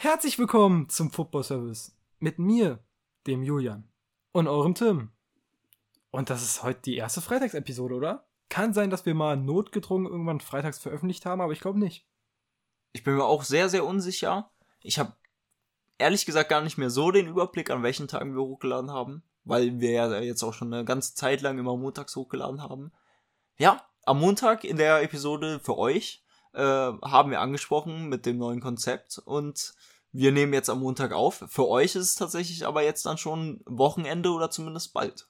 Herzlich 0.00 0.38
willkommen 0.38 0.88
zum 0.88 1.10
Football 1.10 1.42
Service 1.42 1.92
mit 2.20 2.38
mir, 2.38 2.78
dem 3.26 3.42
Julian 3.42 3.90
und 4.30 4.46
eurem 4.46 4.76
Tim. 4.76 5.10
Und 6.12 6.30
das 6.30 6.40
ist 6.40 6.62
heute 6.62 6.82
die 6.82 6.94
erste 6.94 7.20
Freitagsepisode, 7.20 7.96
oder? 7.96 8.28
Kann 8.48 8.72
sein, 8.72 8.90
dass 8.90 9.06
wir 9.06 9.14
mal 9.16 9.36
notgedrungen 9.36 10.06
irgendwann 10.06 10.38
freitags 10.38 10.78
veröffentlicht 10.78 11.26
haben, 11.26 11.40
aber 11.40 11.52
ich 11.52 11.58
glaube 11.58 11.80
nicht. 11.80 12.06
Ich 12.92 13.02
bin 13.02 13.16
mir 13.16 13.24
auch 13.24 13.42
sehr, 13.42 13.68
sehr 13.68 13.84
unsicher. 13.84 14.52
Ich 14.82 15.00
habe 15.00 15.16
ehrlich 15.98 16.24
gesagt 16.24 16.48
gar 16.48 16.62
nicht 16.62 16.78
mehr 16.78 16.90
so 16.90 17.10
den 17.10 17.26
Überblick, 17.26 17.68
an 17.68 17.82
welchen 17.82 18.06
Tagen 18.06 18.36
wir 18.36 18.42
hochgeladen 18.42 18.92
haben, 18.92 19.24
weil 19.42 19.80
wir 19.80 19.90
ja 19.90 20.20
jetzt 20.20 20.44
auch 20.44 20.54
schon 20.54 20.72
eine 20.72 20.84
ganze 20.84 21.16
Zeit 21.16 21.40
lang 21.40 21.58
immer 21.58 21.76
montags 21.76 22.14
hochgeladen 22.14 22.62
haben. 22.62 22.92
Ja, 23.56 23.84
am 24.04 24.20
Montag 24.20 24.62
in 24.62 24.76
der 24.76 25.02
Episode 25.02 25.58
für 25.58 25.76
euch 25.76 26.22
äh, 26.54 26.60
haben 26.60 27.30
wir 27.30 27.40
angesprochen 27.40 28.08
mit 28.08 28.26
dem 28.26 28.38
neuen 28.38 28.60
Konzept 28.60 29.18
und 29.18 29.74
wir 30.12 30.32
nehmen 30.32 30.52
jetzt 30.52 30.70
am 30.70 30.80
Montag 30.80 31.12
auf. 31.12 31.44
Für 31.48 31.68
euch 31.68 31.94
ist 31.94 32.04
es 32.04 32.14
tatsächlich 32.14 32.66
aber 32.66 32.82
jetzt 32.82 33.04
dann 33.04 33.18
schon 33.18 33.60
Wochenende 33.66 34.30
oder 34.30 34.50
zumindest 34.50 34.92
bald. 34.92 35.28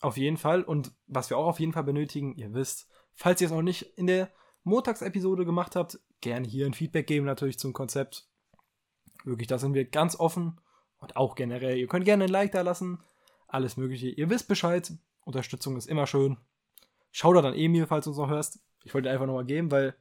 Auf 0.00 0.16
jeden 0.16 0.36
Fall. 0.36 0.62
Und 0.62 0.92
was 1.06 1.30
wir 1.30 1.36
auch 1.36 1.46
auf 1.46 1.60
jeden 1.60 1.72
Fall 1.72 1.84
benötigen, 1.84 2.34
ihr 2.34 2.52
wisst, 2.52 2.88
falls 3.14 3.40
ihr 3.40 3.46
es 3.46 3.52
noch 3.52 3.62
nicht 3.62 3.82
in 3.96 4.06
der 4.06 4.30
Montagsepisode 4.64 5.44
gemacht 5.44 5.76
habt, 5.76 6.00
gerne 6.20 6.46
hier 6.46 6.66
ein 6.66 6.74
Feedback 6.74 7.06
geben 7.06 7.26
natürlich 7.26 7.58
zum 7.58 7.72
Konzept. 7.72 8.28
Wirklich, 9.24 9.48
da 9.48 9.58
sind 9.58 9.74
wir 9.74 9.84
ganz 9.84 10.16
offen 10.18 10.60
und 10.98 11.16
auch 11.16 11.34
generell. 11.34 11.78
Ihr 11.78 11.86
könnt 11.86 12.04
gerne 12.04 12.24
ein 12.24 12.30
Like 12.30 12.52
da 12.52 12.62
lassen, 12.62 13.02
alles 13.46 13.76
Mögliche. 13.76 14.08
Ihr 14.08 14.30
wisst 14.30 14.48
Bescheid. 14.48 14.92
Unterstützung 15.24 15.76
ist 15.76 15.86
immer 15.86 16.06
schön. 16.06 16.38
Schau 17.12 17.32
da 17.32 17.42
dann 17.42 17.54
Emil, 17.54 17.86
falls 17.86 18.04
du 18.04 18.10
uns 18.10 18.18
noch 18.18 18.28
hörst. 18.28 18.60
Ich 18.84 18.94
wollte 18.94 19.10
einfach 19.10 19.26
nochmal 19.26 19.44
geben, 19.44 19.70
weil, 19.70 19.94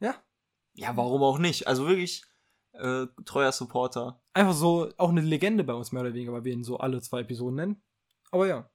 ja. 0.00 0.14
Ja, 0.74 0.96
warum 0.96 1.22
auch 1.22 1.38
nicht? 1.38 1.66
Also 1.66 1.86
wirklich 1.86 2.24
äh, 2.72 3.06
treuer 3.24 3.52
Supporter. 3.52 4.22
Einfach 4.32 4.54
so, 4.54 4.90
auch 4.96 5.10
eine 5.10 5.20
Legende 5.20 5.64
bei 5.64 5.74
uns 5.74 5.92
mehr 5.92 6.02
oder 6.02 6.14
weniger, 6.14 6.32
weil 6.32 6.44
wir 6.44 6.52
ihn 6.52 6.64
so 6.64 6.78
alle 6.78 7.00
zwei 7.02 7.20
Episoden 7.20 7.56
nennen. 7.56 7.82
Aber 8.30 8.46
ja. 8.46 8.70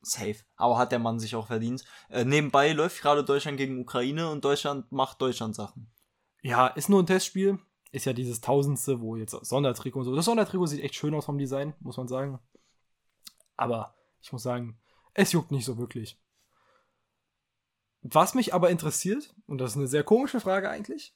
Safe. 0.00 0.36
Aber 0.56 0.78
hat 0.78 0.90
der 0.90 0.98
Mann 0.98 1.20
sich 1.20 1.36
auch 1.36 1.46
verdient. 1.46 1.84
Äh, 2.08 2.24
nebenbei 2.24 2.72
läuft 2.72 3.00
gerade 3.00 3.22
Deutschland 3.24 3.56
gegen 3.56 3.78
Ukraine 3.78 4.30
und 4.30 4.44
Deutschland 4.44 4.90
macht 4.90 5.22
Deutschland 5.22 5.54
Sachen. 5.54 5.92
Ja, 6.42 6.66
ist 6.66 6.88
nur 6.88 7.00
ein 7.00 7.06
Testspiel. 7.06 7.58
Ist 7.92 8.06
ja 8.06 8.12
dieses 8.12 8.40
Tausendste, 8.40 9.00
wo 9.00 9.16
jetzt 9.16 9.32
Sondertrikot 9.32 10.00
und 10.00 10.04
so. 10.06 10.16
Das 10.16 10.24
Sondertrikot 10.24 10.66
sieht 10.66 10.82
echt 10.82 10.96
schön 10.96 11.14
aus 11.14 11.26
vom 11.26 11.38
Design, 11.38 11.74
muss 11.78 11.98
man 11.98 12.08
sagen. 12.08 12.40
Aber 13.56 13.94
ich 14.20 14.32
muss 14.32 14.42
sagen, 14.42 14.80
es 15.14 15.32
juckt 15.32 15.52
nicht 15.52 15.64
so 15.64 15.78
wirklich. 15.78 16.18
Was 18.02 18.34
mich 18.34 18.52
aber 18.52 18.70
interessiert, 18.70 19.34
und 19.46 19.58
das 19.58 19.72
ist 19.72 19.76
eine 19.76 19.86
sehr 19.86 20.04
komische 20.04 20.40
Frage 20.40 20.68
eigentlich, 20.68 21.14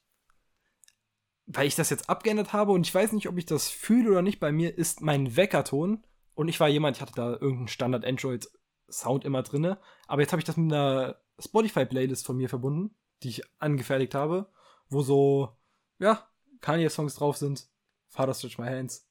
weil 1.45 1.67
ich 1.67 1.75
das 1.75 1.89
jetzt 1.89 2.09
abgeändert 2.09 2.53
habe 2.53 2.71
und 2.71 2.85
ich 2.85 2.93
weiß 2.93 3.11
nicht, 3.13 3.27
ob 3.27 3.37
ich 3.37 3.45
das 3.45 3.69
fühle 3.69 4.11
oder 4.11 4.21
nicht 4.21 4.39
bei 4.39 4.51
mir, 4.51 4.77
ist 4.77 5.01
mein 5.01 5.35
Weckerton. 5.35 6.05
Und 6.33 6.49
ich 6.49 6.59
war 6.59 6.67
jemand, 6.67 6.97
ich 6.97 7.01
hatte 7.01 7.13
da 7.15 7.31
irgendeinen 7.31 7.67
Standard 7.67 8.05
Android 8.05 8.49
Sound 8.89 9.25
immer 9.25 9.43
drinne, 9.43 9.79
aber 10.07 10.21
jetzt 10.21 10.31
habe 10.31 10.39
ich 10.39 10.45
das 10.45 10.55
mit 10.55 10.71
einer 10.71 11.19
Spotify 11.39 11.85
Playlist 11.85 12.25
von 12.25 12.37
mir 12.37 12.47
verbunden, 12.47 12.95
die 13.23 13.29
ich 13.29 13.43
angefertigt 13.59 14.15
habe, 14.15 14.49
wo 14.89 15.01
so 15.01 15.57
ja, 15.99 16.27
Kanye 16.61 16.89
Songs 16.89 17.15
drauf 17.15 17.37
sind. 17.37 17.67
Father 18.07 18.33
Stretch 18.33 18.57
My 18.57 18.67
Hands. 18.67 19.05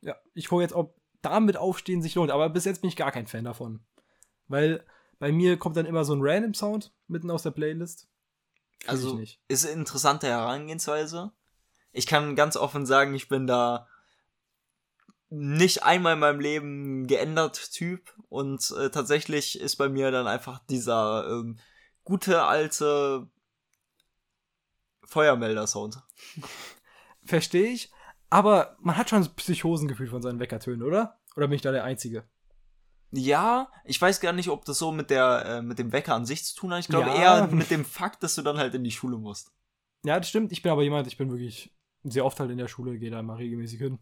Ja, 0.00 0.16
ich 0.34 0.48
gucke 0.48 0.62
jetzt, 0.62 0.74
ob 0.74 1.00
damit 1.22 1.56
aufstehen 1.56 2.02
sich 2.02 2.14
lohnt, 2.14 2.30
aber 2.30 2.48
bis 2.50 2.64
jetzt 2.64 2.80
bin 2.80 2.88
ich 2.88 2.96
gar 2.96 3.12
kein 3.12 3.26
Fan 3.26 3.44
davon. 3.44 3.84
Weil 4.48 4.84
bei 5.18 5.32
mir 5.32 5.58
kommt 5.58 5.76
dann 5.76 5.86
immer 5.86 6.04
so 6.04 6.14
ein 6.14 6.20
Random 6.22 6.54
Sound 6.54 6.92
mitten 7.08 7.30
aus 7.30 7.42
der 7.42 7.50
Playlist. 7.50 8.08
Fühl 8.80 8.90
also 8.90 9.20
ist 9.48 9.64
eine 9.64 9.74
interessante 9.74 10.26
Herangehensweise. 10.26 11.32
Ich 11.92 12.06
kann 12.06 12.36
ganz 12.36 12.56
offen 12.56 12.86
sagen, 12.86 13.14
ich 13.14 13.28
bin 13.28 13.46
da 13.46 13.88
nicht 15.28 15.82
einmal 15.82 16.14
in 16.14 16.20
meinem 16.20 16.40
Leben 16.40 17.06
geändert 17.06 17.72
Typ 17.72 18.14
und 18.28 18.70
äh, 18.78 18.90
tatsächlich 18.90 19.58
ist 19.58 19.76
bei 19.76 19.88
mir 19.88 20.10
dann 20.10 20.26
einfach 20.26 20.60
dieser 20.66 21.26
ähm, 21.28 21.58
gute 22.04 22.44
alte 22.44 23.28
Feuermelder-Sound. 25.04 26.02
Verstehe 27.24 27.68
ich, 27.68 27.90
aber 28.30 28.76
man 28.80 28.96
hat 28.96 29.10
schon 29.10 29.22
ein 29.22 29.34
Psychosengefühl 29.34 30.08
von 30.08 30.22
seinen 30.22 30.38
Weckertönen, 30.38 30.82
oder? 30.82 31.18
Oder 31.34 31.48
bin 31.48 31.56
ich 31.56 31.62
da 31.62 31.72
der 31.72 31.84
Einzige? 31.84 32.24
Ja, 33.12 33.70
ich 33.84 34.00
weiß 34.00 34.20
gar 34.20 34.32
nicht, 34.32 34.48
ob 34.48 34.64
das 34.64 34.78
so 34.78 34.92
mit 34.92 35.10
der 35.10 35.44
äh, 35.46 35.62
mit 35.62 35.78
dem 35.78 35.92
Wecker 35.92 36.14
an 36.14 36.26
sich 36.26 36.44
zu 36.44 36.56
tun 36.56 36.72
hat. 36.72 36.80
Ich 36.80 36.88
glaube 36.88 37.08
ja. 37.10 37.40
eher 37.40 37.46
mit 37.46 37.70
dem 37.70 37.84
Fakt, 37.84 38.22
dass 38.22 38.34
du 38.34 38.42
dann 38.42 38.58
halt 38.58 38.74
in 38.74 38.84
die 38.84 38.90
Schule 38.90 39.16
musst. 39.16 39.52
Ja, 40.04 40.18
das 40.18 40.28
stimmt. 40.28 40.52
Ich 40.52 40.62
bin 40.62 40.72
aber 40.72 40.82
jemand, 40.82 41.06
ich 41.06 41.16
bin 41.16 41.30
wirklich 41.30 41.74
sehr 42.04 42.24
oft 42.24 42.38
halt 42.40 42.50
in 42.50 42.58
der 42.58 42.68
Schule, 42.68 42.98
gehe 42.98 43.10
da 43.10 43.22
mal 43.22 43.36
regelmäßig 43.36 43.78
hin. 43.78 43.98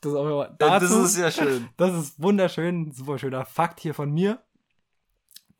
Das 0.00 0.12
ist 0.12 0.18
auch 0.18 0.26
immer 0.26 0.48
dazu, 0.58 0.86
Das 0.86 1.04
ist 1.04 1.16
ja 1.16 1.30
schön. 1.30 1.68
Das 1.76 1.94
ist 1.94 2.20
wunderschön, 2.20 2.92
super 2.92 3.18
schöner 3.18 3.44
Fakt 3.44 3.80
hier 3.80 3.94
von 3.94 4.10
mir. 4.10 4.42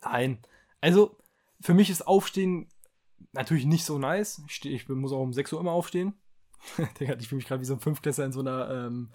Nein. 0.01 0.39
Also, 0.81 1.17
für 1.61 1.73
mich 1.73 1.89
ist 1.89 2.05
Aufstehen 2.05 2.69
natürlich 3.31 3.65
nicht 3.65 3.85
so 3.85 3.97
nice. 3.97 4.41
Ich, 4.47 4.55
steh, 4.55 4.69
ich 4.69 4.87
muss 4.89 5.13
auch 5.13 5.21
um 5.21 5.33
6 5.33 5.53
Uhr 5.53 5.59
immer 5.59 5.71
aufstehen. 5.71 6.13
ich 6.99 7.27
fühle 7.27 7.37
mich 7.37 7.47
gerade 7.47 7.61
wie 7.61 7.65
so 7.65 7.73
ein 7.73 7.79
Fünftklässler 7.79 8.25
in 8.25 8.31
so 8.31 8.41
einer 8.41 8.69
ähm, 8.69 9.13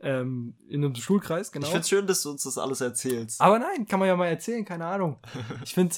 ähm, 0.00 0.54
in 0.68 0.84
einem 0.84 0.94
Schulkreis, 0.94 1.50
genau. 1.50 1.66
Ich 1.66 1.70
finde 1.70 1.82
es 1.82 1.88
schön, 1.88 2.06
dass 2.06 2.22
du 2.22 2.30
uns 2.30 2.44
das 2.44 2.58
alles 2.58 2.80
erzählst. 2.80 3.40
Aber 3.40 3.58
nein, 3.58 3.86
kann 3.86 3.98
man 3.98 4.08
ja 4.08 4.16
mal 4.16 4.26
erzählen, 4.26 4.64
keine 4.64 4.86
Ahnung. 4.86 5.18
Ich 5.64 5.74
finde, 5.74 5.94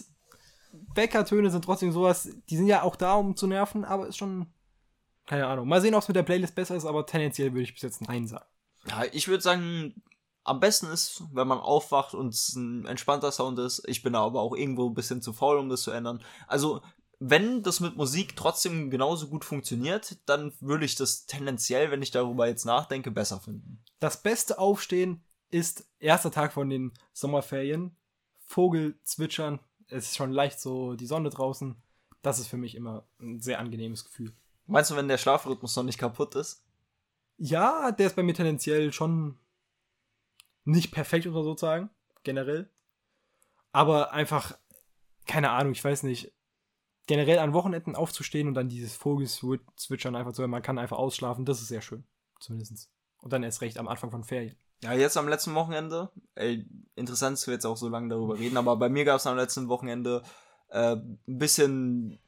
Bäckertöne 0.94 1.50
sind 1.50 1.64
trotzdem 1.64 1.92
sowas, 1.92 2.28
die 2.48 2.56
sind 2.56 2.66
ja 2.66 2.82
auch 2.82 2.96
da, 2.96 3.14
um 3.14 3.36
zu 3.36 3.46
nerven, 3.46 3.84
aber 3.84 4.06
ist 4.06 4.16
schon, 4.16 4.46
keine 5.26 5.46
Ahnung. 5.46 5.68
Mal 5.68 5.80
sehen, 5.80 5.94
ob 5.94 6.02
es 6.02 6.08
mit 6.08 6.16
der 6.16 6.22
Playlist 6.22 6.54
besser 6.54 6.76
ist, 6.76 6.84
aber 6.84 7.06
tendenziell 7.06 7.52
würde 7.52 7.62
ich 7.62 7.74
bis 7.74 7.82
jetzt 7.82 8.02
Nein 8.02 8.26
sagen. 8.26 8.44
Ja, 8.88 9.04
ich 9.12 9.28
würde 9.28 9.42
sagen, 9.42 10.02
am 10.44 10.60
besten 10.60 10.86
ist, 10.86 11.22
wenn 11.32 11.48
man 11.48 11.58
aufwacht 11.58 12.14
und 12.14 12.28
es 12.28 12.54
ein 12.54 12.86
entspannter 12.86 13.30
Sound 13.30 13.58
ist. 13.58 13.82
Ich 13.86 14.02
bin 14.02 14.14
aber 14.14 14.40
auch 14.40 14.56
irgendwo 14.56 14.88
ein 14.88 14.94
bisschen 14.94 15.22
zu 15.22 15.32
faul, 15.32 15.58
um 15.58 15.68
das 15.68 15.82
zu 15.82 15.90
ändern. 15.90 16.22
Also, 16.46 16.80
wenn 17.20 17.62
das 17.62 17.80
mit 17.80 17.96
Musik 17.96 18.34
trotzdem 18.34 18.90
genauso 18.90 19.28
gut 19.28 19.44
funktioniert, 19.44 20.16
dann 20.24 20.54
würde 20.60 20.86
ich 20.86 20.94
das 20.94 21.26
tendenziell, 21.26 21.90
wenn 21.90 22.00
ich 22.00 22.10
darüber 22.10 22.48
jetzt 22.48 22.64
nachdenke, 22.64 23.10
besser 23.10 23.40
finden. 23.40 23.84
Das 24.00 24.22
beste 24.22 24.58
Aufstehen 24.58 25.22
ist 25.50 25.86
erster 25.98 26.30
Tag 26.30 26.54
von 26.54 26.70
den 26.70 26.92
Sommerferien. 27.12 27.94
Vogel 28.46 28.98
zwitschern, 29.02 29.60
es 29.88 30.06
ist 30.06 30.16
schon 30.16 30.32
leicht 30.32 30.60
so 30.60 30.94
die 30.94 31.06
Sonne 31.06 31.28
draußen. 31.28 31.76
Das 32.22 32.38
ist 32.38 32.48
für 32.48 32.56
mich 32.56 32.74
immer 32.74 33.06
ein 33.20 33.40
sehr 33.40 33.58
angenehmes 33.58 34.04
Gefühl. 34.06 34.32
Meinst 34.66 34.90
du, 34.90 34.96
wenn 34.96 35.08
der 35.08 35.18
Schlafrhythmus 35.18 35.76
noch 35.76 35.84
nicht 35.84 35.98
kaputt 35.98 36.34
ist? 36.36 36.64
Ja, 37.36 37.92
der 37.92 38.06
ist 38.06 38.16
bei 38.16 38.22
mir 38.22 38.34
tendenziell 38.34 38.92
schon 38.92 39.38
nicht 40.64 40.90
perfekt 40.90 41.26
oder 41.26 41.42
sozusagen, 41.42 41.90
generell. 42.22 42.70
Aber 43.72 44.12
einfach, 44.12 44.56
keine 45.26 45.50
Ahnung, 45.50 45.72
ich 45.72 45.84
weiß 45.84 46.02
nicht, 46.04 46.32
generell 47.10 47.40
an 47.40 47.52
Wochenenden 47.52 47.96
aufzustehen 47.96 48.46
und 48.46 48.54
dann 48.54 48.68
dieses 48.68 48.94
Vogelzwitschern 48.94 50.14
einfach 50.14 50.32
so, 50.32 50.46
man 50.46 50.62
kann 50.62 50.78
einfach 50.78 50.96
ausschlafen, 50.96 51.44
das 51.44 51.60
ist 51.60 51.66
sehr 51.66 51.82
schön. 51.82 52.04
Zumindest. 52.38 52.88
Und 53.18 53.32
dann 53.32 53.42
erst 53.42 53.62
recht 53.62 53.78
am 53.78 53.88
Anfang 53.88 54.12
von 54.12 54.22
Ferien. 54.22 54.54
Ja, 54.84 54.92
jetzt 54.92 55.16
am 55.16 55.26
letzten 55.26 55.56
Wochenende, 55.56 56.12
ey, 56.36 56.64
interessant, 56.94 57.36
dass 57.36 57.48
wir 57.48 57.54
jetzt 57.54 57.66
auch 57.66 57.76
so 57.76 57.88
lange 57.88 58.10
darüber 58.10 58.38
reden, 58.38 58.56
aber 58.56 58.76
bei 58.76 58.88
mir 58.88 59.04
gab 59.04 59.16
es 59.16 59.26
am 59.26 59.36
letzten 59.36 59.68
Wochenende 59.68 60.22
äh, 60.68 60.94
ein 60.94 61.18
bisschen 61.26 62.20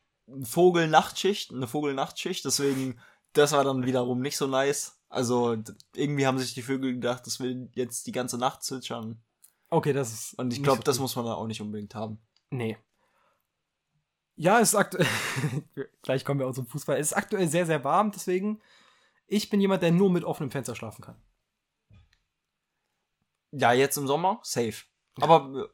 Vogelnachtschicht, 0.42 1.52
eine 1.52 1.68
Vogelnachtschicht, 1.68 2.44
deswegen, 2.44 2.98
das 3.34 3.52
war 3.52 3.62
dann 3.62 3.86
wiederum 3.86 4.20
nicht 4.20 4.36
so 4.36 4.48
nice. 4.48 4.98
Also, 5.08 5.56
irgendwie 5.94 6.26
haben 6.26 6.38
sich 6.38 6.54
die 6.54 6.62
Vögel 6.62 6.94
gedacht, 6.94 7.24
dass 7.28 7.38
wir 7.38 7.68
jetzt 7.74 8.08
die 8.08 8.12
ganze 8.12 8.36
Nacht 8.36 8.64
zwitschern. 8.64 9.22
Okay, 9.70 9.92
das 9.92 10.12
ist. 10.12 10.34
Und 10.40 10.52
ich 10.52 10.60
glaube, 10.60 10.78
so 10.78 10.82
das 10.82 10.98
muss 10.98 11.14
man 11.14 11.26
da 11.26 11.34
auch 11.34 11.46
nicht 11.46 11.60
unbedingt 11.60 11.94
haben. 11.94 12.18
Nee, 12.50 12.78
ja, 14.42 14.58
es 14.58 14.70
ist 14.70 14.74
aktuell. 14.74 15.06
Gleich 16.02 16.24
kommen 16.24 16.40
wir 16.40 16.48
auch 16.48 16.52
zum 16.52 16.66
Fußball. 16.66 16.98
Es 16.98 17.12
ist 17.12 17.16
aktuell 17.16 17.46
sehr, 17.48 17.64
sehr 17.64 17.84
warm, 17.84 18.10
deswegen. 18.10 18.60
Ich 19.28 19.50
bin 19.50 19.60
jemand, 19.60 19.84
der 19.84 19.92
nur 19.92 20.10
mit 20.10 20.24
offenem 20.24 20.50
Fenster 20.50 20.74
schlafen 20.74 21.02
kann. 21.02 21.14
Ja, 23.52 23.72
jetzt 23.72 23.96
im 23.98 24.08
Sommer, 24.08 24.40
safe. 24.42 24.82
Aber 25.20 25.70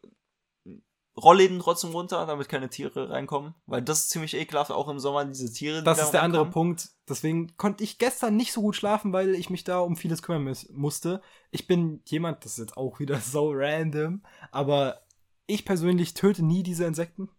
äh, 0.66 0.72
Rollläden 1.16 1.60
trotzdem 1.60 1.92
runter, 1.92 2.26
damit 2.26 2.50
keine 2.50 2.68
Tiere 2.68 3.08
reinkommen. 3.08 3.54
Weil 3.64 3.80
das 3.80 4.00
ist 4.00 4.10
ziemlich 4.10 4.34
ekelhaft, 4.34 4.70
auch 4.70 4.88
im 4.88 4.98
Sommer, 4.98 5.24
diese 5.24 5.50
Tiere. 5.50 5.82
Das 5.82 6.02
ist 6.02 6.10
der 6.10 6.22
andere 6.22 6.44
Punkt. 6.44 6.90
Deswegen 7.08 7.56
konnte 7.56 7.82
ich 7.82 7.96
gestern 7.96 8.36
nicht 8.36 8.52
so 8.52 8.60
gut 8.60 8.76
schlafen, 8.76 9.14
weil 9.14 9.34
ich 9.34 9.48
mich 9.48 9.64
da 9.64 9.78
um 9.78 9.96
vieles 9.96 10.20
kümmern 10.20 10.54
musste. 10.72 11.22
Ich 11.50 11.66
bin 11.66 12.02
jemand, 12.04 12.44
das 12.44 12.52
ist 12.52 12.58
jetzt 12.58 12.76
auch 12.76 13.00
wieder 13.00 13.16
so 13.20 13.50
random, 13.50 14.22
aber 14.52 15.06
ich 15.46 15.64
persönlich 15.64 16.12
töte 16.12 16.44
nie 16.44 16.62
diese 16.62 16.84
Insekten. 16.84 17.30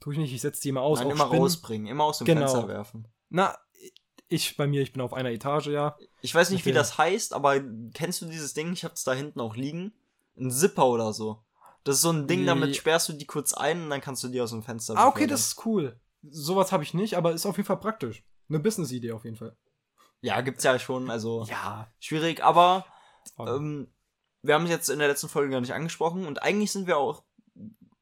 Tue 0.00 0.12
ich 0.14 0.18
nicht, 0.18 0.32
ich 0.32 0.40
setze 0.40 0.60
die 0.62 0.68
immer 0.68 0.82
aus. 0.82 0.98
Nein, 1.00 1.10
immer 1.10 1.26
Spinnen. 1.26 1.42
rausbringen, 1.42 1.86
immer 1.86 2.04
aus 2.04 2.18
dem 2.18 2.26
genau. 2.26 2.40
Fenster 2.48 2.68
werfen. 2.68 3.08
Na, 3.28 3.56
ich 4.28 4.56
bei 4.56 4.66
mir, 4.66 4.82
ich 4.82 4.92
bin 4.92 5.02
auf 5.02 5.12
einer 5.12 5.30
Etage, 5.30 5.68
ja. 5.68 5.96
Ich 6.20 6.34
weiß 6.34 6.50
nicht, 6.50 6.64
wie 6.66 6.72
das 6.72 6.98
heißt, 6.98 7.32
aber 7.32 7.60
kennst 7.94 8.20
du 8.22 8.26
dieses 8.26 8.54
Ding? 8.54 8.72
Ich 8.72 8.84
hab's 8.84 9.04
da 9.04 9.12
hinten 9.12 9.40
auch 9.40 9.56
liegen. 9.56 9.92
Ein 10.38 10.50
Zipper 10.50 10.86
oder 10.86 11.12
so. 11.12 11.42
Das 11.84 11.96
ist 11.96 12.02
so 12.02 12.10
ein 12.10 12.26
Ding, 12.26 12.44
damit 12.46 12.74
sperrst 12.76 13.08
du 13.08 13.12
die 13.12 13.26
kurz 13.26 13.54
ein 13.54 13.84
und 13.84 13.90
dann 13.90 14.00
kannst 14.00 14.22
du 14.24 14.28
die 14.28 14.40
aus 14.40 14.50
dem 14.50 14.62
Fenster 14.62 14.96
Ah, 14.96 15.06
okay, 15.06 15.26
das 15.26 15.40
ist 15.48 15.64
cool. 15.66 15.98
Sowas 16.28 16.72
habe 16.72 16.82
ich 16.82 16.94
nicht, 16.94 17.14
aber 17.14 17.32
ist 17.32 17.46
auf 17.46 17.56
jeden 17.56 17.66
Fall 17.66 17.78
praktisch. 17.78 18.24
Eine 18.48 18.58
Business-Idee 18.58 19.12
auf 19.12 19.24
jeden 19.24 19.36
Fall. 19.36 19.56
Ja, 20.20 20.40
gibt's 20.40 20.64
ja 20.64 20.78
schon, 20.78 21.10
also 21.10 21.44
Ja. 21.48 21.92
schwierig, 22.00 22.42
aber 22.42 22.84
ähm, 23.38 23.92
wir 24.42 24.54
haben 24.54 24.64
es 24.64 24.70
jetzt 24.70 24.88
in 24.90 24.98
der 24.98 25.08
letzten 25.08 25.28
Folge 25.28 25.52
gar 25.52 25.60
nicht 25.60 25.74
angesprochen 25.74 26.26
und 26.26 26.42
eigentlich 26.42 26.72
sind 26.72 26.88
wir 26.88 26.98
auch 26.98 27.22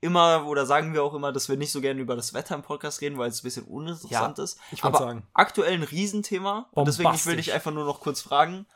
immer, 0.04 0.46
oder 0.46 0.66
sagen 0.66 0.92
wir 0.92 1.02
auch 1.02 1.14
immer, 1.14 1.32
dass 1.32 1.48
wir 1.48 1.56
nicht 1.56 1.72
so 1.72 1.80
gerne 1.80 2.00
über 2.00 2.14
das 2.14 2.34
Wetter 2.34 2.54
im 2.54 2.62
Podcast 2.62 3.00
reden, 3.00 3.16
weil 3.16 3.30
es 3.30 3.40
ein 3.40 3.44
bisschen 3.44 3.64
uninteressant 3.64 4.38
ist. 4.38 4.60
ich 4.70 4.84
Aber 4.84 4.98
sagen. 4.98 5.26
aktuell 5.32 5.72
ein 5.72 5.82
Riesenthema. 5.82 6.68
Und 6.72 6.86
deswegen 6.86 7.14
ich 7.14 7.24
will 7.24 7.36
dich 7.36 7.52
einfach 7.52 7.72
nur 7.72 7.84
noch 7.84 8.00
kurz 8.00 8.20
fragen. 8.20 8.66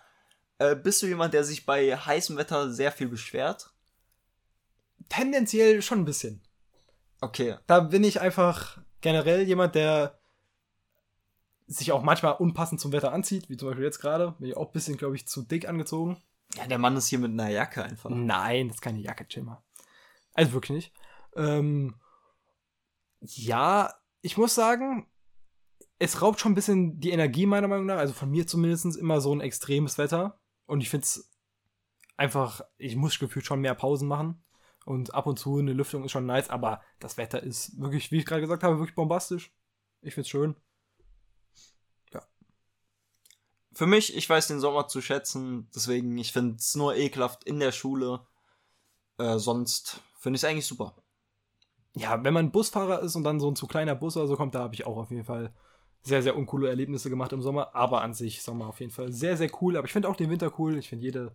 Äh, 0.56 0.74
bist 0.74 1.02
du 1.02 1.06
jemand, 1.06 1.34
der 1.34 1.44
sich 1.44 1.66
bei 1.66 1.96
heißem 1.96 2.36
Wetter 2.38 2.72
sehr 2.72 2.90
viel 2.90 3.08
beschwert? 3.08 3.70
Tendenziell 5.10 5.82
schon 5.82 6.00
ein 6.00 6.04
bisschen. 6.04 6.40
Okay. 7.20 7.56
Da 7.66 7.80
bin 7.80 8.04
ich 8.04 8.20
einfach 8.20 8.78
generell 9.00 9.42
jemand, 9.42 9.74
der 9.74 10.18
sich 11.66 11.92
auch 11.92 12.02
manchmal 12.02 12.32
unpassend 12.32 12.80
zum 12.80 12.92
Wetter 12.92 13.12
anzieht, 13.12 13.50
wie 13.50 13.56
zum 13.56 13.68
Beispiel 13.68 13.84
jetzt 13.84 14.00
gerade. 14.00 14.34
Bin 14.38 14.48
ich 14.48 14.56
auch 14.56 14.68
ein 14.68 14.72
bisschen, 14.72 14.96
glaube 14.96 15.16
ich, 15.16 15.28
zu 15.28 15.42
dick 15.42 15.68
angezogen. 15.68 16.16
Ja, 16.54 16.66
der 16.66 16.78
Mann 16.78 16.96
ist 16.96 17.08
hier 17.08 17.18
mit 17.18 17.30
einer 17.30 17.50
Jacke 17.50 17.84
einfach. 17.84 18.08
Nein, 18.10 18.68
das 18.68 18.78
ist 18.78 18.80
keine 18.80 19.00
Jacke, 19.00 19.28
chill 19.28 19.42
mal. 19.42 19.62
Also 20.32 20.52
wirklich 20.52 20.70
nicht. 20.70 20.92
Ähm, 21.36 21.94
ja, 23.20 23.94
ich 24.22 24.36
muss 24.36 24.54
sagen, 24.54 25.10
es 25.98 26.22
raubt 26.22 26.40
schon 26.40 26.52
ein 26.52 26.54
bisschen 26.54 27.00
die 27.00 27.10
Energie, 27.10 27.46
meiner 27.46 27.68
Meinung 27.68 27.86
nach. 27.86 27.98
Also 27.98 28.12
von 28.12 28.30
mir 28.30 28.46
zumindest 28.46 28.96
immer 28.96 29.20
so 29.20 29.34
ein 29.34 29.40
extremes 29.40 29.98
Wetter. 29.98 30.40
Und 30.66 30.80
ich 30.80 30.90
finde 30.90 31.04
es 31.04 31.30
einfach, 32.16 32.60
ich 32.76 32.96
muss 32.96 33.18
gefühlt 33.18 33.46
schon 33.46 33.60
mehr 33.60 33.74
Pausen 33.74 34.08
machen. 34.08 34.44
Und 34.84 35.14
ab 35.14 35.26
und 35.26 35.38
zu 35.38 35.58
eine 35.58 35.72
Lüftung 35.72 36.04
ist 36.04 36.12
schon 36.12 36.26
nice, 36.26 36.48
aber 36.48 36.80
das 36.98 37.18
Wetter 37.18 37.42
ist 37.42 37.78
wirklich, 37.78 38.10
wie 38.10 38.18
ich 38.18 38.26
gerade 38.26 38.40
gesagt 38.40 38.62
habe, 38.62 38.78
wirklich 38.78 38.94
bombastisch. 38.94 39.52
Ich 40.00 40.14
find's 40.14 40.30
schön. 40.30 40.56
Für 43.78 43.86
mich, 43.86 44.16
ich 44.16 44.28
weiß 44.28 44.48
den 44.48 44.58
Sommer 44.58 44.88
zu 44.88 45.00
schätzen, 45.00 45.70
deswegen, 45.72 46.18
ich 46.18 46.32
finde 46.32 46.56
es 46.56 46.74
nur 46.74 46.96
ekelhaft 46.96 47.44
in 47.44 47.60
der 47.60 47.70
Schule. 47.70 48.26
Äh, 49.18 49.38
sonst 49.38 50.00
finde 50.18 50.36
ich 50.36 50.42
es 50.42 50.48
eigentlich 50.48 50.66
super. 50.66 50.96
Ja, 51.98 52.22
wenn 52.24 52.34
man 52.34 52.52
Busfahrer 52.52 53.00
ist 53.00 53.16
und 53.16 53.24
dann 53.24 53.40
so 53.40 53.50
ein 53.50 53.56
zu 53.56 53.66
kleiner 53.66 53.94
Bus 53.94 54.16
oder 54.16 54.26
so 54.26 54.36
kommt, 54.36 54.54
da 54.54 54.60
habe 54.60 54.74
ich 54.74 54.86
auch 54.86 54.96
auf 54.96 55.10
jeden 55.10 55.24
Fall 55.24 55.52
sehr, 56.02 56.22
sehr 56.22 56.36
uncoole 56.36 56.68
Erlebnisse 56.68 57.10
gemacht 57.10 57.32
im 57.32 57.42
Sommer. 57.42 57.74
Aber 57.74 58.02
an 58.02 58.14
sich 58.14 58.42
Sommer 58.42 58.68
auf 58.68 58.80
jeden 58.80 58.92
Fall 58.92 59.12
sehr, 59.12 59.36
sehr 59.36 59.50
cool. 59.60 59.76
Aber 59.76 59.86
ich 59.86 59.92
finde 59.92 60.08
auch 60.08 60.16
den 60.16 60.30
Winter 60.30 60.52
cool. 60.58 60.76
Ich 60.76 60.88
finde 60.88 61.04
jede 61.04 61.34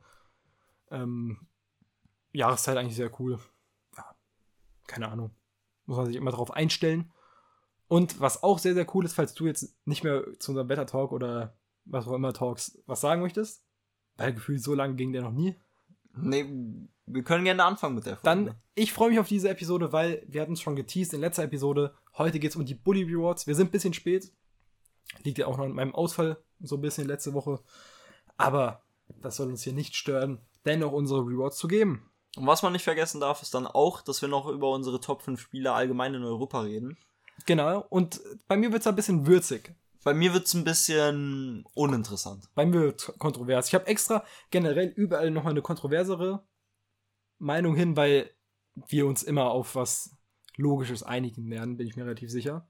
ähm, 0.90 1.48
Jahreszeit 2.32 2.78
eigentlich 2.78 2.96
sehr 2.96 3.12
cool. 3.20 3.40
Ja, 3.98 4.16
keine 4.88 5.10
Ahnung. 5.10 5.32
Muss 5.86 5.98
man 5.98 6.06
sich 6.08 6.16
immer 6.16 6.32
drauf 6.32 6.52
einstellen. 6.52 7.12
Und 7.88 8.20
was 8.20 8.42
auch 8.42 8.58
sehr, 8.58 8.74
sehr 8.74 8.88
cool 8.96 9.06
ist, 9.06 9.14
falls 9.14 9.34
du 9.34 9.46
jetzt 9.46 9.76
nicht 9.86 10.04
mehr 10.04 10.24
zu 10.40 10.52
unserem 10.52 10.70
Wetter-Talk 10.70 11.12
oder 11.12 11.58
was 11.86 12.08
auch 12.08 12.14
immer 12.14 12.34
Talks 12.34 12.82
was 12.86 13.02
sagen 13.02 13.22
möchtest, 13.22 13.66
weil 14.16 14.34
gefühlt 14.34 14.64
so 14.64 14.74
lange 14.74 14.96
ging 14.96 15.12
der 15.12 15.22
noch 15.22 15.34
nie, 15.34 15.60
Nee, 16.16 16.46
wir 17.06 17.24
können 17.24 17.44
gerne 17.44 17.64
anfangen 17.64 17.96
mit 17.96 18.06
der 18.06 18.18
Folge. 18.18 18.46
dann, 18.46 18.56
ich 18.76 18.94
freue 18.94 19.10
mich 19.10 19.20
auf 19.20 19.28
diese 19.28 19.50
Episode, 19.50 19.92
weil 19.92 20.24
wir 20.28 20.42
hatten 20.42 20.54
es 20.54 20.62
schon 20.62 20.76
geteased 20.76 21.14
in 21.14 21.22
letzter 21.22 21.44
Episode. 21.44 21.94
Heute 22.18 22.40
geht 22.40 22.52
es 22.52 22.56
um 22.56 22.66
die 22.66 22.76
Bully 22.76 23.04
Rewards. 23.04 23.48
Wir 23.48 23.56
sind 23.56 23.68
ein 23.68 23.72
bisschen 23.72 23.94
spät. 23.94 24.32
Liegt 25.24 25.38
ja 25.38 25.48
auch 25.48 25.58
noch 25.58 25.66
an 25.66 25.74
meinem 25.74 25.94
Ausfall, 25.94 26.38
so 26.62 26.76
ein 26.76 26.82
bisschen 26.82 27.08
letzte 27.08 27.34
Woche. 27.34 27.60
Aber 28.38 28.82
das 29.22 29.36
soll 29.36 29.50
uns 29.50 29.64
hier 29.64 29.74
nicht 29.74 29.96
stören, 29.96 30.40
dennoch 30.66 30.92
unsere 30.92 31.22
Rewards 31.22 31.58
zu 31.58 31.68
geben. 31.68 32.10
Und 32.36 32.48
was 32.48 32.64
man 32.64 32.74
nicht 32.74 32.84
vergessen 32.84 33.22
darf, 33.22 33.42
ist 33.42 33.54
dann 33.54 33.68
auch, 33.68 34.02
dass 34.02 34.22
wir 34.22 34.30
noch 34.30 34.48
über 34.48 34.72
unsere 34.72 35.00
Top 35.00 35.22
5 35.22 35.40
Spieler 35.40 35.76
allgemein 35.76 36.16
in 36.16 36.24
Europa 36.24 36.62
reden. 36.62 36.98
Genau, 37.46 37.86
und 37.90 38.22
bei 38.48 38.58
mir 38.58 38.72
wird 38.72 38.82
es 38.82 38.88
ein 38.88 38.96
bisschen 38.96 39.28
würzig. 39.28 39.76
Bei 40.04 40.14
mir 40.14 40.34
wird's 40.34 40.54
ein 40.54 40.64
bisschen 40.64 41.66
uninteressant. 41.74 42.50
Bei 42.56 42.66
mir 42.66 42.82
wird 42.82 43.14
kontrovers. 43.20 43.68
Ich 43.68 43.76
habe 43.76 43.88
extra 43.88 44.24
generell 44.52 44.88
überall 44.96 45.32
nochmal 45.32 45.54
eine 45.54 45.62
kontroversere 45.62 46.44
Meinung 47.44 47.76
hin, 47.76 47.96
weil 47.98 48.30
wir 48.88 49.06
uns 49.06 49.22
immer 49.24 49.52
auf 49.52 49.76
was 49.76 50.16
Logisches 50.56 51.04
einigen 51.04 51.50
werden, 51.50 51.78
bin 51.78 51.88
ich 51.88 51.96
mir 51.96 52.06
relativ 52.06 52.30
sicher. 52.32 52.68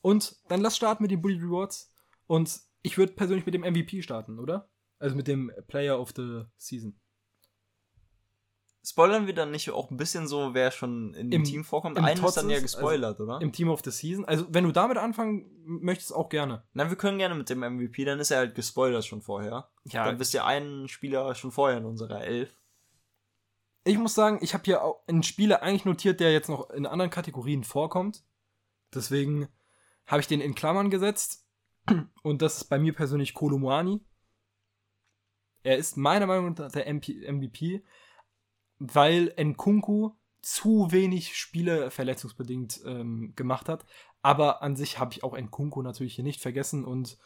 Und 0.00 0.36
dann 0.48 0.60
lass 0.60 0.76
starten 0.76 1.02
mit 1.02 1.10
den 1.10 1.22
Bully 1.22 1.38
Rewards. 1.38 1.92
Und 2.26 2.60
ich 2.82 2.98
würde 2.98 3.12
persönlich 3.12 3.46
mit 3.46 3.54
dem 3.54 3.62
MVP 3.62 4.02
starten, 4.02 4.38
oder? 4.38 4.68
Also 4.98 5.16
mit 5.16 5.28
dem 5.28 5.52
Player 5.68 5.98
of 6.00 6.12
the 6.16 6.42
Season. 6.56 6.98
Spoilern 8.84 9.28
wir 9.28 9.34
dann 9.34 9.52
nicht 9.52 9.70
auch 9.70 9.92
ein 9.92 9.96
bisschen 9.96 10.26
so, 10.26 10.54
wer 10.54 10.72
schon 10.72 11.14
in 11.14 11.30
dem 11.30 11.42
Im- 11.42 11.44
Team 11.44 11.62
vorkommt? 11.64 11.96
Einen 11.98 12.24
ist 12.24 12.36
dann 12.36 12.50
ja 12.50 12.56
ist, 12.56 12.62
gespoilert, 12.62 13.20
oder? 13.20 13.40
Im 13.40 13.52
Team 13.52 13.68
of 13.68 13.80
the 13.84 13.92
Season. 13.92 14.24
Also, 14.24 14.46
wenn 14.50 14.64
du 14.64 14.72
damit 14.72 14.96
anfangen 14.98 15.48
möchtest, 15.64 16.12
auch 16.12 16.28
gerne. 16.28 16.64
Nein, 16.72 16.88
wir 16.88 16.96
können 16.96 17.18
gerne 17.18 17.36
mit 17.36 17.48
dem 17.48 17.60
MVP, 17.60 18.04
dann 18.04 18.18
ist 18.18 18.32
er 18.32 18.38
halt 18.38 18.56
gespoilert 18.56 19.04
schon 19.04 19.22
vorher. 19.22 19.70
Ja, 19.84 20.04
Dann 20.06 20.18
wisst 20.18 20.34
ihr 20.34 20.44
einen 20.44 20.88
Spieler 20.88 21.32
schon 21.36 21.52
vorher 21.52 21.78
in 21.78 21.84
unserer 21.84 22.24
Elf. 22.24 22.56
Ich 23.84 23.98
muss 23.98 24.14
sagen, 24.14 24.38
ich 24.42 24.54
habe 24.54 24.64
hier 24.64 24.82
auch 24.82 25.06
einen 25.08 25.22
Spieler 25.22 25.62
eigentlich 25.62 25.84
notiert, 25.84 26.20
der 26.20 26.32
jetzt 26.32 26.48
noch 26.48 26.70
in 26.70 26.86
anderen 26.86 27.10
Kategorien 27.10 27.64
vorkommt. 27.64 28.24
Deswegen 28.94 29.48
habe 30.06 30.20
ich 30.20 30.28
den 30.28 30.40
in 30.40 30.54
Klammern 30.54 30.90
gesetzt. 30.90 31.46
Und 32.22 32.42
das 32.42 32.58
ist 32.58 32.64
bei 32.64 32.78
mir 32.78 32.94
persönlich 32.94 33.34
Kolomuani. 33.34 34.00
Er 35.64 35.78
ist 35.78 35.96
meiner 35.96 36.26
Meinung 36.26 36.54
nach 36.54 36.72
der 36.72 36.86
MP 36.86 37.30
MVP, 37.30 37.84
weil 38.78 39.34
Nkunku 39.38 40.12
zu 40.42 40.90
wenig 40.90 41.36
Spiele 41.36 41.90
verletzungsbedingt 41.90 42.82
ähm, 42.84 43.32
gemacht 43.36 43.68
hat. 43.68 43.86
Aber 44.22 44.62
an 44.62 44.76
sich 44.76 44.98
habe 44.98 45.12
ich 45.12 45.22
auch 45.22 45.36
Nkunku 45.36 45.82
natürlich 45.82 46.14
hier 46.14 46.24
nicht 46.24 46.40
vergessen. 46.40 46.84
Und 46.84 47.18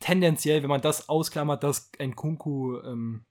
tendenziell, 0.00 0.62
wenn 0.62 0.68
man 0.68 0.80
das 0.80 1.08
ausklammert, 1.08 1.62
dass 1.62 1.90
Nkunku 2.00 2.78
ähm, 2.80 3.24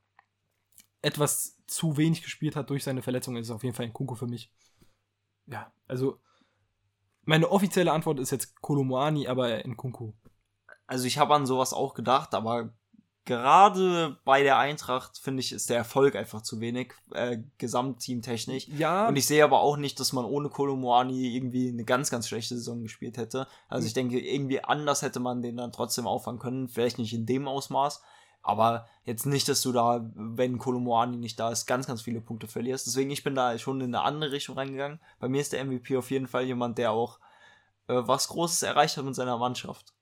etwas 1.02 1.57
zu 1.68 1.98
wenig 1.98 2.24
gespielt 2.24 2.56
hat 2.56 2.70
durch 2.70 2.84
seine 2.84 3.02
Verletzung, 3.02 3.36
ist 3.36 3.48
es 3.48 3.52
auf 3.52 3.64
jeden 3.64 3.76
Fall 3.76 3.88
Nkunku 3.88 4.16
für 4.16 4.28
mich. 4.28 4.52
Ja, 5.46 5.72
also 5.88 6.20
meine 7.24 7.50
offizielle 7.50 7.92
Antwort 7.92 8.20
ist 8.20 8.32
jetzt 8.32 8.62
Kolomoani, 8.62 9.28
aber 9.28 9.66
Nkunku. 9.68 10.14
Also 10.88 11.06
ich 11.06 11.18
habe 11.18 11.36
an 11.36 11.46
sowas 11.46 11.74
auch 11.74 11.94
gedacht, 11.94 12.34
aber 12.34 12.74
gerade 13.28 14.18
bei 14.24 14.42
der 14.42 14.58
Eintracht, 14.58 15.18
finde 15.18 15.42
ich, 15.42 15.52
ist 15.52 15.70
der 15.70 15.78
Erfolg 15.78 16.16
einfach 16.16 16.42
zu 16.42 16.62
wenig, 16.62 16.94
äh, 17.14 17.40
gesamtteamtechnisch. 17.58 18.70
Ja, 18.70 19.10
Und 19.10 19.18
ich 19.18 19.28
sehe 19.28 19.44
aber 19.44 19.60
auch 19.60 19.76
nicht, 19.78 20.00
dass 20.00 20.14
man 20.14 20.26
ohne 20.26 20.50
Kolomoani 20.50 21.36
irgendwie 21.36 21.70
eine 21.70 21.84
ganz, 21.84 22.10
ganz 22.10 22.28
schlechte 22.28 22.56
Saison 22.56 22.82
gespielt 22.82 23.18
hätte. 23.18 23.48
Also 23.68 23.86
ich 23.86 23.94
denke, 23.94 24.20
irgendwie 24.20 24.64
anders 24.64 25.02
hätte 25.02 25.20
man 25.20 25.42
den 25.42 25.58
dann 25.58 25.74
trotzdem 25.74 26.08
auffangen 26.08 26.40
können. 26.40 26.70
Vielleicht 26.70 26.98
nicht 26.98 27.14
in 27.14 27.26
dem 27.26 27.48
Ausmaß. 27.48 28.02
Aber 28.48 28.88
jetzt 29.04 29.26
nicht, 29.26 29.50
dass 29.50 29.62
du 29.62 29.74
da, 29.74 30.10
wenn 30.16 30.58
Kolomoani 30.58 31.18
nicht 31.18 31.38
da 31.38 31.52
ist, 31.52 31.66
ganz, 31.66 31.86
ganz 31.86 32.02
viele 32.02 32.22
Punkte 32.22 32.48
verlierst. 32.48 32.88
Deswegen, 32.88 33.12
ich 33.12 33.24
bin 33.24 33.36
da 33.36 33.58
schon 33.60 33.82
in 33.82 33.94
eine 33.94 34.04
andere 34.06 34.32
Richtung 34.32 34.56
reingegangen. 34.58 35.02
Bei 35.20 35.28
mir 35.28 35.42
ist 35.42 35.52
der 35.52 35.66
MVP 35.66 35.98
auf 35.98 36.12
jeden 36.12 36.28
Fall 36.28 36.46
jemand, 36.46 36.78
der 36.78 36.92
auch 36.92 37.20
äh, 37.88 37.96
was 38.06 38.30
Großes 38.30 38.64
erreicht 38.64 38.96
hat 38.96 39.04
mit 39.04 39.16
seiner 39.16 39.38
Mannschaft. 39.38 39.94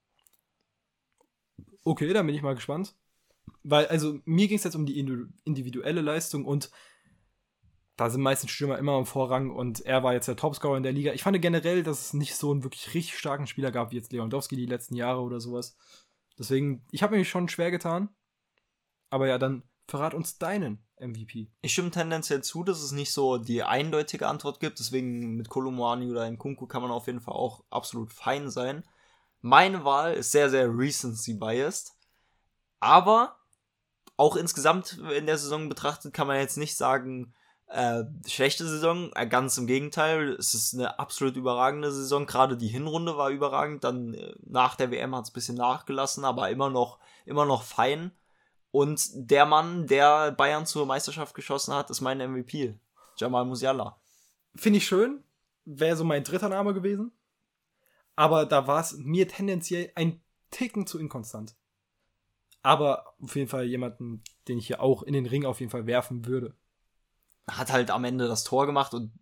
okay, 1.83 2.13
dann 2.13 2.27
bin 2.27 2.35
ich 2.35 2.43
mal 2.43 2.55
gespannt. 2.55 2.95
Weil, 3.63 3.87
also, 3.87 4.19
mir 4.25 4.47
ging 4.47 4.57
es 4.57 4.63
jetzt 4.63 4.75
um 4.75 4.85
die 4.85 5.03
individu- 5.03 5.31
individuelle 5.43 6.01
Leistung 6.01 6.45
und 6.45 6.69
da 7.97 8.09
sind 8.09 8.21
meistens 8.21 8.51
Stürmer 8.51 8.77
immer 8.77 8.97
im 8.99 9.05
Vorrang 9.05 9.49
und 9.51 9.81
er 9.81 10.03
war 10.03 10.13
jetzt 10.13 10.27
der 10.27 10.35
Topscorer 10.35 10.77
in 10.77 10.83
der 10.83 10.91
Liga. 10.91 11.13
Ich 11.13 11.23
fand 11.23 11.41
generell, 11.41 11.81
dass 11.81 12.07
es 12.07 12.13
nicht 12.13 12.35
so 12.35 12.51
einen 12.51 12.63
wirklich 12.63 12.93
richtig 12.93 13.17
starken 13.17 13.47
Spieler 13.47 13.71
gab 13.71 13.91
wie 13.91 13.95
jetzt 13.95 14.11
Lewandowski 14.11 14.55
die 14.55 14.65
letzten 14.65 14.95
Jahre 14.95 15.21
oder 15.21 15.39
sowas. 15.39 15.77
Deswegen, 16.37 16.85
ich 16.91 17.01
habe 17.01 17.15
mich 17.17 17.29
schon 17.29 17.47
schwer 17.47 17.71
getan. 17.71 18.09
Aber 19.15 19.27
ja, 19.27 19.37
dann 19.37 19.63
verrat 19.87 20.13
uns 20.13 20.39
deinen 20.39 20.85
MVP. 20.99 21.47
Ich 21.61 21.71
stimme 21.71 21.89
tendenziell 21.89 22.43
zu, 22.43 22.65
dass 22.65 22.81
es 22.81 22.91
nicht 22.91 23.13
so 23.13 23.37
die 23.37 23.63
eindeutige 23.63 24.27
Antwort 24.27 24.59
gibt. 24.59 24.77
Deswegen 24.79 25.37
mit 25.37 25.47
Kolomoani 25.47 26.11
oder 26.11 26.29
Nkunku 26.29 26.67
kann 26.67 26.81
man 26.81 26.91
auf 26.91 27.07
jeden 27.07 27.21
Fall 27.21 27.33
auch 27.33 27.63
absolut 27.69 28.11
fein 28.11 28.49
sein. 28.49 28.83
Meine 29.39 29.85
Wahl 29.85 30.15
ist 30.15 30.33
sehr, 30.33 30.49
sehr 30.49 30.67
recency-biased. 30.67 31.93
Aber 32.81 33.37
auch 34.17 34.35
insgesamt 34.35 34.99
in 35.15 35.27
der 35.27 35.37
Saison 35.37 35.69
betrachtet 35.69 36.13
kann 36.13 36.27
man 36.27 36.35
jetzt 36.35 36.57
nicht 36.57 36.75
sagen, 36.75 37.33
äh, 37.67 38.03
schlechte 38.27 38.67
Saison. 38.67 39.13
Äh, 39.15 39.27
ganz 39.27 39.57
im 39.57 39.65
Gegenteil, 39.65 40.33
es 40.33 40.53
ist 40.53 40.73
eine 40.73 40.99
absolut 40.99 41.37
überragende 41.37 41.89
Saison. 41.93 42.25
Gerade 42.25 42.57
die 42.57 42.67
Hinrunde 42.67 43.15
war 43.15 43.29
überragend. 43.29 43.85
Dann 43.85 44.13
äh, 44.13 44.33
nach 44.45 44.75
der 44.75 44.91
WM 44.91 45.15
hat 45.15 45.23
es 45.23 45.29
ein 45.29 45.35
bisschen 45.35 45.55
nachgelassen, 45.55 46.25
aber 46.25 46.49
immer 46.49 46.69
noch, 46.69 46.99
immer 47.23 47.45
noch 47.45 47.63
fein. 47.63 48.11
Und 48.75 49.09
der 49.13 49.45
Mann, 49.45 49.87
der 49.87 50.33
Bayern 50.33 50.65
zur 50.65 50.85
Meisterschaft 50.85 51.33
geschossen 51.33 51.73
hat, 51.73 51.89
ist 51.89 52.01
mein 52.01 52.17
MVP. 52.17 52.77
Jamal 53.15 53.45
Musiala. 53.45 54.01
Finde 54.53 54.79
ich 54.79 54.85
schön. 54.85 55.23
Wäre 55.63 55.95
so 55.95 56.03
mein 56.03 56.25
dritter 56.25 56.49
Name 56.49 56.73
gewesen. 56.73 57.13
Aber 58.17 58.45
da 58.45 58.67
war 58.67 58.81
es 58.81 58.97
mir 58.97 59.29
tendenziell 59.29 59.93
ein 59.95 60.21
Ticken 60.51 60.85
zu 60.85 60.99
inkonstant. 60.99 61.55
Aber 62.63 63.15
auf 63.21 63.37
jeden 63.37 63.47
Fall 63.47 63.63
jemanden, 63.63 64.21
den 64.49 64.57
ich 64.57 64.67
hier 64.67 64.81
auch 64.81 65.03
in 65.03 65.13
den 65.13 65.25
Ring 65.25 65.45
auf 65.45 65.61
jeden 65.61 65.71
Fall 65.71 65.85
werfen 65.85 66.25
würde. 66.25 66.53
Hat 67.47 67.71
halt 67.71 67.91
am 67.91 68.03
Ende 68.03 68.27
das 68.27 68.43
Tor 68.43 68.65
gemacht 68.65 68.93
und 68.93 69.13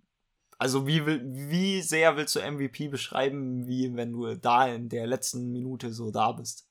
also 0.58 0.88
wie, 0.88 1.06
will, 1.06 1.22
wie 1.32 1.84
sehr 1.84 2.18
willst 2.18 2.36
du 2.36 2.40
MVP 2.40 2.88
beschreiben, 2.88 3.68
wie 3.68 3.96
wenn 3.96 4.14
du 4.14 4.34
da 4.34 4.66
in 4.66 4.90
der 4.90 5.06
letzten 5.06 5.52
Minute 5.52 5.94
so 5.94 6.10
da 6.10 6.32
bist? 6.32 6.68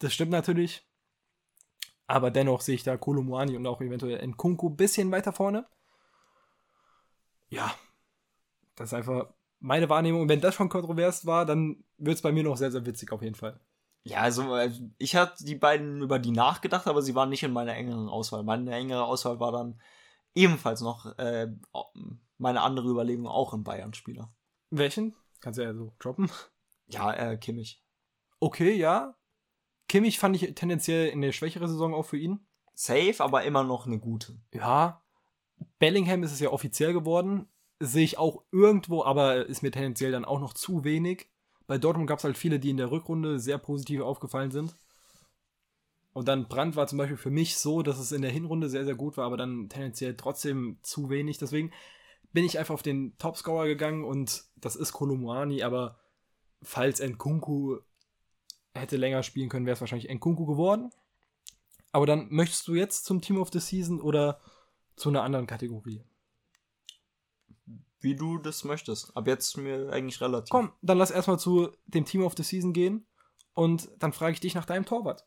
Das 0.00 0.12
stimmt 0.12 0.32
natürlich. 0.32 0.87
Aber 2.08 2.30
dennoch 2.30 2.62
sehe 2.62 2.74
ich 2.74 2.82
da 2.82 2.96
Kolumuani 2.96 3.56
und 3.56 3.66
auch 3.66 3.80
eventuell 3.80 4.26
Nkunku 4.26 4.70
ein 4.70 4.76
bisschen 4.76 5.12
weiter 5.12 5.32
vorne. 5.32 5.66
Ja, 7.50 7.72
das 8.74 8.88
ist 8.88 8.94
einfach 8.94 9.28
meine 9.60 9.88
Wahrnehmung. 9.88 10.28
Wenn 10.28 10.40
das 10.40 10.54
schon 10.54 10.70
kontrovers 10.70 11.26
war, 11.26 11.44
dann 11.46 11.84
wird 11.98 12.16
es 12.16 12.22
bei 12.22 12.32
mir 12.32 12.42
noch 12.42 12.56
sehr, 12.56 12.72
sehr 12.72 12.86
witzig 12.86 13.12
auf 13.12 13.22
jeden 13.22 13.34
Fall. 13.34 13.60
Ja, 14.04 14.20
also 14.20 14.56
äh, 14.56 14.72
ich 14.96 15.16
hatte 15.16 15.44
die 15.44 15.54
beiden 15.54 16.00
über 16.00 16.18
die 16.18 16.30
nachgedacht, 16.30 16.86
aber 16.86 17.02
sie 17.02 17.14
waren 17.14 17.28
nicht 17.28 17.42
in 17.42 17.52
meiner 17.52 17.74
engeren 17.74 18.08
Auswahl. 18.08 18.42
Meine 18.42 18.74
engere 18.74 19.04
Auswahl 19.04 19.38
war 19.38 19.52
dann 19.52 19.80
ebenfalls 20.34 20.80
noch 20.80 21.18
äh, 21.18 21.48
meine 22.38 22.62
andere 22.62 22.88
Überlegung 22.88 23.26
auch 23.26 23.52
ein 23.52 23.64
Bayern-Spieler. 23.64 24.32
Welchen? 24.70 25.14
Kannst 25.40 25.58
du 25.58 25.62
ja 25.62 25.74
so 25.74 25.92
droppen. 25.98 26.30
Ja, 26.86 27.12
äh, 27.12 27.36
Kimmich. 27.36 27.84
Okay, 28.40 28.72
ja. 28.72 29.17
Kimmich 29.88 30.18
fand 30.18 30.36
ich 30.36 30.54
tendenziell 30.54 31.08
in 31.08 31.20
der 31.20 31.32
schwächere 31.32 31.68
Saison 31.68 31.94
auch 31.94 32.04
für 32.04 32.18
ihn. 32.18 32.40
Safe, 32.74 33.16
aber 33.18 33.44
immer 33.44 33.64
noch 33.64 33.86
eine 33.86 33.98
gute. 33.98 34.38
Ja. 34.52 35.02
Bellingham 35.78 36.22
ist 36.22 36.32
es 36.32 36.40
ja 36.40 36.50
offiziell 36.50 36.92
geworden. 36.92 37.48
Sehe 37.80 38.04
ich 38.04 38.18
auch 38.18 38.44
irgendwo, 38.52 39.02
aber 39.04 39.46
ist 39.46 39.62
mir 39.62 39.70
tendenziell 39.70 40.12
dann 40.12 40.24
auch 40.24 40.40
noch 40.40 40.52
zu 40.52 40.84
wenig. 40.84 41.28
Bei 41.66 41.78
Dortmund 41.78 42.08
gab 42.08 42.18
es 42.18 42.24
halt 42.24 42.38
viele, 42.38 42.58
die 42.58 42.70
in 42.70 42.76
der 42.76 42.90
Rückrunde 42.90 43.40
sehr 43.40 43.58
positiv 43.58 44.00
aufgefallen 44.00 44.50
sind. 44.50 44.74
Und 46.12 46.28
dann 46.28 46.48
Brandt 46.48 46.76
war 46.76 46.86
zum 46.86 46.98
Beispiel 46.98 47.16
für 47.16 47.30
mich 47.30 47.56
so, 47.58 47.82
dass 47.82 47.98
es 47.98 48.12
in 48.12 48.22
der 48.22 48.30
Hinrunde 48.30 48.68
sehr, 48.68 48.84
sehr 48.84 48.94
gut 48.94 49.16
war, 49.16 49.26
aber 49.26 49.36
dann 49.36 49.68
tendenziell 49.68 50.16
trotzdem 50.16 50.78
zu 50.82 51.10
wenig. 51.10 51.38
Deswegen 51.38 51.72
bin 52.32 52.44
ich 52.44 52.58
einfach 52.58 52.74
auf 52.74 52.82
den 52.82 53.16
Topscorer 53.18 53.66
gegangen 53.66 54.04
und 54.04 54.44
das 54.56 54.76
ist 54.76 54.92
Kolumuani, 54.92 55.62
aber 55.62 56.00
falls 56.62 57.00
Nkunku 57.00 57.78
hätte 58.74 58.96
länger 58.96 59.22
spielen 59.22 59.48
können, 59.48 59.66
wäre 59.66 59.74
es 59.74 59.80
wahrscheinlich 59.80 60.10
Nkunku 60.10 60.46
geworden. 60.46 60.90
Aber 61.92 62.06
dann 62.06 62.28
möchtest 62.30 62.68
du 62.68 62.74
jetzt 62.74 63.04
zum 63.04 63.20
Team 63.20 63.38
of 63.38 63.50
the 63.52 63.60
Season 63.60 64.00
oder 64.00 64.40
zu 64.96 65.08
einer 65.08 65.22
anderen 65.22 65.46
Kategorie? 65.46 66.04
Wie 68.00 68.14
du 68.14 68.38
das 68.38 68.64
möchtest. 68.64 69.16
Ab 69.16 69.26
jetzt 69.26 69.56
mir 69.56 69.90
eigentlich 69.90 70.20
relativ. 70.20 70.50
Komm, 70.50 70.72
dann 70.82 70.98
lass 70.98 71.10
erstmal 71.10 71.38
zu 71.38 71.72
dem 71.86 72.04
Team 72.04 72.22
of 72.22 72.34
the 72.36 72.42
Season 72.42 72.72
gehen 72.72 73.06
und 73.54 73.90
dann 73.98 74.12
frage 74.12 74.34
ich 74.34 74.40
dich 74.40 74.54
nach 74.54 74.66
deinem 74.66 74.84
Torwart. 74.84 75.26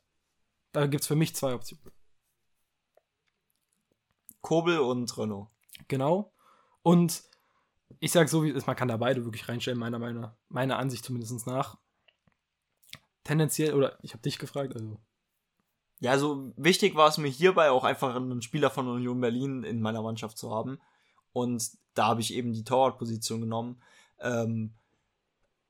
Da 0.71 0.88
gibt 0.88 1.01
es 1.01 1.07
für 1.07 1.15
mich 1.15 1.36
zwei 1.36 1.53
Optionen. 1.53 1.91
Kobel 4.41 4.79
und 4.79 5.17
Renault. 5.17 5.50
Genau. 5.88 6.33
Und 6.81 7.24
ich 8.00 8.12
sage 8.12 8.29
so, 8.29 8.43
wie 8.43 8.50
es 8.50 8.55
ist, 8.55 8.67
man 8.67 8.75
kann 8.75 8.88
da 8.88 8.98
beide 8.98 9.25
wirklich 9.25 9.48
reinstellen, 9.48 9.79
meiner, 9.79 10.00
meiner, 10.00 10.38
meiner 10.48 10.77
Ansicht 10.77 11.05
zumindest 11.05 11.45
nach. 11.45 11.77
Tendenziell, 13.23 13.73
oder 13.73 13.97
ich 14.01 14.13
habe 14.13 14.23
dich 14.23 14.39
gefragt, 14.39 14.75
also. 14.75 14.99
Ja, 15.99 16.11
also 16.11 16.51
wichtig 16.55 16.95
war 16.95 17.07
es 17.09 17.19
mir 17.19 17.27
hierbei 17.27 17.69
auch 17.69 17.83
einfach 17.83 18.15
einen 18.15 18.41
Spieler 18.41 18.71
von 18.71 18.87
Union 18.87 19.21
Berlin 19.21 19.63
in 19.63 19.81
meiner 19.81 20.01
Mannschaft 20.01 20.37
zu 20.37 20.51
haben. 20.51 20.79
Und 21.31 21.71
da 21.93 22.07
habe 22.07 22.21
ich 22.21 22.33
eben 22.33 22.53
die 22.53 22.63
Torwartposition 22.63 23.41
genommen. 23.41 23.81
Ähm, 24.19 24.73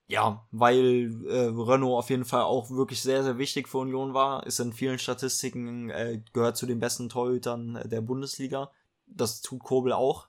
ja, 0.07 0.45
weil 0.51 1.25
äh, 1.27 1.47
Renault 1.53 1.99
auf 1.99 2.09
jeden 2.09 2.25
Fall 2.25 2.43
auch 2.43 2.69
wirklich 2.69 3.01
sehr, 3.01 3.23
sehr 3.23 3.37
wichtig 3.37 3.67
für 3.67 3.79
Union 3.79 4.13
war. 4.13 4.45
Ist 4.45 4.59
in 4.59 4.73
vielen 4.73 4.99
Statistiken, 4.99 5.89
äh, 5.89 6.21
gehört 6.33 6.57
zu 6.57 6.65
den 6.65 6.79
besten 6.79 7.09
Torhütern 7.09 7.75
äh, 7.75 7.87
der 7.87 8.01
Bundesliga. 8.01 8.71
Das 9.07 9.41
tut 9.41 9.63
Kobel 9.63 9.93
auch. 9.93 10.27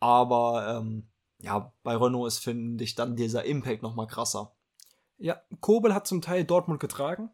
Aber 0.00 0.78
ähm, 0.78 1.08
ja, 1.40 1.72
bei 1.82 1.96
Renault 1.96 2.28
ist, 2.28 2.38
finde 2.38 2.82
ich, 2.84 2.94
dann 2.94 3.16
dieser 3.16 3.44
Impact 3.44 3.82
nochmal 3.82 4.06
krasser. 4.06 4.55
Ja, 5.18 5.40
Kobel 5.60 5.94
hat 5.94 6.06
zum 6.06 6.22
Teil 6.22 6.44
Dortmund 6.44 6.80
getragen. 6.80 7.30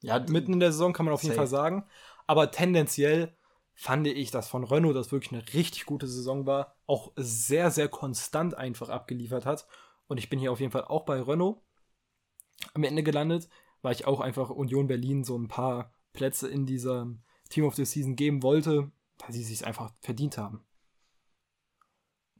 Ja, 0.00 0.18
mitten 0.18 0.52
in 0.52 0.60
der 0.60 0.72
Saison 0.72 0.92
kann 0.92 1.06
man 1.06 1.14
auf 1.14 1.22
jeden 1.22 1.34
Fall 1.34 1.46
sagen. 1.46 1.84
Aber 2.26 2.50
tendenziell 2.50 3.36
fand 3.74 4.06
ich, 4.06 4.30
dass 4.30 4.48
von 4.48 4.64
Renault 4.64 4.96
das 4.96 5.12
wirklich 5.12 5.32
eine 5.32 5.52
richtig 5.54 5.86
gute 5.86 6.06
Saison 6.06 6.46
war. 6.46 6.76
Auch 6.86 7.12
sehr, 7.16 7.70
sehr 7.70 7.88
konstant 7.88 8.54
einfach 8.54 8.88
abgeliefert 8.88 9.46
hat. 9.46 9.66
Und 10.06 10.18
ich 10.18 10.28
bin 10.28 10.38
hier 10.38 10.52
auf 10.52 10.60
jeden 10.60 10.72
Fall 10.72 10.84
auch 10.84 11.04
bei 11.04 11.20
Renault 11.20 11.60
am 12.74 12.84
Ende 12.84 13.02
gelandet, 13.02 13.48
weil 13.82 13.94
ich 13.94 14.06
auch 14.06 14.20
einfach 14.20 14.50
Union 14.50 14.86
Berlin 14.86 15.24
so 15.24 15.36
ein 15.36 15.48
paar 15.48 15.92
Plätze 16.12 16.48
in 16.48 16.66
dieser 16.66 17.06
Team 17.50 17.64
of 17.64 17.74
the 17.74 17.84
Season 17.84 18.16
geben 18.16 18.42
wollte, 18.42 18.90
weil 19.18 19.32
sie 19.32 19.44
sich 19.44 19.66
einfach 19.66 19.92
verdient 20.00 20.38
haben. 20.38 20.64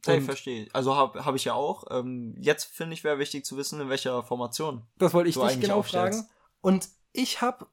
Ich 0.07 0.23
verstehe. 0.23 0.67
Also 0.73 0.95
habe 0.95 1.25
hab 1.25 1.35
ich 1.35 1.45
ja 1.45 1.53
auch. 1.53 1.83
Ähm, 1.89 2.35
jetzt 2.39 2.65
finde 2.65 2.93
ich, 2.93 3.03
wäre 3.03 3.19
wichtig 3.19 3.45
zu 3.45 3.57
wissen, 3.57 3.81
in 3.81 3.89
welcher 3.89 4.23
Formation. 4.23 4.85
Das 4.97 5.13
wollte 5.13 5.29
ich 5.29 5.35
dich 5.35 5.59
genau 5.59 5.81
fragen. 5.81 6.27
Und 6.61 6.89
ich 7.11 7.41
habe, 7.41 7.67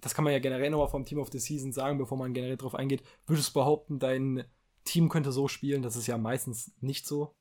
das 0.00 0.14
kann 0.14 0.24
man 0.24 0.32
ja 0.32 0.38
generell 0.38 0.70
nochmal 0.70 0.88
vom 0.88 1.04
Team 1.04 1.18
of 1.18 1.30
the 1.32 1.38
Season 1.38 1.72
sagen, 1.72 1.98
bevor 1.98 2.18
man 2.18 2.34
generell 2.34 2.56
drauf 2.56 2.74
eingeht, 2.74 3.02
würdest 3.26 3.50
du 3.50 3.52
behaupten, 3.54 3.98
dein 3.98 4.44
Team 4.84 5.08
könnte 5.08 5.32
so 5.32 5.48
spielen? 5.48 5.82
Das 5.82 5.96
ist 5.96 6.06
ja 6.06 6.18
meistens 6.18 6.72
nicht 6.80 7.06
so 7.06 7.34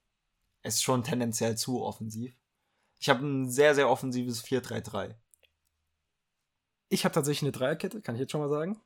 ist 0.63 0.81
schon 0.81 1.03
tendenziell 1.03 1.57
zu 1.57 1.83
offensiv. 1.83 2.35
Ich 2.99 3.09
habe 3.09 3.25
ein 3.25 3.49
sehr, 3.49 3.75
sehr 3.75 3.89
offensives 3.89 4.43
4-3-3. 4.43 5.15
Ich 6.89 7.03
habe 7.03 7.13
tatsächlich 7.13 7.43
eine 7.43 7.51
Dreierkette, 7.51 8.01
kann 8.01 8.15
ich 8.15 8.21
jetzt 8.21 8.31
schon 8.31 8.41
mal 8.41 8.49
sagen. 8.49 8.81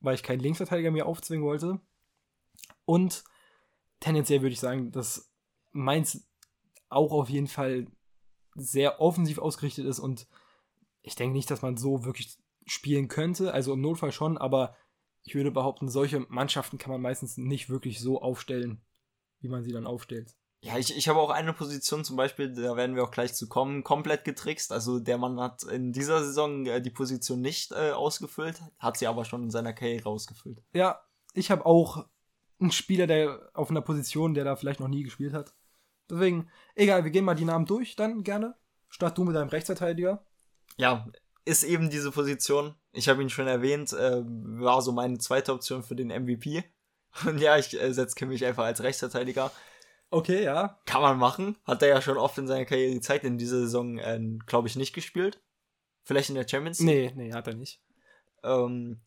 Weil 0.00 0.14
ich 0.14 0.22
keinen 0.22 0.40
Linksverteidiger 0.40 0.90
mir 0.90 1.06
aufzwingen 1.06 1.44
wollte. 1.44 1.80
Und 2.84 3.24
tendenziell 4.00 4.42
würde 4.42 4.52
ich 4.52 4.60
sagen, 4.60 4.90
dass 4.90 5.30
meins 5.72 6.26
auch 6.88 7.12
auf 7.12 7.28
jeden 7.28 7.48
Fall 7.48 7.86
sehr 8.54 9.00
offensiv 9.00 9.38
ausgerichtet 9.38 9.86
ist 9.86 9.98
und 9.98 10.28
ich 11.02 11.16
denke 11.16 11.36
nicht, 11.36 11.50
dass 11.50 11.62
man 11.62 11.76
so 11.76 12.04
wirklich 12.04 12.38
spielen 12.66 13.08
könnte. 13.08 13.52
Also 13.52 13.74
im 13.74 13.80
Notfall 13.80 14.12
schon, 14.12 14.38
aber 14.38 14.76
ich 15.22 15.34
würde 15.34 15.50
behaupten, 15.50 15.88
solche 15.88 16.20
Mannschaften 16.20 16.78
kann 16.78 16.92
man 16.92 17.00
meistens 17.00 17.36
nicht 17.36 17.68
wirklich 17.68 18.00
so 18.00 18.22
aufstellen, 18.22 18.80
wie 19.40 19.48
man 19.48 19.62
sie 19.62 19.72
dann 19.72 19.86
aufstellt. 19.86 20.34
Ja, 20.62 20.78
ich, 20.78 20.96
ich 20.96 21.08
habe 21.08 21.20
auch 21.20 21.28
eine 21.28 21.52
Position 21.52 22.04
zum 22.04 22.16
Beispiel, 22.16 22.54
da 22.54 22.74
werden 22.74 22.96
wir 22.96 23.04
auch 23.04 23.10
gleich 23.10 23.34
zu 23.34 23.48
kommen, 23.48 23.84
komplett 23.84 24.24
getrickst. 24.24 24.72
Also 24.72 24.98
der 24.98 25.18
Mann 25.18 25.38
hat 25.38 25.62
in 25.64 25.92
dieser 25.92 26.24
Saison 26.24 26.64
äh, 26.64 26.80
die 26.80 26.90
Position 26.90 27.42
nicht 27.42 27.72
äh, 27.72 27.90
ausgefüllt, 27.90 28.62
hat 28.78 28.96
sie 28.96 29.06
aber 29.06 29.26
schon 29.26 29.42
in 29.42 29.50
seiner 29.50 29.74
Karriere 29.74 30.08
ausgefüllt. 30.08 30.62
Ja, 30.72 31.02
ich 31.34 31.50
habe 31.50 31.66
auch 31.66 32.06
einen 32.64 32.72
Spieler, 32.72 33.06
der 33.06 33.50
auf 33.54 33.70
einer 33.70 33.80
Position, 33.80 34.34
der 34.34 34.44
da 34.44 34.56
vielleicht 34.56 34.80
noch 34.80 34.88
nie 34.88 35.02
gespielt 35.02 35.32
hat. 35.32 35.54
Deswegen, 36.10 36.50
egal, 36.74 37.04
wir 37.04 37.10
gehen 37.10 37.24
mal 37.24 37.34
die 37.34 37.44
Namen 37.44 37.66
durch, 37.66 37.96
dann 37.96 38.22
gerne. 38.22 38.54
Start 38.88 39.16
du 39.16 39.24
mit 39.24 39.34
deinem 39.34 39.48
Rechtsverteidiger. 39.48 40.24
Ja, 40.76 41.06
ist 41.44 41.64
eben 41.64 41.90
diese 41.90 42.10
Position. 42.10 42.74
Ich 42.92 43.08
habe 43.08 43.22
ihn 43.22 43.30
schon 43.30 43.46
erwähnt, 43.46 43.92
äh, 43.92 44.22
war 44.24 44.82
so 44.82 44.92
meine 44.92 45.18
zweite 45.18 45.52
Option 45.52 45.82
für 45.82 45.96
den 45.96 46.08
MVP. 46.08 46.64
Und 47.26 47.38
ja, 47.40 47.58
ich 47.58 47.80
äh, 47.80 47.92
setze 47.92 48.24
mich 48.26 48.44
einfach 48.44 48.64
als 48.64 48.82
Rechtsverteidiger. 48.82 49.50
Okay, 50.10 50.44
ja. 50.44 50.80
Kann 50.86 51.02
man 51.02 51.18
machen. 51.18 51.56
Hat 51.64 51.82
er 51.82 51.88
ja 51.88 52.00
schon 52.00 52.18
oft 52.18 52.38
in 52.38 52.46
seiner 52.46 52.64
Karriere 52.64 52.94
gezeigt. 52.94 53.24
In 53.24 53.38
dieser 53.38 53.58
Saison, 53.58 53.98
äh, 53.98 54.20
glaube 54.46 54.68
ich, 54.68 54.76
nicht 54.76 54.92
gespielt. 54.92 55.42
Vielleicht 56.02 56.28
in 56.28 56.34
der 56.34 56.46
Champions 56.46 56.80
League? 56.80 57.16
Nee, 57.16 57.24
nee, 57.24 57.32
hat 57.32 57.48
er 57.48 57.54
nicht. 57.54 57.82
Ähm, 58.42 59.00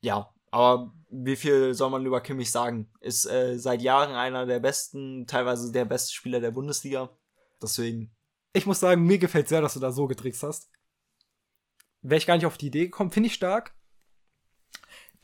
ja, 0.00 0.33
aber 0.54 0.94
wie 1.10 1.34
viel 1.34 1.74
soll 1.74 1.90
man 1.90 2.06
über 2.06 2.20
Kimmich 2.20 2.52
sagen? 2.52 2.88
Ist 3.00 3.26
äh, 3.26 3.58
seit 3.58 3.82
Jahren 3.82 4.14
einer 4.14 4.46
der 4.46 4.60
besten, 4.60 5.26
teilweise 5.26 5.72
der 5.72 5.84
beste 5.84 6.12
Spieler 6.12 6.38
der 6.38 6.52
Bundesliga. 6.52 7.10
Deswegen. 7.60 8.14
Ich 8.52 8.64
muss 8.64 8.78
sagen, 8.78 9.02
mir 9.02 9.18
gefällt 9.18 9.48
sehr, 9.48 9.60
dass 9.60 9.74
du 9.74 9.80
da 9.80 9.90
so 9.90 10.06
getrickst 10.06 10.44
hast. 10.44 10.70
Wäre 12.02 12.18
ich 12.18 12.26
gar 12.26 12.36
nicht 12.36 12.46
auf 12.46 12.56
die 12.56 12.68
Idee 12.68 12.84
gekommen, 12.84 13.10
finde 13.10 13.26
ich 13.26 13.34
stark. 13.34 13.74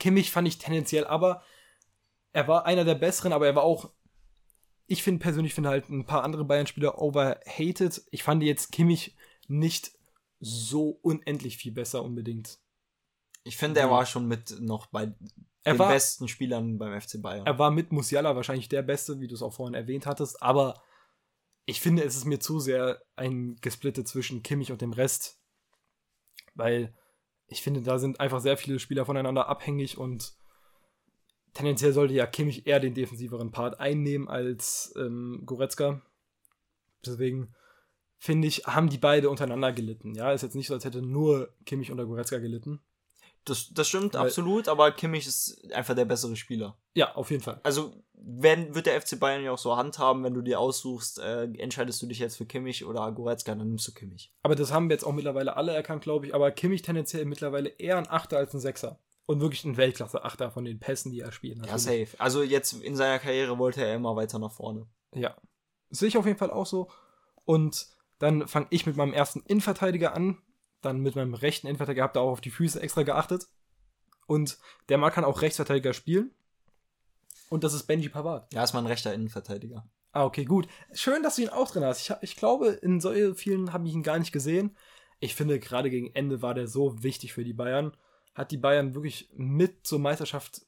Kimmich 0.00 0.32
fand 0.32 0.48
ich 0.48 0.58
tendenziell 0.58 1.06
aber, 1.06 1.44
er 2.32 2.48
war 2.48 2.66
einer 2.66 2.84
der 2.84 2.96
besseren, 2.96 3.32
aber 3.32 3.46
er 3.46 3.54
war 3.54 3.62
auch 3.62 3.92
ich 4.88 5.04
finde 5.04 5.22
persönlich 5.22 5.54
finde 5.54 5.68
halt 5.68 5.88
ein 5.90 6.06
paar 6.06 6.24
andere 6.24 6.44
Bayern-Spieler 6.44 7.00
overhated. 7.00 8.02
Ich 8.10 8.24
fand 8.24 8.42
jetzt 8.42 8.72
Kimmich 8.72 9.16
nicht 9.46 9.92
so 10.40 10.98
unendlich 11.02 11.56
viel 11.58 11.70
besser 11.70 12.02
unbedingt. 12.02 12.58
Ich 13.42 13.56
finde, 13.56 13.80
er 13.80 13.90
war 13.90 14.06
schon 14.06 14.26
mit 14.26 14.60
noch 14.60 14.86
bei 14.86 15.14
er 15.62 15.74
den 15.74 15.78
war, 15.78 15.90
besten 15.90 16.28
Spielern 16.28 16.78
beim 16.78 16.98
FC 17.00 17.20
Bayern. 17.20 17.46
Er 17.46 17.58
war 17.58 17.70
mit 17.70 17.92
Musiala 17.92 18.34
wahrscheinlich 18.36 18.68
der 18.68 18.82
Beste, 18.82 19.20
wie 19.20 19.28
du 19.28 19.34
es 19.34 19.42
auch 19.42 19.52
vorhin 19.52 19.74
erwähnt 19.74 20.06
hattest, 20.06 20.42
aber 20.42 20.82
ich 21.66 21.80
finde, 21.80 22.02
es 22.02 22.16
ist 22.16 22.24
mir 22.24 22.40
zu 22.40 22.58
sehr 22.58 23.02
ein 23.16 23.56
Gesplitte 23.60 24.04
zwischen 24.04 24.42
Kimmich 24.42 24.72
und 24.72 24.80
dem 24.80 24.92
Rest, 24.92 25.40
weil 26.54 26.94
ich 27.46 27.62
finde, 27.62 27.82
da 27.82 27.98
sind 27.98 28.20
einfach 28.20 28.40
sehr 28.40 28.56
viele 28.56 28.78
Spieler 28.78 29.04
voneinander 29.04 29.48
abhängig 29.48 29.98
und 29.98 30.34
tendenziell 31.54 31.92
sollte 31.92 32.14
ja 32.14 32.26
Kimmich 32.26 32.66
eher 32.66 32.80
den 32.80 32.94
defensiveren 32.94 33.50
Part 33.50 33.80
einnehmen 33.80 34.28
als 34.28 34.94
ähm, 34.96 35.42
Goretzka. 35.44 36.00
Deswegen 37.04 37.54
finde 38.18 38.48
ich, 38.48 38.66
haben 38.66 38.88
die 38.88 38.98
beide 38.98 39.30
untereinander 39.30 39.72
gelitten. 39.72 40.14
Ja, 40.14 40.32
ist 40.32 40.42
jetzt 40.42 40.54
nicht 40.54 40.68
so, 40.68 40.74
als 40.74 40.84
hätte 40.84 41.02
nur 41.02 41.54
Kimmich 41.66 41.90
unter 41.90 42.06
Goretzka 42.06 42.38
gelitten. 42.38 42.80
Das, 43.44 43.70
das 43.72 43.88
stimmt 43.88 44.14
Weil- 44.14 44.26
absolut, 44.26 44.68
aber 44.68 44.92
Kimmich 44.92 45.26
ist 45.26 45.72
einfach 45.72 45.94
der 45.94 46.04
bessere 46.04 46.36
Spieler. 46.36 46.76
Ja, 46.94 47.14
auf 47.14 47.30
jeden 47.30 47.42
Fall. 47.42 47.60
Also, 47.62 47.92
wenn, 48.12 48.74
wird 48.74 48.86
der 48.86 49.00
FC 49.00 49.18
Bayern 49.18 49.42
ja 49.42 49.52
auch 49.52 49.58
so 49.58 49.76
handhaben, 49.76 50.22
wenn 50.24 50.34
du 50.34 50.42
dir 50.42 50.60
aussuchst, 50.60 51.18
äh, 51.20 51.44
entscheidest 51.44 52.02
du 52.02 52.06
dich 52.06 52.18
jetzt 52.18 52.36
für 52.36 52.44
Kimmich 52.44 52.84
oder 52.84 53.10
Goretzka, 53.12 53.54
dann 53.54 53.68
nimmst 53.68 53.88
du 53.88 53.92
Kimmich. 53.92 54.32
Aber 54.42 54.54
das 54.54 54.72
haben 54.72 54.88
wir 54.90 54.94
jetzt 54.94 55.04
auch 55.04 55.12
mittlerweile 55.12 55.56
alle 55.56 55.72
erkannt, 55.72 56.02
glaube 56.02 56.26
ich. 56.26 56.34
Aber 56.34 56.50
Kimmich 56.50 56.82
tendenziell 56.82 57.24
mittlerweile 57.24 57.70
eher 57.70 57.96
ein 57.96 58.08
Achter 58.08 58.36
als 58.36 58.52
ein 58.52 58.60
Sechser. 58.60 58.98
Und 59.26 59.40
wirklich 59.40 59.64
ein 59.64 59.76
Weltklasse-Achter 59.76 60.50
von 60.50 60.64
den 60.64 60.80
Pässen, 60.80 61.12
die 61.12 61.20
er 61.20 61.30
spielt. 61.32 61.58
Ja, 61.64 61.72
natürlich. 61.72 62.10
safe. 62.10 62.20
Also 62.20 62.42
jetzt 62.42 62.72
in 62.72 62.96
seiner 62.96 63.20
Karriere 63.20 63.58
wollte 63.58 63.82
er 63.84 63.94
immer 63.94 64.16
weiter 64.16 64.38
nach 64.40 64.50
vorne. 64.52 64.86
Ja. 65.14 65.36
Sehe 65.88 66.08
ich 66.08 66.18
auf 66.18 66.26
jeden 66.26 66.38
Fall 66.38 66.50
auch 66.50 66.66
so. 66.66 66.90
Und 67.44 67.86
dann 68.18 68.48
fange 68.48 68.66
ich 68.70 68.86
mit 68.86 68.96
meinem 68.96 69.12
ersten 69.12 69.40
Innenverteidiger 69.46 70.14
an. 70.14 70.38
Dann 70.80 71.00
mit 71.00 71.16
meinem 71.16 71.34
rechten 71.34 71.66
Innenverteidiger 71.66 72.04
habt 72.04 72.16
ihr 72.16 72.20
auch 72.20 72.32
auf 72.32 72.40
die 72.40 72.50
Füße 72.50 72.80
extra 72.80 73.02
geachtet. 73.02 73.48
Und 74.26 74.58
der 74.88 74.98
Mann 74.98 75.12
kann 75.12 75.24
auch 75.24 75.42
Rechtsverteidiger 75.42 75.92
spielen. 75.92 76.30
Und 77.48 77.64
das 77.64 77.74
ist 77.74 77.86
Benji 77.86 78.08
Pavard. 78.08 78.52
Ja, 78.54 78.62
ist 78.62 78.72
mal 78.72 78.78
ein 78.78 78.86
rechter 78.86 79.12
Innenverteidiger. 79.12 79.84
Ah, 80.12 80.24
okay, 80.24 80.44
gut. 80.44 80.68
Schön, 80.92 81.22
dass 81.22 81.36
du 81.36 81.42
ihn 81.42 81.48
auch 81.48 81.70
drin 81.70 81.84
hast. 81.84 82.00
Ich, 82.00 82.14
ich 82.22 82.36
glaube, 82.36 82.68
in 82.68 83.00
so 83.00 83.12
vielen 83.34 83.72
habe 83.72 83.86
ich 83.86 83.94
ihn 83.94 84.02
gar 84.02 84.18
nicht 84.18 84.32
gesehen. 84.32 84.76
Ich 85.18 85.34
finde, 85.34 85.58
gerade 85.58 85.90
gegen 85.90 86.14
Ende 86.14 86.42
war 86.42 86.54
der 86.54 86.66
so 86.66 87.02
wichtig 87.02 87.32
für 87.32 87.44
die 87.44 87.52
Bayern. 87.52 87.96
Hat 88.34 88.50
die 88.50 88.56
Bayern 88.56 88.94
wirklich 88.94 89.28
mit 89.34 89.86
zur 89.86 89.98
Meisterschaft 89.98 90.62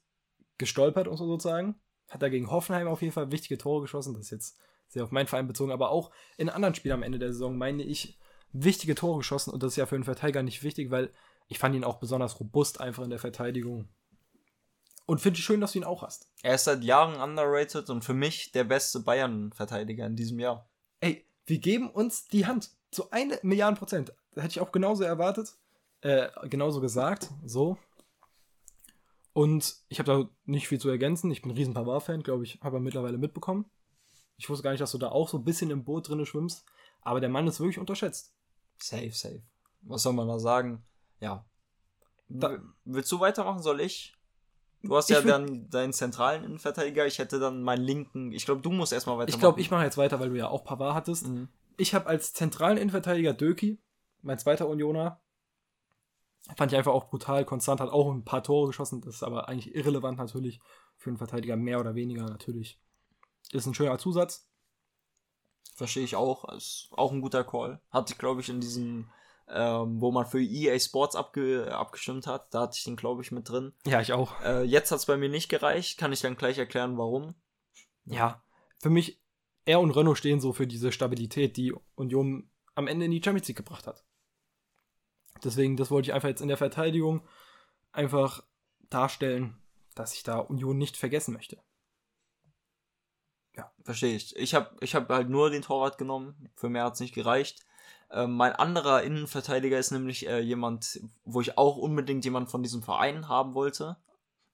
gestolpert, 0.57 1.07
um 1.07 1.17
so 1.17 1.25
sozusagen. 1.25 1.75
Hat 2.09 2.21
er 2.21 2.29
gegen 2.29 2.51
Hoffenheim 2.51 2.87
auf 2.87 3.01
jeden 3.01 3.13
Fall 3.13 3.31
wichtige 3.31 3.57
Tore 3.57 3.81
geschossen. 3.81 4.13
Das 4.13 4.23
ist 4.23 4.31
jetzt 4.31 4.57
sehr 4.87 5.03
auf 5.03 5.11
meinen 5.11 5.27
Verein 5.27 5.47
bezogen, 5.47 5.71
aber 5.71 5.89
auch 5.89 6.11
in 6.37 6.49
anderen 6.49 6.75
Spielen 6.75 6.93
am 6.93 7.03
Ende 7.03 7.19
der 7.19 7.33
Saison, 7.33 7.57
meine 7.57 7.83
ich, 7.83 8.17
wichtige 8.53 8.95
Tore 8.95 9.17
geschossen. 9.17 9.51
Und 9.51 9.63
das 9.63 9.73
ist 9.73 9.77
ja 9.77 9.85
für 9.85 9.95
einen 9.95 10.03
Verteidiger 10.03 10.43
nicht 10.43 10.63
wichtig, 10.63 10.91
weil 10.91 11.11
ich 11.47 11.59
fand 11.59 11.75
ihn 11.75 11.83
auch 11.83 11.97
besonders 11.99 12.39
robust 12.39 12.79
einfach 12.79 13.03
in 13.03 13.09
der 13.09 13.19
Verteidigung. 13.19 13.89
Und 15.05 15.19
finde 15.19 15.39
ich 15.39 15.45
schön, 15.45 15.59
dass 15.59 15.73
du 15.73 15.79
ihn 15.79 15.83
auch 15.83 16.01
hast. 16.01 16.29
Er 16.43 16.55
ist 16.55 16.63
seit 16.63 16.83
Jahren 16.83 17.19
underrated 17.21 17.89
und 17.89 18.05
für 18.05 18.13
mich 18.13 18.51
der 18.51 18.63
beste 18.63 19.01
Bayern-Verteidiger 19.01 20.05
in 20.05 20.15
diesem 20.15 20.39
Jahr. 20.39 20.69
ey, 21.01 21.27
wir 21.45 21.59
geben 21.59 21.89
uns 21.89 22.27
die 22.27 22.45
Hand. 22.45 22.71
Zu 22.91 23.11
eine 23.11 23.39
Milliarde 23.41 23.77
Prozent. 23.77 24.13
Das 24.31 24.43
hätte 24.43 24.51
ich 24.53 24.59
auch 24.61 24.71
genauso 24.71 25.03
erwartet. 25.03 25.55
Äh, 26.01 26.29
genauso 26.47 26.79
gesagt. 26.79 27.29
So. 27.43 27.77
Und 29.33 29.77
ich 29.89 29.99
habe 29.99 30.11
da 30.11 30.29
nicht 30.45 30.67
viel 30.67 30.79
zu 30.79 30.89
ergänzen. 30.89 31.31
Ich 31.31 31.41
bin 31.41 31.51
ein 31.51 31.57
riesen 31.57 31.73
Pavard-Fan, 31.73 32.23
glaube 32.23 32.43
ich, 32.43 32.59
habe 32.61 32.77
er 32.77 32.81
mittlerweile 32.81 33.17
mitbekommen. 33.17 33.65
Ich 34.37 34.49
wusste 34.49 34.63
gar 34.63 34.71
nicht, 34.71 34.81
dass 34.81 34.91
du 34.91 34.97
da 34.97 35.09
auch 35.09 35.27
so 35.27 35.37
ein 35.37 35.43
bisschen 35.43 35.71
im 35.71 35.83
Boot 35.83 36.07
drinne 36.07 36.25
schwimmst. 36.25 36.65
Aber 37.01 37.19
der 37.19 37.29
Mann 37.29 37.47
ist 37.47 37.59
wirklich 37.59 37.79
unterschätzt. 37.79 38.32
Safe, 38.83 39.11
safe. 39.11 39.41
Was 39.83 40.03
soll 40.03 40.11
man 40.11 40.27
da 40.27 40.39
sagen? 40.39 40.83
Ja. 41.21 41.45
Da- 42.27 42.59
Willst 42.83 43.09
du 43.13 43.19
weitermachen? 43.21 43.61
Soll 43.61 43.79
ich? 43.79 44.13
Du 44.81 44.93
hast 44.97 45.09
Ich 45.09 45.15
ja 45.15 45.21
dann 45.21 45.69
deinen 45.69 45.93
zentralen 45.93 46.43
Innenverteidiger. 46.43 47.05
Ich 47.07 47.17
hätte 47.17 47.39
dann 47.39 47.63
meinen 47.63 47.83
linken. 47.83 48.33
Ich 48.33 48.43
glaube, 48.43 48.61
du 48.61 48.69
musst 48.71 48.91
erstmal 48.91 49.15
weitermachen. 49.17 49.35
Ich 49.35 49.39
glaube, 49.39 49.61
ich 49.61 49.71
mache 49.71 49.85
jetzt 49.85 49.97
weiter, 49.97 50.19
weil 50.19 50.29
du 50.29 50.35
ja 50.37 50.49
auch 50.49 50.65
Pavard 50.65 50.95
hattest. 50.95 51.27
Mhm. 51.27 51.47
Ich 51.77 51.95
habe 51.95 52.07
als 52.07 52.33
zentralen 52.33 52.77
Innenverteidiger 52.77 53.31
Döki, 53.33 53.79
mein 54.21 54.37
zweiter 54.37 54.67
Unioner. 54.67 55.21
Fand 56.57 56.73
ich 56.73 56.77
einfach 56.77 56.91
auch 56.91 57.09
brutal. 57.09 57.45
Konstant 57.45 57.79
hat 57.79 57.89
auch 57.89 58.11
ein 58.11 58.25
paar 58.25 58.43
Tore 58.43 58.67
geschossen. 58.67 58.99
Das 58.99 59.15
ist 59.15 59.23
aber 59.23 59.47
eigentlich 59.47 59.73
irrelevant 59.73 60.17
natürlich. 60.17 60.59
Für 60.97 61.09
einen 61.09 61.17
Verteidiger 61.17 61.55
mehr 61.55 61.79
oder 61.79 61.95
weniger 61.95 62.25
natürlich. 62.25 62.77
Ist 63.53 63.65
ein 63.65 63.73
schöner 63.73 63.97
Zusatz. 63.97 64.49
Verstehe 65.75 66.03
ich 66.03 66.15
auch. 66.15 66.47
Ist 66.55 66.89
auch 66.91 67.11
ein 67.11 67.21
guter 67.21 67.43
Call. 67.43 67.79
Hatte 67.89 68.13
ich, 68.13 68.19
glaube 68.19 68.41
ich, 68.41 68.49
in 68.49 68.61
diesem, 68.61 69.09
ähm, 69.47 70.01
wo 70.01 70.11
man 70.11 70.25
für 70.25 70.41
EA 70.41 70.79
Sports 70.79 71.15
abge 71.15 71.73
abgestimmt 71.75 72.27
hat. 72.27 72.53
Da 72.53 72.61
hatte 72.61 72.77
ich 72.77 72.83
den, 72.83 72.95
glaube 72.95 73.21
ich, 73.21 73.31
mit 73.31 73.49
drin. 73.49 73.73
Ja, 73.85 74.01
ich 74.01 74.13
auch. 74.13 74.39
Äh, 74.41 74.63
jetzt 74.63 74.91
hat 74.91 74.99
es 74.99 75.05
bei 75.05 75.17
mir 75.17 75.29
nicht 75.29 75.49
gereicht. 75.49 75.97
Kann 75.97 76.13
ich 76.13 76.21
dann 76.21 76.37
gleich 76.37 76.57
erklären, 76.57 76.97
warum. 76.97 77.35
Ja, 78.05 78.43
für 78.79 78.89
mich, 78.89 79.21
er 79.65 79.79
und 79.79 79.91
Renault 79.91 80.17
stehen 80.17 80.41
so 80.41 80.51
für 80.51 80.67
diese 80.67 80.91
Stabilität, 80.91 81.55
die 81.57 81.73
Union 81.95 82.49
am 82.75 82.87
Ende 82.87 83.05
in 83.05 83.11
die 83.11 83.21
Champions 83.23 83.47
League 83.47 83.57
gebracht 83.57 83.87
hat. 83.87 84.03
Deswegen, 85.43 85.77
das 85.77 85.89
wollte 85.89 86.09
ich 86.09 86.13
einfach 86.13 86.29
jetzt 86.29 86.41
in 86.41 86.47
der 86.47 86.57
Verteidigung 86.57 87.21
einfach 87.91 88.43
darstellen, 88.89 89.57
dass 89.95 90.13
ich 90.13 90.23
da 90.23 90.39
Union 90.39 90.77
nicht 90.77 90.97
vergessen 90.97 91.33
möchte. 91.33 91.61
Verstehe 93.83 94.15
ich. 94.15 94.35
Ich 94.35 94.55
habe 94.55 94.75
ich 94.79 94.95
hab 94.95 95.09
halt 95.09 95.29
nur 95.29 95.49
den 95.49 95.61
Torwart 95.61 95.97
genommen. 95.97 96.49
Für 96.55 96.69
mehr 96.69 96.85
hat 96.85 96.93
es 96.93 96.99
nicht 96.99 97.13
gereicht. 97.13 97.65
Ähm, 98.11 98.33
mein 98.33 98.53
anderer 98.53 99.03
Innenverteidiger 99.03 99.77
ist 99.77 99.91
nämlich 99.91 100.27
äh, 100.27 100.39
jemand, 100.39 101.01
wo 101.25 101.41
ich 101.41 101.57
auch 101.57 101.77
unbedingt 101.77 102.23
jemand 102.25 102.49
von 102.49 102.63
diesem 102.63 102.83
Verein 102.83 103.27
haben 103.27 103.55
wollte. 103.55 103.97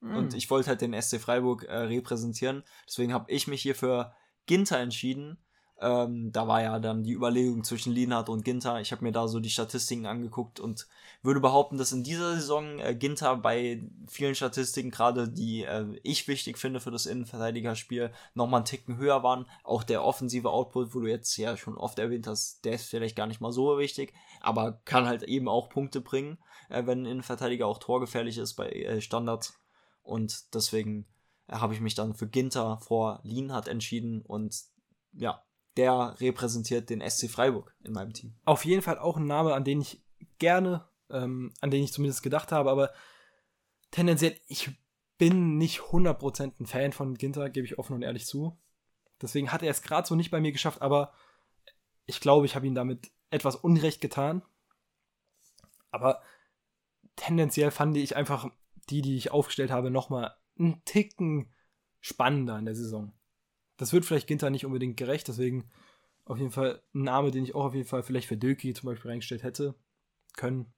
Hm. 0.02 0.16
Und 0.16 0.34
ich 0.34 0.50
wollte 0.50 0.70
halt 0.70 0.82
den 0.82 1.00
SC 1.00 1.20
Freiburg 1.20 1.64
äh, 1.64 1.76
repräsentieren. 1.76 2.64
Deswegen 2.88 3.14
habe 3.14 3.30
ich 3.32 3.48
mich 3.48 3.62
hier 3.62 3.76
für 3.76 4.14
Ginter 4.46 4.80
entschieden. 4.80 5.38
Ähm, 5.82 6.32
da 6.34 6.48
war 6.48 6.62
ja 6.62 6.78
dann 6.80 7.04
die 7.04 7.14
Überlegung 7.14 7.64
zwischen 7.64 7.94
Lienhardt 7.94 8.28
und 8.28 8.44
Ginter. 8.44 8.82
Ich 8.82 8.92
habe 8.92 9.04
mir 9.04 9.14
da 9.14 9.30
so 9.30 9.40
die 9.40 9.50
Statistiken 9.50 10.06
angeguckt 10.06 10.60
und 10.60 10.88
würde 11.22 11.40
behaupten, 11.40 11.78
dass 11.78 11.94
in 11.94 12.04
dieser 12.04 12.36
Saison 12.36 12.80
äh, 12.80 12.96
Ginter 12.96 13.38
bei 13.38 13.82
vielen 14.08 14.36
Statistiken, 14.36 14.92
gerade 14.92 15.30
die 15.30 15.64
äh, 15.64 15.86
ich 16.04 16.28
wichtig 16.28 16.58
finde 16.58 16.82
für 16.82 16.92
das 16.92 17.06
Innenverteidigerspiel, 17.06 18.12
nochmal 18.34 18.60
einen 18.60 18.66
Ticken 18.66 18.98
höher 18.98 19.24
waren. 19.24 19.46
Auch 19.64 19.84
der 19.84 20.04
offensive 20.04 20.50
Output, 20.50 20.94
wo 20.94 21.00
du 21.00 21.08
jetzt 21.08 21.38
ja 21.38 21.56
schon 21.56 21.78
oft 21.78 21.98
erwähnt 21.98 22.28
hast, 22.28 22.66
der 22.66 22.74
ist 22.74 22.90
vielleicht 22.90 23.16
gar 23.16 23.28
nicht 23.28 23.40
mal 23.40 23.54
so 23.54 23.78
wichtig, 23.78 24.14
aber 24.42 24.82
kann 24.84 25.06
halt 25.06 25.24
eben 25.24 25.48
auch 25.48 25.70
Punkte 25.70 26.02
bringen, 26.02 26.40
äh, 26.70 26.86
wenn 26.86 27.04
ein 27.04 27.06
Innenverteidiger 27.06 27.68
auch 27.68 27.80
torgefährlich 27.80 28.38
ist 28.38 28.56
bei 28.56 28.70
äh, 28.70 29.00
Standards. 29.00 29.58
Und 30.04 30.54
deswegen 30.54 31.06
habe 31.50 31.74
ich 31.74 31.80
mich 31.80 31.96
dann 31.96 32.16
für 32.16 32.28
Ginter 32.28 32.80
vor 32.80 33.22
Lienhardt 33.24 33.70
entschieden 33.70 34.22
und 34.22 34.56
ja, 35.14 35.42
der 35.80 36.20
repräsentiert 36.20 36.90
den 36.90 37.02
SC 37.08 37.30
Freiburg 37.30 37.74
in 37.86 37.94
meinem 37.94 38.12
Team. 38.12 38.36
Auf 38.44 38.66
jeden 38.66 38.82
Fall 38.82 39.00
auch 39.00 39.16
ein 39.16 39.26
Name, 39.26 39.54
an 39.54 39.64
den 39.64 39.80
ich 39.80 40.04
gerne, 40.38 40.86
ähm, 41.10 41.54
an 41.62 41.72
den 41.72 41.82
ich 41.82 41.94
zumindest 41.94 42.22
gedacht 42.22 42.52
habe, 42.52 42.70
aber 42.70 42.92
tendenziell, 43.90 44.36
ich 44.48 44.72
bin 45.18 45.58
nicht 45.58 45.80
100% 45.80 46.60
ein 46.60 46.66
Fan 46.66 46.92
von 46.92 47.16
Ginter, 47.16 47.50
gebe 47.50 47.66
ich 47.66 47.80
offen 47.80 47.94
und 47.94 48.02
ehrlich 48.02 48.26
zu. 48.26 48.60
Deswegen 49.22 49.54
hat 49.54 49.64
er 49.64 49.72
es 49.72 49.82
gerade 49.82 50.06
so 50.06 50.16
nicht 50.16 50.32
bei 50.32 50.42
mir 50.42 50.52
geschafft, 50.52 50.82
aber 50.82 51.14
ich 52.06 52.20
glaube, 52.20 52.46
ich 52.46 52.56
habe 52.56 52.68
ihn 52.68 52.76
damit 52.76 53.10
etwas 53.30 53.56
Unrecht 53.56 54.02
getan. 54.02 54.42
Aber 55.92 56.22
tendenziell 57.16 57.72
fand 57.72 57.96
ich 57.96 58.18
einfach 58.18 58.52
die, 58.90 59.02
die 59.02 59.16
ich 59.16 59.32
aufgestellt 59.32 59.72
habe, 59.72 59.92
nochmal 59.92 60.36
einen 60.58 60.84
Ticken 60.84 61.54
spannender 62.02 62.60
in 62.60 62.66
der 62.66 62.76
Saison. 62.76 63.14
Das 63.80 63.94
wird 63.94 64.04
vielleicht 64.04 64.28
Ginter 64.28 64.50
nicht 64.50 64.66
unbedingt 64.66 64.98
gerecht, 64.98 65.30
deswegen 65.30 65.72
auf 66.26 66.38
jeden 66.38 66.52
Fall 66.52 66.84
ein 66.94 67.04
Name, 67.04 67.32
den 67.32 67.46
ich 67.46 67.56
auch 67.56 67.64
auf 67.64 67.74
jeden 67.74 67.88
Fall 67.88 68.04
vielleicht 68.04 68.28
für 68.28 68.36
Döki 68.36 68.74
zum 68.74 68.88
Beispiel 68.88 69.10
reingestellt 69.10 69.42
hätte 69.42 69.74
können. 70.34 70.72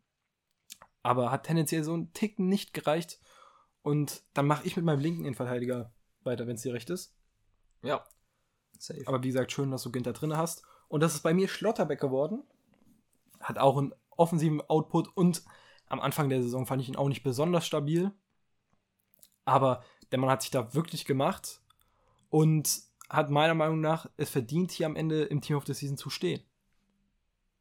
Aber 1.02 1.32
hat 1.32 1.48
tendenziell 1.48 1.84
so 1.84 1.94
einen 1.94 2.14
Ticken 2.14 2.48
nicht 2.48 2.76
gereicht. 2.76 3.20
Und 3.82 4.24
dann 4.36 4.46
mache 4.46 4.68
ich 4.68 4.76
mit 4.76 4.86
meinem 4.86 5.00
linken 5.00 5.26
Innenverteidiger 5.26 5.92
weiter, 6.24 6.46
wenn 6.46 6.58
es 6.58 6.62
dir 6.62 6.76
recht 6.76 6.92
ist. 6.92 7.16
Ja. 7.82 8.06
Safe. 8.78 9.02
Aber 9.08 9.24
wie 9.24 9.30
gesagt, 9.30 9.52
schön, 9.52 9.72
dass 9.72 9.82
du 9.82 9.92
Ginter 9.92 10.14
drin 10.14 10.38
hast. 10.38 10.64
Und 10.88 11.02
das 11.02 11.16
ist 11.16 11.24
bei 11.24 11.34
mir 11.34 11.48
Schlotterbeck 11.48 12.00
geworden. 12.00 12.44
Hat 13.40 13.58
auch 13.58 13.78
einen 13.78 13.96
offensiven 14.12 14.62
Output 14.62 15.10
und 15.18 15.44
am 15.88 16.00
Anfang 16.00 16.30
der 16.30 16.44
Saison 16.44 16.68
fand 16.68 16.84
ich 16.84 16.88
ihn 16.88 16.96
auch 16.96 17.08
nicht 17.08 17.24
besonders 17.24 17.66
stabil. 17.66 18.12
Aber 19.44 19.84
der 20.12 20.20
Mann 20.20 20.30
hat 20.30 20.44
sich 20.44 20.52
da 20.52 20.76
wirklich 20.76 21.06
gemacht 21.06 21.62
und 22.30 22.91
hat 23.12 23.30
meiner 23.30 23.54
Meinung 23.54 23.82
nach 23.82 24.10
es 24.17 24.30
verdient, 24.30 24.71
hier 24.71 24.86
am 24.86 24.95
Ende 24.95 25.24
im 25.24 25.41
Team 25.41 25.58
of 25.58 25.65
the 25.65 25.74
Season 25.74 25.97
zu 25.97 26.10
stehen. 26.10 26.41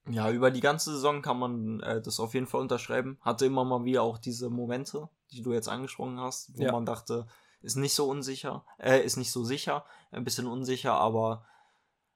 Ja, 0.09 0.31
über 0.31 0.51
die 0.51 0.61
ganze 0.61 0.93
Saison 0.93 1.23
kann 1.23 1.39
man 1.39 1.81
äh, 1.81 2.01
das 2.01 2.21
auf 2.21 2.35
jeden 2.35 2.47
Fall 2.47 2.61
unterschreiben. 2.61 3.19
Hatte 3.21 3.47
immer 3.47 3.65
mal 3.65 3.85
wieder 3.85 4.03
auch 4.03 4.19
diese 4.19 4.49
Momente, 4.49 5.09
die 5.33 5.43
du 5.43 5.53
jetzt 5.53 5.69
angesprochen 5.69 6.19
hast, 6.19 6.57
wo 6.57 6.63
Ja. 6.65 6.73
man 6.73 6.87
dachte, 6.87 7.27
ist 7.63 7.77
nicht 7.77 7.95
so 7.95 8.09
unsicher, 8.09 8.65
äh, 8.79 9.05
ist 9.05 9.17
nicht 9.17 9.31
so 9.33 9.45
sicher, 9.45 9.85
ein 10.11 10.25
bisschen 10.25 10.47
unsicher, 10.47 10.95
aber 10.95 11.45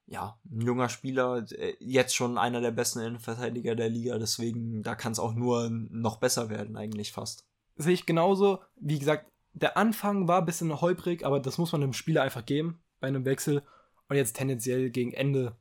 ja, 0.07 0.39
ein 0.51 0.61
junger 0.63 0.89
Spieler, 0.89 1.45
äh, 1.53 1.77
jetzt 1.81 2.15
schon 2.15 2.39
einer 2.39 2.61
der 2.61 2.71
besten 2.71 3.01
Innenverteidiger 3.01 3.75
der 3.75 3.91
Liga, 3.91 4.19
deswegen 4.19 4.83
da 4.83 4.95
kann 4.95 5.13
es 5.13 5.19
auch 5.19 5.35
nur 5.35 5.69
noch 5.71 6.17
besser 6.17 6.49
werden, 6.49 6.77
eigentlich 6.77 7.13
fast. 7.13 7.47
Sehe 7.77 7.95
ich 7.95 8.07
genauso. 8.07 8.61
Wie 8.77 8.99
gesagt, 8.99 9.31
der 9.53 9.77
Anfang 9.77 10.27
war 10.29 10.39
ein 10.41 10.47
bisschen 10.47 10.81
holprig, 10.81 11.25
aber 11.25 11.41
das 11.41 11.59
muss 11.59 11.73
man 11.73 11.81
dem 11.81 11.93
Spieler 11.93 12.23
einfach 12.23 12.45
geben 12.45 12.84
bei 13.05 13.09
einem 13.09 13.27
Wechsel. 13.27 13.63
Und 14.09 14.17
jetzt 14.17 14.37
tendenziell 14.37 14.91
gegen 14.91 15.13
Ende 15.13 15.57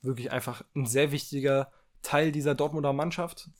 wirklich 0.00 0.32
einfach 0.32 0.64
ein 0.74 0.86
sehr 0.86 1.12
wichtiger 1.12 1.70
Teil 2.02 2.32
dieser 2.32 2.54
Dortmunder 2.54 2.94
Mannschaft. 2.94 3.50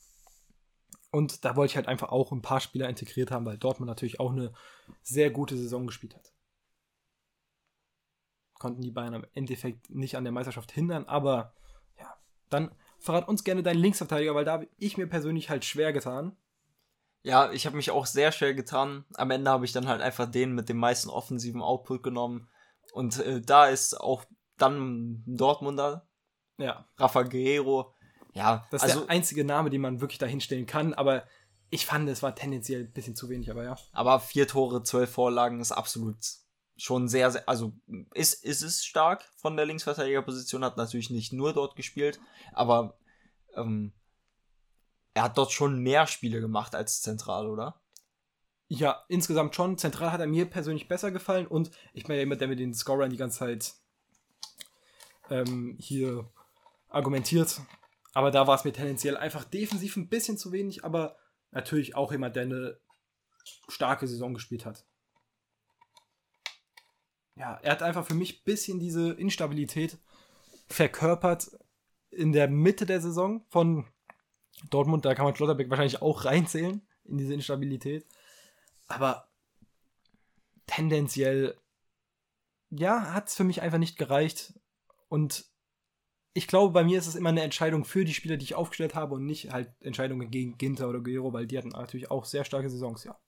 Und 1.11 1.45
da 1.45 1.57
wollte 1.57 1.73
ich 1.73 1.77
halt 1.77 1.89
einfach 1.89 2.09
auch 2.09 2.33
ein 2.33 2.43
paar 2.43 2.61
Spieler 2.61 2.89
integriert 2.89 3.31
haben, 3.31 3.45
weil 3.45 3.59
Dortmund 3.59 3.89
natürlich 3.89 4.21
auch 4.21 4.33
eine 4.33 4.53
sehr 5.03 5.31
gute 5.31 5.57
Saison 5.57 5.87
gespielt 5.87 6.15
hat. 6.15 6.33
Konnten 8.55 8.83
die 8.83 8.91
Bayern 8.91 9.15
im 9.15 9.27
Endeffekt 9.35 9.91
nicht 9.91 10.17
an 10.17 10.25
der 10.25 10.33
Meisterschaft 10.33 10.73
hindern, 10.73 11.05
aber 11.05 11.55
ja, 11.99 12.17
dann 12.51 12.75
verrat 12.99 13.29
uns 13.29 13.45
gerne 13.45 13.63
deinen 13.63 13.81
Linksverteidiger, 13.81 14.35
weil 14.35 14.45
da 14.45 14.53
habe 14.53 14.69
ich 14.79 14.97
mir 14.97 15.07
persönlich 15.07 15.49
halt 15.51 15.65
schwer 15.65 15.93
getan. 15.93 16.37
Ja, 17.23 17.53
ich 17.53 17.67
habe 17.67 17.77
mich 17.77 17.91
auch 17.91 18.07
sehr 18.07 18.33
schwer 18.33 18.55
getan. 18.55 19.05
Am 19.15 19.31
Ende 19.31 19.51
habe 19.51 19.65
ich 19.65 19.73
dann 19.73 19.89
halt 19.89 20.01
einfach 20.01 20.31
den 20.31 20.55
mit 20.55 20.69
dem 20.69 20.79
meisten 20.79 21.11
offensiven 21.11 21.63
Output 21.63 22.03
genommen. 22.03 22.49
Und 22.93 23.19
äh, 23.21 23.41
da 23.41 23.67
ist 23.67 23.99
auch 24.01 24.25
dann 24.57 25.23
Dortmunder, 25.27 26.09
Ja. 26.59 26.87
Rafa 26.97 27.23
Guerrero. 27.23 27.95
Ja, 28.35 28.67
Das 28.71 28.83
ist 28.83 28.91
also, 28.91 29.01
der 29.03 29.11
einzige 29.11 29.45
Name, 29.45 29.71
den 29.71 29.81
man 29.81 30.01
wirklich 30.01 30.19
dahinstellen 30.19 30.67
kann, 30.67 30.95
aber 30.95 31.25
ich 31.71 31.87
fand, 31.87 32.09
es 32.09 32.23
war 32.23 32.35
tendenziell 32.35 32.85
ein 32.85 32.93
bisschen 32.93 33.17
zu 33.17 33.29
wenig, 33.29 33.51
aber 33.51 33.65
ja. 33.65 33.77
aber 33.93 34.21
vier 34.21 34.47
Tore, 34.47 34.83
zwölf 34.83 35.11
Vorlagen 35.11 35.61
ist 35.61 35.73
absolut 35.73 36.17
schon 36.77 37.09
sehr, 37.09 37.31
sehr, 37.31 37.49
also 37.49 37.73
ist, 38.15 38.45
ist 38.45 38.63
es 38.63 38.85
stark 38.85 39.25
von 39.37 39.57
der 39.57 39.67
Linksverteidigerposition, 39.67 40.65
hat 40.65 40.77
natürlich 40.77 41.11
nicht 41.11 41.33
nur 41.33 41.53
dort 41.53 41.75
gespielt, 41.77 42.21
aber 42.53 42.97
ähm, 43.55 43.93
er 45.15 45.25
hat 45.25 45.37
dort 45.37 45.51
schon 45.51 45.81
mehr 45.81 46.07
Spiele 46.07 46.41
gemacht 46.41 46.75
als 46.75 47.03
zentral, 47.03 47.49
oder? 47.49 47.81
Ja, 48.69 49.05
insgesamt 49.09 49.55
schon. 49.55 49.79
Zentral 49.79 50.13
hat 50.13 50.21
er 50.21 50.27
mir 50.27 50.45
persönlich 50.45 50.89
besser 50.89 51.11
gefallen 51.11 51.47
und 51.47 51.71
ich 51.95 52.05
bin 52.05 52.17
ja 52.17 52.23
immer 52.23 52.37
der 52.37 52.49
mit 52.49 52.59
den 52.59 52.75
Scorern 52.75 53.11
die 53.11 53.17
ganze 53.17 53.39
Zeit 53.39 53.75
ähm, 55.31 55.77
hier 55.81 56.31
argumentiert. 56.89 57.61
Aber 58.13 58.31
da 58.31 58.47
war 58.47 58.57
es 58.57 58.65
mir 58.65 58.73
tendenziell 58.73 59.17
einfach 59.17 59.45
defensiv 59.45 59.97
ein 59.97 60.09
bisschen 60.09 60.37
zu 60.37 60.53
wenig, 60.53 60.85
aber 60.85 61.17
natürlich 61.51 61.95
auch 61.95 62.13
jemand, 62.13 62.37
der 62.37 62.43
eine 62.43 62.79
starke 63.69 64.07
Saison 64.07 64.35
gespielt 64.35 64.67
hat. 64.67 64.85
Ja, 67.37 67.59
er 67.63 67.73
hat 67.73 67.83
einfach 67.83 68.05
für 68.05 68.15
mich 68.15 68.41
ein 68.41 68.45
bisschen 68.45 68.81
diese 68.81 69.13
Instabilität 69.13 69.97
verkörpert 70.67 71.51
in 72.11 72.33
der 72.33 72.49
Mitte 72.49 72.85
der 72.85 73.01
Saison 73.01 73.45
von 73.49 73.87
Dortmund. 74.71 75.05
Da 75.05 75.15
kann 75.15 75.25
man 75.25 75.37
Schlotterbeck 75.37 75.71
wahrscheinlich 75.71 76.03
auch 76.03 76.25
reinzählen 76.27 76.87
in 77.05 77.17
diese 77.17 77.35
Instabilität. 77.35 78.07
Aber 78.89 79.29
tendenziell, 80.67 81.57
ja, 82.71 83.13
hat 83.13 83.29
es 83.29 83.37
für 83.37 83.45
mich 83.45 83.63
einfach 83.63 83.79
nicht 83.79 83.97
gereicht. 83.99 84.59
Und 85.09 85.47
ich 86.35 86.47
glaube, 86.47 86.73
bei 86.73 86.85
mir 86.85 86.99
ist 86.99 87.07
es 87.07 87.15
immer 87.15 87.31
eine 87.31 87.43
Entscheidung 87.43 87.85
für 87.85 88.05
die 88.05 88.15
Spieler, 88.15 88.37
die 88.37 88.45
ich 88.45 88.55
aufgestellt 88.55 88.95
habe 88.95 89.15
und 89.15 89.25
nicht 89.25 89.53
halt 89.53 89.71
Entscheidungen 89.81 90.31
gegen 90.31 90.59
Ginter 90.59 90.89
oder 90.89 91.01
Guerrero, 91.01 91.33
weil 91.33 91.47
die 91.47 91.59
hatten 91.59 91.71
natürlich 91.71 92.11
auch 92.11 92.25
sehr 92.25 92.45
starke 92.45 92.71
Saisons, 92.71 93.05
ja. 93.05 93.19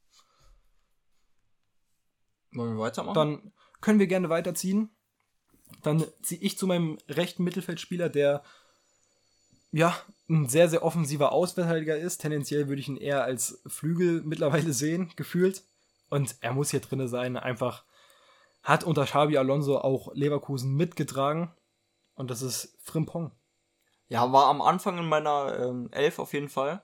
Wollen 2.52 2.76
wir 2.76 2.80
weitermachen? 2.80 3.14
Dann 3.14 3.52
können 3.80 3.98
wir 3.98 4.06
gerne 4.06 4.28
weiterziehen. 4.28 4.90
Dann 5.82 6.04
ziehe 6.22 6.40
ich 6.40 6.58
zu 6.58 6.66
meinem 6.66 6.98
rechten 7.08 7.44
Mittelfeldspieler, 7.44 8.08
der 8.08 8.42
ja 9.72 9.96
ein 10.28 10.48
sehr, 10.48 10.68
sehr 10.68 10.84
offensiver 10.84 11.32
Ausverteidiger 11.32 11.96
ist. 11.96 12.18
Tendenziell 12.18 12.68
würde 12.68 12.80
ich 12.80 12.88
ihn 12.88 12.96
eher 12.96 13.24
als 13.24 13.60
Flügel 13.66 14.22
mittlerweile 14.24 14.72
sehen, 14.72 15.12
gefühlt. 15.16 15.62
Und 16.08 16.36
er 16.40 16.52
muss 16.52 16.70
hier 16.70 16.80
drinne 16.80 17.08
sein. 17.08 17.36
Einfach 17.36 17.84
hat 18.62 18.84
unter 18.84 19.04
Xabi 19.04 19.38
Alonso 19.38 19.78
auch 19.78 20.14
Leverkusen 20.14 20.74
mitgetragen. 20.74 21.52
Und 22.14 22.30
das 22.30 22.42
ist 22.42 22.76
Frimpong. 22.82 23.32
Ja, 24.08 24.32
war 24.32 24.46
am 24.46 24.60
Anfang 24.60 24.98
in 24.98 25.06
meiner 25.06 25.58
ähm, 25.58 25.88
Elf 25.92 26.18
auf 26.18 26.32
jeden 26.32 26.48
Fall. 26.48 26.82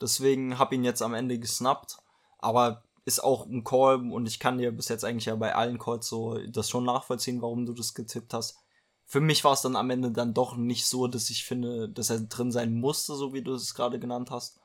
Deswegen 0.00 0.58
hab 0.58 0.72
ihn 0.72 0.84
jetzt 0.84 1.02
am 1.02 1.14
Ende 1.14 1.38
gesnappt. 1.38 1.98
Aber 2.38 2.82
ist 3.06 3.22
auch 3.22 3.46
ein 3.46 3.62
Call 3.62 4.10
und 4.10 4.26
ich 4.26 4.40
kann 4.40 4.58
dir 4.58 4.72
bis 4.72 4.88
jetzt 4.88 5.04
eigentlich 5.04 5.26
ja 5.26 5.36
bei 5.36 5.54
allen 5.54 5.78
Calls 5.78 6.08
so 6.08 6.38
das 6.48 6.68
schon 6.68 6.84
nachvollziehen, 6.84 7.40
warum 7.40 7.64
du 7.64 7.72
das 7.72 7.94
getippt 7.94 8.34
hast. 8.34 8.58
Für 9.06 9.20
mich 9.20 9.44
war 9.44 9.52
es 9.52 9.62
dann 9.62 9.76
am 9.76 9.90
Ende 9.90 10.10
dann 10.10 10.34
doch 10.34 10.56
nicht 10.56 10.86
so, 10.86 11.06
dass 11.06 11.30
ich 11.30 11.44
finde, 11.44 11.88
dass 11.88 12.10
er 12.10 12.20
drin 12.20 12.50
sein 12.50 12.74
musste, 12.74 13.14
so 13.14 13.32
wie 13.32 13.42
du 13.42 13.54
es 13.54 13.74
gerade 13.74 13.98
genannt 13.98 14.30
hast. 14.30 14.60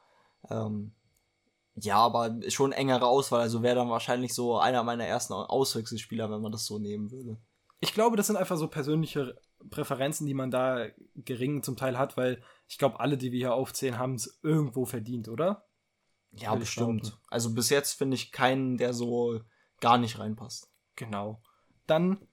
Ähm, 0.50 0.94
ja, 1.76 1.98
aber 1.98 2.38
schon 2.50 2.72
engere 2.72 3.06
Auswahl, 3.06 3.42
also 3.42 3.64
wäre 3.64 3.76
dann 3.76 3.90
wahrscheinlich 3.90 4.34
so 4.34 4.58
einer 4.58 4.84
meiner 4.84 5.06
ersten 5.06 5.34
Auswechselspieler, 5.34 6.30
wenn 6.30 6.42
man 6.42 6.52
das 6.52 6.66
so 6.66 6.80
nehmen 6.80 7.12
würde. 7.12 7.38
Ich 7.80 7.94
glaube, 7.94 8.18
das 8.18 8.28
sind 8.28 8.36
einfach 8.36 8.58
so 8.58 8.68
persönliche 8.68 9.40
Präferenzen, 9.70 10.28
die 10.28 10.34
man 10.34 10.52
da 10.52 10.88
gering 11.16 11.64
zum 11.64 11.78
Teil 11.78 11.98
hat, 11.98 12.18
weil 12.18 12.44
ich 12.68 12.78
glaube, 12.78 13.00
alle, 13.00 13.18
die 13.18 13.32
wir 13.32 13.40
hier 13.40 13.54
aufzählen, 13.54 13.98
haben 13.98 14.16
es 14.16 14.40
irgendwo 14.44 14.86
verdient, 14.86 15.30
oder? 15.30 15.68
Ja, 16.32 16.56
bestimmt. 16.56 17.18
Also 17.28 17.54
bis 17.54 17.70
jetzt 17.70 17.94
finde 17.94 18.16
ich 18.16 18.32
keinen, 18.32 18.78
der 18.78 18.94
so 18.94 19.42
gar 19.80 19.98
nicht 19.98 20.20
reinpasst. 20.20 20.70
Genau. 20.96 21.42
Dann, 21.88 22.28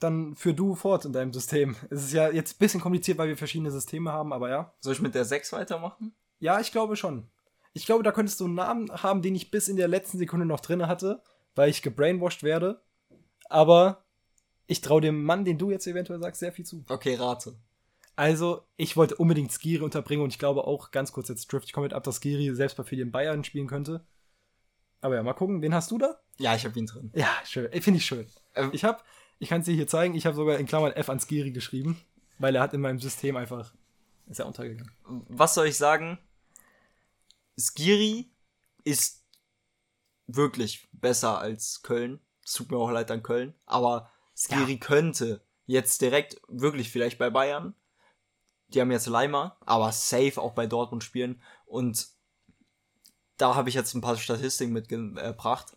dann 0.00 0.34
führ 0.34 0.52
du 0.52 0.74
fort 0.74 1.04
in 1.04 1.12
deinem 1.12 1.32
System. 1.32 1.76
Es 1.90 2.04
ist 2.04 2.12
ja 2.12 2.30
jetzt 2.30 2.56
ein 2.56 2.58
bisschen 2.58 2.80
kompliziert, 2.80 3.18
weil 3.18 3.28
wir 3.28 3.36
verschiedene 3.36 3.70
Systeme 3.70 4.12
haben, 4.12 4.32
aber 4.32 4.48
ja. 4.48 4.72
Soll 4.80 4.94
ich 4.94 5.00
mit 5.02 5.14
der 5.14 5.24
6 5.24 5.52
weitermachen? 5.52 6.14
Ja, 6.38 6.60
ich 6.60 6.72
glaube 6.72 6.96
schon. 6.96 7.28
Ich 7.72 7.86
glaube, 7.86 8.02
da 8.02 8.12
könntest 8.12 8.40
du 8.40 8.46
einen 8.46 8.54
Namen 8.54 8.90
haben, 8.90 9.22
den 9.22 9.34
ich 9.34 9.50
bis 9.50 9.68
in 9.68 9.76
der 9.76 9.88
letzten 9.88 10.18
Sekunde 10.18 10.46
noch 10.46 10.60
drin 10.60 10.86
hatte, 10.86 11.22
weil 11.54 11.68
ich 11.68 11.82
gebrainwashed 11.82 12.42
werde. 12.42 12.80
Aber 13.48 14.04
ich 14.66 14.80
traue 14.80 15.00
dem 15.00 15.22
Mann, 15.22 15.44
den 15.44 15.58
du 15.58 15.70
jetzt 15.70 15.86
eventuell 15.86 16.20
sagst, 16.20 16.40
sehr 16.40 16.52
viel 16.52 16.64
zu. 16.64 16.84
Okay, 16.88 17.14
rate. 17.14 17.56
Also, 18.16 18.62
ich 18.76 18.96
wollte 18.96 19.16
unbedingt 19.16 19.52
Skiri 19.52 19.84
unterbringen 19.84 20.22
und 20.24 20.30
ich 20.30 20.38
glaube 20.38 20.64
auch, 20.64 20.90
ganz 20.90 21.12
kurz 21.12 21.28
jetzt 21.28 21.52
drift 21.52 21.66
ich 21.66 21.74
komplett 21.74 21.92
ab, 21.92 22.02
dass 22.04 22.16
Skiri 22.16 22.54
selbst 22.54 22.76
bei 22.76 22.82
vielen 22.82 23.12
Bayern 23.12 23.44
spielen 23.44 23.66
könnte. 23.66 24.06
Aber 25.02 25.14
ja, 25.16 25.22
mal 25.22 25.34
gucken, 25.34 25.60
wen 25.60 25.74
hast 25.74 25.90
du 25.90 25.98
da? 25.98 26.18
Ja, 26.38 26.54
ich 26.54 26.64
habe 26.64 26.78
ihn 26.78 26.86
drin. 26.86 27.12
Ja, 27.14 27.28
schön. 27.44 27.70
Äh, 27.70 27.80
Finde 27.82 27.98
ich 27.98 28.06
schön. 28.06 28.26
Ähm, 28.54 28.70
Ich 28.72 28.84
habe, 28.84 29.00
ich 29.38 29.48
kann 29.48 29.60
es 29.60 29.66
dir 29.66 29.74
hier 29.74 29.86
zeigen, 29.86 30.14
ich 30.14 30.26
habe 30.26 30.36
sogar 30.36 30.58
in 30.58 30.66
Klammern 30.66 30.92
F 30.92 31.08
an 31.08 31.20
Skiri 31.20 31.50
geschrieben, 31.50 32.00
weil 32.38 32.54
er 32.54 32.62
hat 32.62 32.74
in 32.74 32.80
meinem 32.80 32.98
System 32.98 33.36
einfach, 33.36 33.72
ist 34.28 34.40
er 34.40 34.46
untergegangen. 34.46 34.92
was 35.28 35.54
soll 35.54 35.66
ich 35.66 35.76
sagen? 35.76 36.18
Skiri 37.58 38.30
ist 38.84 39.24
wirklich 40.26 40.88
besser 40.92 41.38
als 41.38 41.82
Köln. 41.82 42.20
Es 42.44 42.52
tut 42.52 42.70
mir 42.70 42.76
auch 42.76 42.90
leid 42.90 43.10
an 43.10 43.22
Köln. 43.22 43.54
Aber 43.64 44.10
Skiri 44.36 44.78
könnte 44.78 45.40
jetzt 45.66 46.00
direkt 46.00 46.40
wirklich 46.48 46.90
vielleicht 46.90 47.18
bei 47.18 47.30
Bayern. 47.30 47.74
Die 48.68 48.80
haben 48.80 48.90
jetzt 48.90 49.06
Leimer, 49.06 49.56
aber 49.60 49.92
safe 49.92 50.40
auch 50.40 50.52
bei 50.52 50.66
Dortmund 50.66 51.04
spielen. 51.04 51.40
Und 51.66 52.08
da 53.36 53.54
habe 53.54 53.68
ich 53.68 53.74
jetzt 53.74 53.94
ein 53.94 54.00
paar 54.00 54.16
Statistiken 54.16 54.72
mitgebracht. 54.72 55.75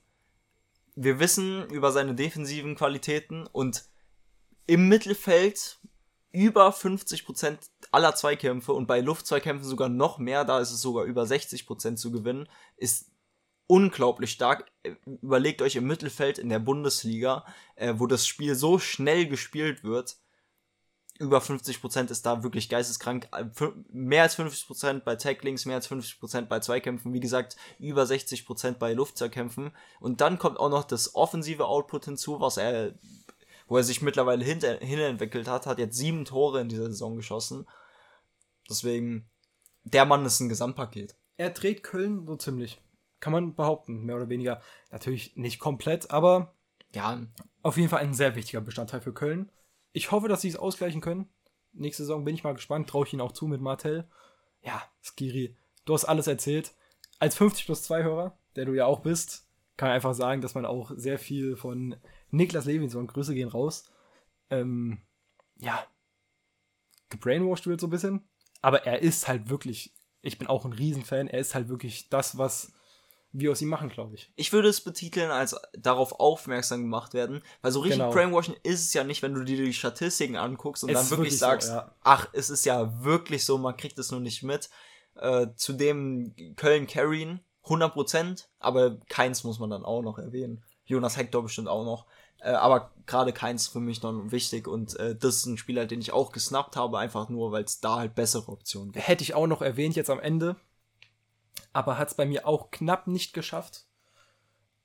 Wir 1.02 1.18
wissen 1.18 1.66
über 1.70 1.94
seine 1.94 2.14
defensiven 2.14 2.76
Qualitäten 2.76 3.48
und 3.48 3.86
im 4.68 4.90
Mittelfeld 4.90 5.80
über 6.34 6.72
50% 6.72 7.58
aller 7.92 8.16
Zweikämpfe 8.16 8.74
und 8.74 8.86
bei 8.86 9.00
Luftzweikämpfen 9.00 9.66
sogar 9.66 9.88
noch 9.88 10.18
mehr, 10.18 10.44
da 10.44 10.60
ist 10.60 10.72
es 10.72 10.82
sogar 10.82 11.06
über 11.06 11.24
60% 11.24 11.96
zu 11.96 12.12
gewinnen, 12.12 12.50
ist 12.76 13.14
unglaublich 13.66 14.32
stark. 14.32 14.70
Äh, 14.84 14.96
Überlegt 15.06 15.62
euch 15.62 15.78
im 15.78 15.88
Mittelfeld 15.88 16.38
in 16.38 16.50
der 16.50 16.60
Bundesliga, 16.60 17.46
äh, 17.78 17.94
wo 17.96 18.06
das 18.06 18.28
Spiel 18.28 18.56
so 18.56 18.78
schnell 18.78 19.26
gespielt 19.26 19.86
wird, 19.86 20.18
über 21.20 21.40
50% 21.40 22.10
ist 22.12 22.26
da 22.26 22.44
wirklich 22.44 22.70
geisteskrank. 22.70 23.28
Äh, 23.34 23.46
Mehr 23.92 24.24
als 24.24 24.40
50% 24.40 25.02
bei 25.02 25.16
Tacklings, 25.18 25.66
mehr 25.66 25.76
als 25.76 25.92
50% 25.92 26.44
bei 26.44 26.60
Zweikämpfen. 26.60 27.14
Wie 27.14 27.20
gesagt, 27.20 27.58
über 27.78 28.04
60% 28.04 28.74
bei 28.74 28.94
Luftzweikämpfen. 28.94 29.72
Und 30.00 30.22
dann 30.22 30.40
kommt 30.40 30.60
auch 30.60 30.70
noch 30.70 30.86
das 30.86 31.14
offensive 31.16 31.66
Output 31.66 32.06
hinzu, 32.06 32.40
was 32.40 32.56
er, 32.58 32.94
wo 33.68 33.78
er 33.78 33.84
sich 33.84 34.02
mittlerweile 34.02 34.46
hin, 34.46 34.62
hinentwickelt 34.80 35.50
hat. 35.50 35.68
Hat 35.68 35.78
jetzt 35.78 35.98
sieben 35.98 36.24
Tore 36.24 36.62
in 36.62 36.70
dieser 36.70 36.88
Saison 36.88 37.18
geschossen. 37.18 37.68
Deswegen, 38.70 39.30
der 39.84 40.06
Mann 40.06 40.26
ist 40.26 40.40
ein 40.40 40.50
Gesamtpaket. 40.50 41.16
Er 41.36 41.50
dreht 41.50 41.84
Köln 41.84 42.26
so 42.26 42.38
ziemlich. 42.38 42.82
Kann 43.20 43.34
man 43.34 43.56
behaupten, 43.56 44.06
mehr 44.06 44.16
oder 44.16 44.30
weniger. 44.30 44.62
Natürlich 44.90 45.36
nicht 45.36 45.60
komplett, 45.60 46.12
aber 46.12 46.56
Ja, 46.94 47.22
auf 47.62 47.76
jeden 47.76 47.90
Fall 47.90 48.00
ein 48.00 48.14
sehr 48.14 48.36
wichtiger 48.36 48.62
Bestandteil 48.62 49.02
für 49.02 49.14
Köln. 49.14 49.52
Ich 49.92 50.12
hoffe, 50.12 50.28
dass 50.28 50.42
sie 50.42 50.50
es 50.50 50.56
ausgleichen 50.56 51.02
können. 51.02 51.30
Nächste 51.72 52.04
Saison 52.04 52.26
bin 52.26 52.36
ich 52.36 52.44
mal 52.44 52.54
gespannt, 52.54 52.90
traue 52.90 53.06
ich 53.06 53.14
ihnen 53.14 53.22
auch 53.22 53.32
zu 53.32 53.48
mit 53.48 53.62
Martell. 53.62 54.08
Ja, 54.62 54.82
Skiri, 55.02 55.56
du 55.86 55.94
hast 55.94 56.06
alles 56.06 56.28
erzählt. 56.28 56.74
Als 57.20 57.36
50 57.36 57.66
plus 57.66 57.84
2 57.84 58.04
Hörer, 58.04 58.38
der 58.56 58.66
du 58.66 58.74
ja 58.74 58.86
auch 58.86 59.00
bist, 59.02 59.48
kann 59.78 59.92
einfach 59.92 60.14
sagen, 60.14 60.42
dass 60.42 60.56
man 60.56 60.66
auch 60.66 60.92
sehr 60.96 61.20
viel 61.20 61.56
von 61.56 61.96
Niklas 62.32 62.66
Levinson, 62.66 63.08
Grüße 63.08 63.34
gehen 63.34 63.50
raus, 63.50 63.92
ähm, 64.50 65.02
ja, 65.58 65.86
gebrainwashed 67.10 67.68
wird 67.68 67.82
so 67.82 67.88
ein 67.88 67.92
bisschen. 67.92 68.28
Aber 68.62 68.86
er 68.86 69.02
ist 69.02 69.28
halt 69.28 69.50
wirklich, 69.50 69.94
ich 70.22 70.38
bin 70.38 70.48
auch 70.48 70.66
ein 70.66 70.74
Riesenfan, 70.74 71.28
er 71.28 71.40
ist 71.40 71.56
halt 71.56 71.70
wirklich 71.70 72.10
das, 72.10 72.38
was 72.38 72.74
wir 73.32 73.52
aus 73.52 73.62
ihm 73.62 73.70
machen, 73.70 73.90
glaube 73.90 74.16
ich. 74.16 74.32
ich 74.36 74.52
würde 74.54 74.70
es 74.70 74.82
betiteln 74.82 75.30
als 75.30 75.56
darauf 75.78 76.20
aufmerksam 76.20 76.82
gemacht 76.82 77.14
werden, 77.14 77.42
weil 77.62 77.72
so 77.72 77.80
richtig 77.82 78.00
Genau. 78.00 78.12
Brainwashing 78.12 78.56
ist 78.64 78.86
es 78.86 78.94
ja 78.94 79.04
nicht, 79.04 79.22
wenn 79.22 79.34
du 79.34 79.44
dir 79.44 79.58
die 79.58 79.74
Statistiken 79.74 80.36
anguckst 80.36 80.84
und 80.84 80.90
Es 80.90 80.96
dann 80.96 81.10
wirklich, 81.12 81.18
wirklich 81.20 81.40
so, 81.40 81.46
sagst, 81.46 81.70
ja. 81.70 81.94
ach, 82.04 82.30
es 82.34 82.50
ist 82.50 82.66
ja 82.66 83.04
wirklich 83.04 83.46
so, 83.46 83.58
man 83.58 83.78
kriegt 83.78 84.00
es 84.00 84.12
nur 84.12 84.20
nicht 84.20 84.44
mit. 84.44 84.70
Äh, 85.16 85.48
zudem 85.56 86.34
Köln 86.56 86.88
carryen 86.88 87.42
100%, 87.66 88.46
aber 88.60 88.98
keins 89.10 89.44
muss 89.44 89.60
man 89.60 89.70
dann 89.70 89.86
auch 89.86 90.02
noch 90.02 90.18
erwähnen. 90.18 90.64
Jonas 90.86 91.18
Hector 91.18 91.44
bestimmt 91.44 91.68
auch 91.68 91.86
noch. 91.86 92.06
Äh, 92.42 92.52
aber 92.52 92.92
gerade 93.06 93.34
keins 93.34 93.68
für 93.68 93.82
mich 93.82 94.02
noch 94.02 94.32
wichtig 94.32 94.68
und 94.68 94.98
äh, 94.98 95.16
das 95.16 95.38
ist 95.38 95.46
ein 95.46 95.58
Spieler, 95.58 95.86
den 95.86 96.00
ich 96.00 96.14
auch 96.14 96.32
gesnappt 96.32 96.78
habe, 96.78 96.98
einfach 96.98 97.28
nur, 97.28 97.52
weil 97.52 97.66
es 97.66 97.82
da 97.82 97.98
halt 97.98 98.16
bessere 98.16 98.50
Optionen 98.50 98.94
gibt. 98.94 99.06
hätte 99.08 99.24
ich 99.24 99.34
auch 99.34 99.48
noch 99.48 99.62
erwähnt 99.62 99.96
jetzt 99.96 100.10
am 100.10 100.20
Ende. 100.20 100.56
Aber 101.74 101.98
hat 101.98 102.10
es 102.10 102.16
bei 102.16 102.26
mir 102.26 102.48
auch 102.48 102.72
knapp 102.72 103.08
nicht 103.08 103.34
geschafft. 103.34 103.86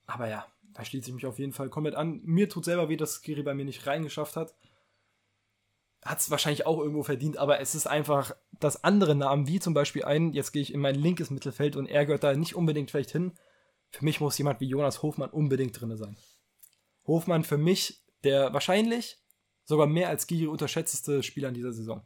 Aber 0.05 0.27
ja, 0.27 0.45
da 0.73 0.83
schließe 0.83 1.09
ich 1.09 1.15
mich 1.15 1.25
auf 1.25 1.39
jeden 1.39 1.53
Fall 1.53 1.69
komplett 1.69 1.95
an. 1.95 2.21
Mir 2.23 2.49
tut 2.49 2.65
selber 2.65 2.89
weh, 2.89 2.97
dass 2.97 3.21
Skiri 3.21 3.43
bei 3.43 3.53
mir 3.53 3.65
nicht 3.65 3.87
reingeschafft 3.87 4.35
hat. 4.35 4.53
Hat 6.03 6.19
es 6.19 6.29
wahrscheinlich 6.29 6.65
auch 6.65 6.79
irgendwo 6.79 7.01
verdient, 7.01 7.37
aber 7.37 7.59
es 7.59 7.73
ist 7.73 7.87
einfach, 7.87 8.35
dass 8.59 8.83
andere 8.83 9.15
Namen, 9.15 9.47
wie 9.47 9.59
zum 9.59 9.73
Beispiel 9.73 10.05
einen, 10.05 10.33
jetzt 10.33 10.51
gehe 10.51 10.61
ich 10.61 10.73
in 10.73 10.79
mein 10.79 10.95
linkes 10.95 11.31
Mittelfeld 11.31 11.75
und 11.75 11.87
er 11.87 12.05
gehört 12.05 12.23
da 12.23 12.35
nicht 12.35 12.55
unbedingt 12.55 12.91
vielleicht 12.91 13.11
hin. 13.11 13.33
Für 13.89 14.05
mich 14.05 14.19
muss 14.19 14.37
jemand 14.37 14.59
wie 14.59 14.67
Jonas 14.67 15.01
Hofmann 15.01 15.31
unbedingt 15.31 15.79
drin 15.79 15.95
sein. 15.97 16.17
Hofmann 17.07 17.43
für 17.43 17.57
mich 17.57 18.03
der 18.23 18.53
wahrscheinlich 18.53 19.17
sogar 19.63 19.87
mehr 19.87 20.09
als 20.09 20.27
Giri 20.27 20.47
unterschätzteste 20.47 21.23
Spieler 21.23 21.49
in 21.49 21.53
dieser 21.55 21.73
Saison. 21.73 22.03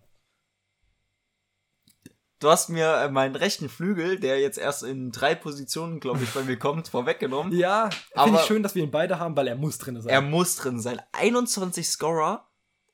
Du 2.40 2.50
hast 2.50 2.70
mir 2.70 2.88
äh, 2.96 3.10
meinen 3.10 3.36
rechten 3.36 3.68
Flügel, 3.68 4.18
der 4.18 4.40
jetzt 4.40 4.58
erst 4.58 4.84
in 4.84 5.12
drei 5.12 5.36
Positionen, 5.36 6.00
glaube 6.00 6.24
ich, 6.24 6.30
bei 6.34 6.42
mir 6.44 6.58
kommt, 6.58 6.88
vorweggenommen. 6.88 7.52
Ja, 7.54 7.90
finde 8.16 8.40
ich 8.40 8.46
schön, 8.46 8.64
dass 8.64 8.76
wir 8.76 8.84
ihn 8.84 8.92
beide 8.92 9.20
haben, 9.20 9.36
weil 9.36 9.48
er 9.48 9.56
muss 9.56 9.78
drin 9.78 10.02
sein. 10.02 10.10
Er 10.10 10.22
muss 10.22 10.56
drin 10.56 10.80
sein. 10.80 11.02
21 11.12 11.88
Scorer 11.88 12.48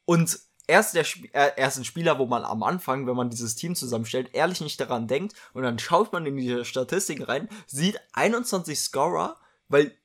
und 0.05 0.39
er 0.67 0.79
ist, 0.79 0.93
der, 0.95 1.05
äh, 1.33 1.51
er 1.57 1.67
ist 1.67 1.77
ein 1.77 1.85
Spieler, 1.85 2.17
wo 2.17 2.25
man 2.25 2.43
am 2.43 2.63
Anfang, 2.63 3.05
wenn 3.05 3.15
man 3.15 3.29
dieses 3.29 3.55
Team 3.55 3.75
zusammenstellt, 3.75 4.31
ehrlich 4.33 4.61
nicht 4.61 4.79
daran 4.79 5.07
denkt 5.07 5.35
und 5.53 5.61
dann 5.61 5.77
schaut 5.77 6.11
man 6.11 6.25
in 6.25 6.37
die 6.37 6.65
Statistiken 6.65 7.23
rein, 7.23 7.47
sieht 7.67 7.99
21 8.13 8.79
Scorer, 8.79 9.37
weil 9.67 9.95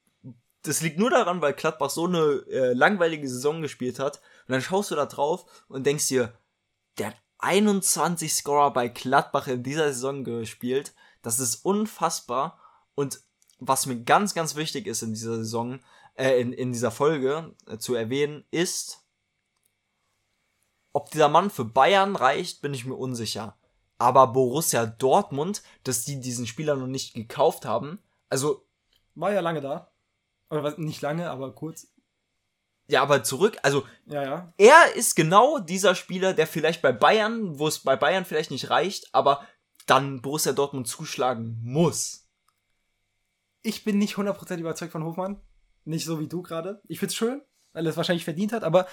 das 0.63 0.83
liegt 0.83 0.99
nur 0.99 1.09
daran, 1.09 1.41
weil 1.41 1.55
Gladbach 1.55 1.89
so 1.89 2.07
eine 2.07 2.45
äh, 2.51 2.75
langweilige 2.75 3.27
Saison 3.27 3.63
gespielt 3.63 3.99
hat 3.99 4.19
und 4.47 4.53
dann 4.53 4.61
schaust 4.61 4.91
du 4.91 4.97
da 4.97 5.07
drauf 5.07 5.47
und 5.69 5.87
denkst 5.87 6.09
dir, 6.09 6.35
der 6.99 7.09
hat 7.09 7.17
21 7.43 8.33
Scorer 8.33 8.73
bei 8.73 8.89
Gladbach 8.89 9.47
in 9.47 9.63
dieser 9.63 9.93
Saison 9.93 10.25
gespielt. 10.25 10.95
Das 11.23 11.39
ist 11.39 11.65
unfassbar. 11.65 12.59
Und 12.95 13.21
was 13.59 13.87
mir 13.87 14.03
ganz, 14.03 14.35
ganz 14.35 14.57
wichtig 14.57 14.87
ist 14.87 15.03
in 15.03 15.13
dieser 15.13 15.37
Saison, 15.37 15.81
äh, 16.15 16.41
in, 16.41 16.53
in 16.53 16.73
dieser 16.73 16.91
Folge 16.91 17.55
äh, 17.67 17.79
zu 17.79 17.95
erwähnen, 17.95 18.45
ist, 18.51 19.05
ob 20.93 21.11
dieser 21.11 21.29
Mann 21.29 21.51
für 21.51 21.65
Bayern 21.65 22.17
reicht, 22.17 22.63
bin 22.63 22.75
ich 22.75 22.85
mir 22.85 22.97
unsicher. 22.97 23.57
Aber 23.99 24.29
Borussia 24.29 24.87
Dortmund, 24.87 25.63
dass 25.85 26.05
die 26.05 26.21
diesen 26.21 26.47
Spieler 26.47 26.75
noch 26.75 26.87
nicht 26.87 27.15
gekauft 27.15 27.65
haben, 27.65 27.99
also. 28.29 28.65
War 29.15 29.33
ja 29.33 29.41
lange 29.41 29.61
da. 29.61 29.91
Oder 30.49 30.79
nicht 30.79 31.03
lange, 31.03 31.31
aber 31.31 31.53
kurz. 31.53 31.89
Ja, 32.91 33.03
aber 33.03 33.23
zurück, 33.23 33.57
also 33.63 33.87
ja, 34.07 34.23
ja. 34.23 34.53
er 34.59 34.97
ist 34.97 35.15
genau 35.15 35.61
dieser 35.61 35.95
Spieler, 35.95 36.35
der 36.35 36.49
vielleicht 36.49 36.83
bei 36.83 36.91
Bayern, 36.91 37.59
wo 37.59 37.69
es 37.69 37.79
bei 37.79 37.95
Bayern 37.95 38.25
vielleicht 38.25 38.51
nicht 38.51 38.69
reicht, 38.69 39.15
aber 39.15 39.47
dann 39.87 40.23
Borussia 40.23 40.53
Dortmund 40.53 40.89
zuschlagen 40.89 41.61
muss. 41.63 42.29
Ich 43.63 43.85
bin 43.85 43.99
nicht 43.99 44.17
100% 44.17 44.59
überzeugt 44.59 44.91
von 44.91 45.05
Hofmann. 45.05 45.41
Nicht 45.85 46.05
so 46.05 46.19
wie 46.19 46.27
du 46.27 46.43
gerade. 46.43 46.83
Ich 46.89 46.99
find's 46.99 47.15
schön, 47.15 47.43
weil 47.73 47.87
er 47.87 47.91
es 47.91 47.97
wahrscheinlich 47.97 48.25
verdient 48.25 48.53
hat, 48.53 48.65
aber 48.65 48.89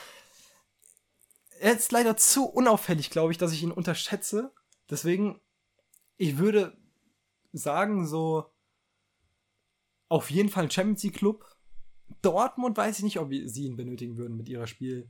er 1.60 1.76
ist 1.76 1.92
leider 1.92 2.16
zu 2.18 2.46
unauffällig, 2.46 3.10
glaube 3.10 3.32
ich, 3.32 3.40
dass 3.40 3.52
ich 3.52 3.64
ihn 3.64 3.72
unterschätze. 3.72 4.54
Deswegen, 4.92 5.42
ich 6.18 6.38
würde 6.38 6.78
sagen, 7.52 8.08
so 8.08 8.46
auf 10.08 10.30
jeden 10.30 10.50
Fall 10.50 10.66
ein 10.66 10.72
Champions 10.72 11.02
League 11.02 11.16
Club 11.16 11.44
Dortmund 12.28 12.76
weiß 12.76 12.98
ich 12.98 13.04
nicht, 13.06 13.20
ob 13.20 13.32
sie 13.32 13.63
ihn 13.63 13.78
benötigen 13.78 14.18
würden 14.18 14.36
mit 14.36 14.50
ihrer 14.50 14.68
Spielweise. 14.68 15.08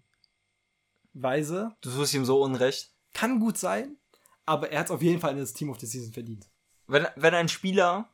Du 1.82 1.90
tust 1.90 2.14
ihm 2.14 2.26
so 2.26 2.40
unrecht. 2.44 2.94
Kann 3.16 3.40
gut 3.40 3.58
sein, 3.58 3.98
aber 4.46 4.72
er 4.72 4.82
hat 4.82 4.86
es 4.86 4.92
auf 4.92 5.02
jeden 5.02 5.20
Fall 5.20 5.32
in 5.32 5.40
das 5.40 5.54
Team 5.54 5.72
of 5.72 5.80
the 5.80 5.88
Season 5.88 6.14
verdient. 6.14 6.48
Wenn, 6.86 7.08
wenn 7.16 7.34
ein 7.34 7.50
Spieler 7.50 8.14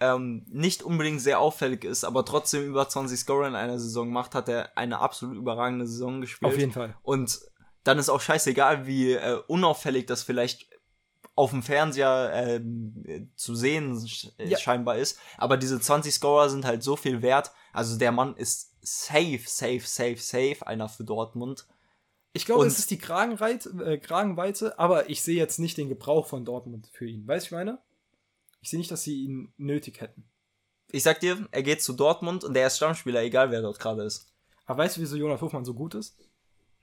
ähm, 0.00 0.44
nicht 0.48 0.82
unbedingt 0.82 1.20
sehr 1.20 1.38
auffällig 1.38 1.84
ist, 1.84 2.02
aber 2.02 2.24
trotzdem 2.24 2.66
über 2.66 2.88
20 2.88 3.16
Scorer 3.16 3.46
in 3.46 3.54
einer 3.54 3.78
Saison 3.78 4.10
macht, 4.10 4.34
hat 4.34 4.48
er 4.48 4.76
eine 4.76 4.98
absolut 4.98 5.36
überragende 5.36 5.86
Saison 5.86 6.20
gespielt. 6.20 6.50
Auf 6.50 6.58
jeden 6.58 6.72
Fall. 6.72 6.96
Und 7.02 7.38
dann 7.84 7.96
ist 7.98 8.08
auch 8.08 8.20
scheißegal, 8.20 8.88
wie 8.88 9.12
äh, 9.12 9.40
unauffällig 9.46 10.06
das 10.06 10.24
vielleicht 10.24 10.68
auf 11.36 11.50
dem 11.50 11.62
Fernseher 11.62 12.32
äh, 12.34 12.60
zu 13.36 13.54
sehen 13.54 14.04
ja. 14.38 14.58
scheinbar 14.58 14.96
ist. 14.96 15.16
Aber 15.38 15.56
diese 15.56 15.80
20 15.80 16.12
Scorer 16.12 16.50
sind 16.50 16.64
halt 16.64 16.82
so 16.82 16.96
viel 16.96 17.22
wert. 17.22 17.52
Also 17.72 17.98
der 17.98 18.12
Mann 18.12 18.36
ist 18.36 18.74
safe, 18.80 19.42
safe, 19.44 19.82
safe, 19.82 20.18
safe 20.18 20.66
einer 20.66 20.88
für 20.88 21.04
Dortmund. 21.04 21.66
Ich 22.32 22.46
glaube, 22.46 22.66
es 22.66 22.78
ist 22.78 22.90
die 22.90 23.00
äh, 23.00 23.98
Kragenweite, 23.98 24.78
aber 24.78 25.10
ich 25.10 25.22
sehe 25.22 25.36
jetzt 25.36 25.58
nicht 25.58 25.76
den 25.76 25.88
Gebrauch 25.88 26.26
von 26.26 26.44
Dortmund 26.44 26.88
für 26.92 27.06
ihn. 27.06 27.26
Weißt 27.26 27.46
du, 27.46 27.48
ich 27.48 27.52
meine? 27.52 27.78
Ich 28.60 28.70
sehe 28.70 28.78
nicht, 28.78 28.90
dass 28.90 29.02
sie 29.02 29.24
ihn 29.24 29.52
nötig 29.56 30.00
hätten. 30.00 30.24
Ich 30.92 31.02
sag 31.02 31.20
dir, 31.20 31.48
er 31.50 31.62
geht 31.62 31.82
zu 31.82 31.92
Dortmund 31.92 32.44
und 32.44 32.54
der 32.54 32.66
ist 32.66 32.76
Stammspieler, 32.76 33.22
egal 33.22 33.50
wer 33.50 33.62
dort 33.62 33.78
gerade 33.78 34.04
ist. 34.04 34.32
Aber 34.66 34.82
weißt 34.82 34.96
du, 34.96 35.00
wieso 35.00 35.16
Jonas 35.16 35.40
Hofmann 35.40 35.64
so 35.64 35.74
gut 35.74 35.94
ist? 35.94 36.16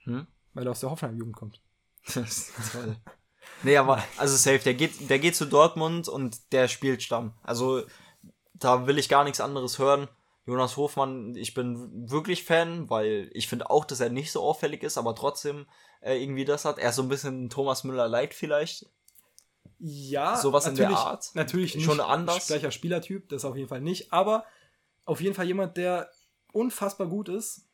Hm? 0.00 0.26
Weil 0.54 0.66
er 0.66 0.72
aus 0.72 0.80
der 0.80 0.90
Hoffenheim-Jugend 0.90 1.36
kommt. 1.36 1.62
das 2.14 2.50
ist 2.50 2.72
toll. 2.72 2.96
Nee, 3.62 3.76
aber 3.76 4.02
also 4.16 4.36
safe, 4.36 4.60
der 4.60 4.74
geht, 4.74 5.08
der 5.08 5.18
geht 5.18 5.36
zu 5.36 5.46
Dortmund 5.46 6.08
und 6.08 6.52
der 6.52 6.68
spielt 6.68 7.02
Stamm. 7.02 7.34
Also 7.42 7.82
da 8.54 8.86
will 8.86 8.98
ich 8.98 9.08
gar 9.08 9.24
nichts 9.24 9.40
anderes 9.40 9.78
hören. 9.78 10.08
Jonas 10.48 10.78
Hofmann, 10.78 11.36
ich 11.36 11.52
bin 11.52 12.10
wirklich 12.10 12.42
Fan, 12.44 12.88
weil 12.88 13.30
ich 13.34 13.48
finde 13.48 13.68
auch, 13.68 13.84
dass 13.84 14.00
er 14.00 14.08
nicht 14.08 14.32
so 14.32 14.42
auffällig 14.42 14.82
ist, 14.82 14.96
aber 14.96 15.14
trotzdem 15.14 15.66
äh, 16.00 16.20
irgendwie 16.22 16.46
das 16.46 16.64
hat. 16.64 16.78
Er 16.78 16.88
ist 16.88 16.96
so 16.96 17.02
ein 17.02 17.10
bisschen 17.10 17.50
Thomas 17.50 17.84
Müller 17.84 18.08
light 18.08 18.32
vielleicht. 18.32 18.86
Ja, 19.78 20.36
sowas 20.36 20.66
in 20.66 20.74
der 20.74 20.90
Art. 20.90 21.30
Natürlich 21.34 21.74
nicht 21.74 21.84
schon 21.84 22.00
anders. 22.00 22.46
Gleicher 22.46 22.70
Spielertyp, 22.70 23.28
das 23.28 23.44
auf 23.44 23.56
jeden 23.56 23.68
Fall 23.68 23.82
nicht, 23.82 24.12
aber 24.12 24.46
auf 25.04 25.20
jeden 25.20 25.34
Fall 25.34 25.46
jemand, 25.46 25.76
der 25.76 26.10
unfassbar 26.52 27.08
gut 27.08 27.28
ist 27.28 27.68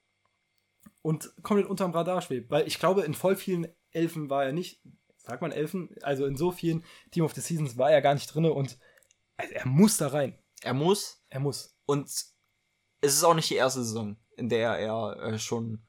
und 1.01 1.33
komplett 1.43 1.71
unterm 1.71 1.93
Radar 1.93 2.21
schwebt, 2.23 2.51
weil 2.51 2.67
ich 2.67 2.81
glaube, 2.81 3.03
in 3.03 3.15
voll 3.15 3.37
vielen 3.37 3.69
Elfen 3.93 4.29
war 4.29 4.45
er 4.45 4.53
nicht 4.53 4.83
sagt 5.25 5.41
man 5.41 5.53
Elfen, 5.53 5.89
also 6.03 6.27
in 6.27 6.37
so 6.37 6.51
vielen 6.51 6.85
Team 7.11 7.25
of 7.25 7.35
the 7.35 7.41
Seasons 7.41 7.79
war 7.79 7.91
er 7.91 8.03
gar 8.03 8.15
nicht 8.15 8.27
drin 8.27 8.45
und 8.45 8.79
also 9.37 9.55
er 9.55 9.67
muss 9.67 9.97
da 9.97 10.09
rein. 10.09 10.39
Er 10.63 10.75
muss. 10.75 11.23
Er 11.29 11.41
muss. 11.41 11.77
Und 11.87 12.11
es 13.05 13.15
ist 13.15 13.25
auch 13.25 13.35
nicht 13.35 13.51
die 13.51 13.57
erste 13.57 13.85
Saison, 13.85 14.17
in 14.37 14.49
der 14.49 14.79
er 14.79 15.17
äh, 15.23 15.39
schon 15.39 15.83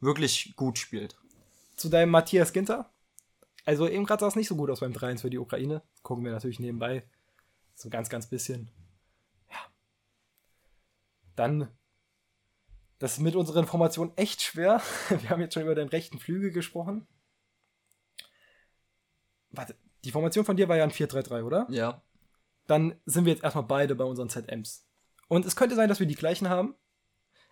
wirklich 0.00 0.54
gut 0.56 0.78
spielt. 0.78 1.16
Zu 1.76 1.88
deinem 1.88 2.10
Matthias 2.10 2.52
Ginter. 2.52 2.90
Also 3.64 3.88
eben 3.88 4.04
gerade 4.04 4.20
sah 4.20 4.28
es 4.28 4.36
nicht 4.36 4.48
so 4.48 4.56
gut 4.56 4.70
aus 4.70 4.80
beim 4.80 4.92
3-1 4.92 5.20
für 5.20 5.30
die 5.30 5.38
Ukraine. 5.38 5.82
Gucken 6.02 6.24
wir 6.24 6.32
natürlich 6.32 6.58
nebenbei. 6.58 7.04
So 7.74 7.88
ganz, 7.88 8.08
ganz 8.08 8.26
bisschen. 8.26 8.70
Ja. 9.48 9.58
Dann, 11.36 11.68
das 12.98 13.14
ist 13.14 13.20
mit 13.20 13.36
unserer 13.36 13.60
Information 13.60 14.12
echt 14.16 14.42
schwer. 14.42 14.82
Wir 15.08 15.30
haben 15.30 15.40
jetzt 15.40 15.54
schon 15.54 15.62
über 15.62 15.74
den 15.74 15.88
rechten 15.88 16.18
Flügel 16.18 16.50
gesprochen. 16.50 17.06
Warte, 19.50 19.76
die 20.04 20.10
Formation 20.10 20.44
von 20.44 20.56
dir 20.56 20.68
war 20.68 20.76
ja 20.76 20.84
ein 20.84 20.90
4-3-3, 20.90 21.44
oder? 21.44 21.66
Ja. 21.70 22.02
Dann 22.66 23.00
sind 23.06 23.24
wir 23.24 23.32
jetzt 23.32 23.44
erstmal 23.44 23.64
beide 23.64 23.94
bei 23.94 24.04
unseren 24.04 24.28
ZMs. 24.28 24.86
Und 25.32 25.46
es 25.46 25.56
könnte 25.56 25.76
sein, 25.76 25.88
dass 25.88 25.98
wir 25.98 26.06
die 26.06 26.14
gleichen 26.14 26.50
haben. 26.50 26.74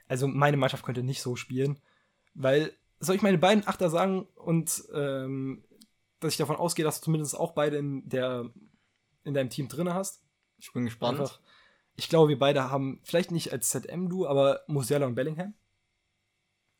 Also 0.06 0.28
meine 0.28 0.58
Mannschaft 0.58 0.84
könnte 0.84 1.02
nicht 1.02 1.22
so 1.22 1.34
spielen, 1.34 1.80
weil 2.34 2.76
soll 2.98 3.16
ich 3.16 3.22
meine 3.22 3.38
beiden 3.38 3.66
Achter 3.66 3.88
sagen 3.88 4.28
und 4.34 4.84
ähm, 4.92 5.64
dass 6.18 6.32
ich 6.32 6.36
davon 6.36 6.56
ausgehe, 6.56 6.84
dass 6.84 7.00
du 7.00 7.06
zumindest 7.06 7.34
auch 7.34 7.52
beide 7.52 7.78
in 7.78 8.06
der 8.06 8.50
in 9.24 9.32
deinem 9.32 9.48
Team 9.48 9.68
drin 9.68 9.94
hast. 9.94 10.22
Ich 10.58 10.70
bin 10.74 10.84
gespannt. 10.84 11.20
Einfach, 11.20 11.40
ich 11.96 12.10
glaube, 12.10 12.28
wir 12.28 12.38
beide 12.38 12.70
haben 12.70 13.00
vielleicht 13.02 13.30
nicht 13.30 13.50
als 13.50 13.70
ZM 13.70 14.10
du, 14.10 14.26
aber 14.26 14.60
Musiala 14.66 15.06
und 15.06 15.14
Bellingham. 15.14 15.54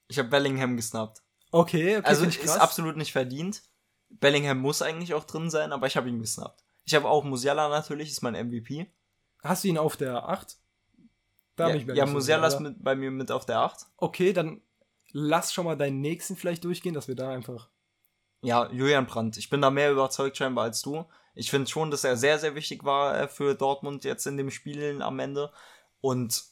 Ich 0.09 0.19
habe 0.19 0.29
Bellingham 0.29 0.77
gesnappt. 0.77 1.23
Okay, 1.51 1.97
okay. 1.97 2.07
Also 2.07 2.27
ist 2.27 2.59
absolut 2.59 2.99
nicht 2.99 3.13
verdient. 3.13 3.63
Bellingham 4.11 4.59
muss 4.59 4.83
eigentlich 4.83 5.15
auch 5.15 5.25
drin 5.25 5.49
sein, 5.49 5.73
aber 5.73 5.87
ich 5.87 5.97
habe 5.97 6.11
ihn 6.11 6.21
gesnappt. 6.21 6.63
Ich 6.85 6.95
habe 6.95 7.09
auch 7.09 7.25
Musiala 7.25 7.71
natürlich, 7.71 8.11
ist 8.11 8.21
mein 8.21 8.35
MVP. 8.35 8.93
Hast 9.43 9.65
du 9.65 9.69
ihn 9.69 9.79
auf 9.79 9.97
der 9.97 10.29
8? 10.29 10.60
Da 11.57 11.69
ja, 11.69 11.75
ich 11.75 11.87
ja 11.87 12.07
Musiala 12.07 12.47
ist 12.47 12.61
mit, 12.61 12.83
bei 12.83 12.95
mir 12.95 13.11
mit 13.11 13.31
auf 13.31 13.47
der 13.47 13.61
8. 13.61 13.87
Okay, 13.97 14.33
dann 14.33 14.61
lass 15.13 15.53
schon 15.53 15.65
mal 15.65 15.77
deinen 15.77 16.01
nächsten 16.01 16.37
vielleicht 16.37 16.65
durchgehen, 16.65 16.95
dass 16.95 17.09
wir 17.09 17.17
da 17.17 17.31
einfach. 17.31 17.69
Ja, 18.43 18.71
Julian 18.71 19.07
Brandt. 19.07 19.37
Ich 19.37 19.51
bin 19.51 19.61
da 19.61 19.71
mehr 19.71 19.93
überzeugt 19.93 20.37
scheinbar 20.37 20.65
als 20.65 20.83
du. 20.83 21.05
Ich 21.35 21.51
finde 21.51 21.71
schon, 21.71 21.91
dass 21.91 22.05
er 22.05 22.17
sehr, 22.17 22.39
sehr 22.39 22.55
wichtig 22.55 22.85
war 22.85 23.19
äh, 23.19 23.29
für 23.29 23.55
Dortmund 23.55 24.05
jetzt 24.05 24.27
in 24.27 24.37
dem 24.37 24.51
Spiel 24.51 25.03
am 25.03 25.19
Ende. 25.19 25.53
Und 26.01 26.43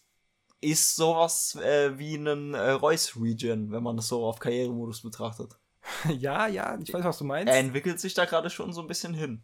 ist 0.61 0.97
sowas 0.97 1.55
äh, 1.57 1.99
wie 1.99 2.17
ein 2.17 2.55
äh, 2.55 2.71
Reus-Region, 2.71 3.71
wenn 3.71 3.83
man 3.83 3.97
das 3.97 4.09
so 4.09 4.25
auf 4.25 4.39
Karrieremodus 4.39 5.03
betrachtet. 5.03 5.57
ja, 6.19 6.47
ja, 6.47 6.79
ich 6.83 6.93
weiß, 6.93 7.05
was 7.05 7.19
du 7.19 7.25
meinst. 7.25 7.53
Er 7.53 7.61
entwickelt 7.61 8.01
sich 8.01 8.15
da 8.15 8.25
gerade 8.25 8.51
schon 8.51 8.73
so 8.73 8.81
ein 8.81 8.89
bisschen 8.89 9.15
hin. 9.15 9.43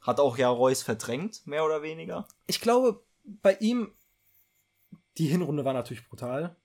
Hat 0.00 0.20
auch 0.20 0.36
ja 0.36 0.50
Reus 0.50 0.82
verdrängt, 0.82 1.46
mehr 1.46 1.64
oder 1.64 1.82
weniger. 1.82 2.28
Ich 2.46 2.60
glaube, 2.60 3.02
bei 3.24 3.54
ihm, 3.56 3.92
die 5.18 5.26
Hinrunde 5.26 5.64
war 5.64 5.72
natürlich 5.72 6.06
brutal. 6.08 6.56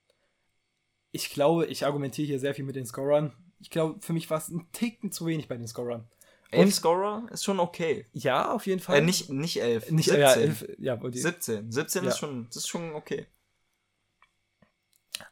Ich 1.11 1.29
glaube, 1.31 1.65
ich 1.67 1.85
argumentiere 1.85 2.27
hier 2.27 2.39
sehr 2.39 2.53
viel 2.55 2.65
mit 2.65 2.75
den 2.75 2.85
Scorern. 2.85 3.33
Ich 3.59 3.69
glaube, 3.69 3.99
für 4.01 4.13
mich 4.13 4.29
war 4.29 4.37
es 4.37 4.49
ein 4.49 4.71
Ticken 4.71 5.11
zu 5.11 5.25
wenig 5.25 5.47
bei 5.47 5.57
den 5.57 5.67
Scorern. 5.67 6.07
Elf 6.51 6.73
Scorer 6.73 7.27
ist 7.31 7.43
schon 7.43 7.59
okay. 7.59 8.07
Ja, 8.11 8.51
auf 8.51 8.65
jeden 8.65 8.79
Fall. 8.79 8.97
Äh, 8.97 9.01
nicht, 9.01 9.29
nicht 9.29 9.61
elf. 9.61 9.91
nicht 9.91 10.05
17. 10.09 10.19
Ja, 10.21 10.33
elf, 10.33 10.65
ja, 10.79 10.99
ich- 11.05 11.21
17. 11.21 11.71
17 11.71 12.03
Ja. 12.03 12.09
ist 12.09 12.17
schon, 12.17 12.45
das 12.47 12.55
ist 12.57 12.67
schon 12.67 12.93
okay. 12.95 13.27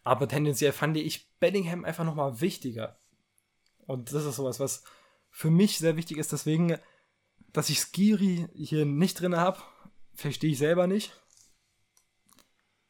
Aber 0.03 0.27
tendenziell 0.27 0.73
fand 0.73 0.97
ich 0.97 1.27
Bellingham 1.39 1.85
einfach 1.85 2.03
nochmal 2.03 2.39
wichtiger. 2.41 2.99
Und 3.85 4.13
das 4.13 4.25
ist 4.25 4.35
sowas, 4.35 4.59
was 4.59 4.83
für 5.31 5.49
mich 5.49 5.79
sehr 5.79 5.95
wichtig 5.95 6.17
ist. 6.17 6.31
Deswegen, 6.31 6.77
dass 7.53 7.69
ich 7.69 7.79
Skiri 7.79 8.47
hier 8.53 8.85
nicht 8.85 9.19
drin 9.19 9.37
habe, 9.37 9.59
verstehe 10.17 10.51
ich 10.51 10.57
selber 10.57 10.87
nicht. 10.87 11.13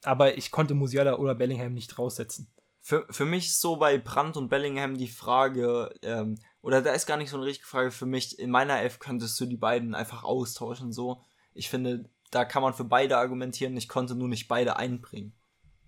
Aber 0.04 0.38
ich 0.38 0.52
konnte 0.52 0.74
Musiala 0.74 1.18
oder 1.18 1.36
Bellingham 1.36 1.74
nicht 1.74 2.00
raussetzen. 2.00 2.52
Für, 2.80 3.06
für 3.10 3.26
mich 3.26 3.48
ist 3.48 3.60
so 3.60 3.76
bei 3.76 3.98
Brandt 3.98 4.38
und 4.38 4.48
Bellingham 4.48 4.98
die 4.98 5.10
Frage, 5.10 5.94
ähm, 6.02 6.40
oder 6.62 6.82
da 6.82 6.94
ist 6.94 7.06
gar 7.06 7.18
nicht 7.18 7.30
so 7.30 7.36
eine 7.36 7.46
richtige 7.46 7.68
Frage 7.68 7.92
für 7.92 8.06
mich, 8.06 8.40
in 8.40 8.50
meiner 8.50 8.80
Elf 8.80 9.00
könntest 9.00 9.40
du 9.42 9.46
die 9.46 9.58
beiden 9.58 9.94
einfach 9.94 10.24
austauschen, 10.24 10.94
so. 10.94 11.22
Ich 11.54 11.70
finde, 11.70 12.10
da 12.32 12.46
kann 12.46 12.62
man 12.62 12.74
für 12.74 12.86
beide 12.86 13.18
argumentieren, 13.18 13.76
ich 13.76 13.90
konnte 13.90 14.16
nur 14.16 14.30
nicht 14.30 14.48
beide 14.48 14.78
einbringen. 14.78 15.34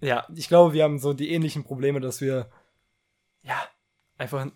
Ja, 0.01 0.27
ich 0.35 0.49
glaube, 0.49 0.73
wir 0.73 0.83
haben 0.83 0.99
so 0.99 1.13
die 1.13 1.31
ähnlichen 1.31 1.63
Probleme, 1.63 2.01
dass 2.01 2.19
wir 2.19 2.49
ja 3.43 3.61
einfach 4.17 4.51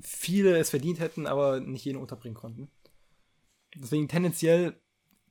viele 0.00 0.56
es 0.58 0.70
verdient 0.70 1.00
hätten, 1.00 1.26
aber 1.26 1.58
nicht 1.58 1.84
jeden 1.84 1.98
unterbringen 1.98 2.36
konnten. 2.36 2.70
Deswegen 3.74 4.08
tendenziell 4.08 4.80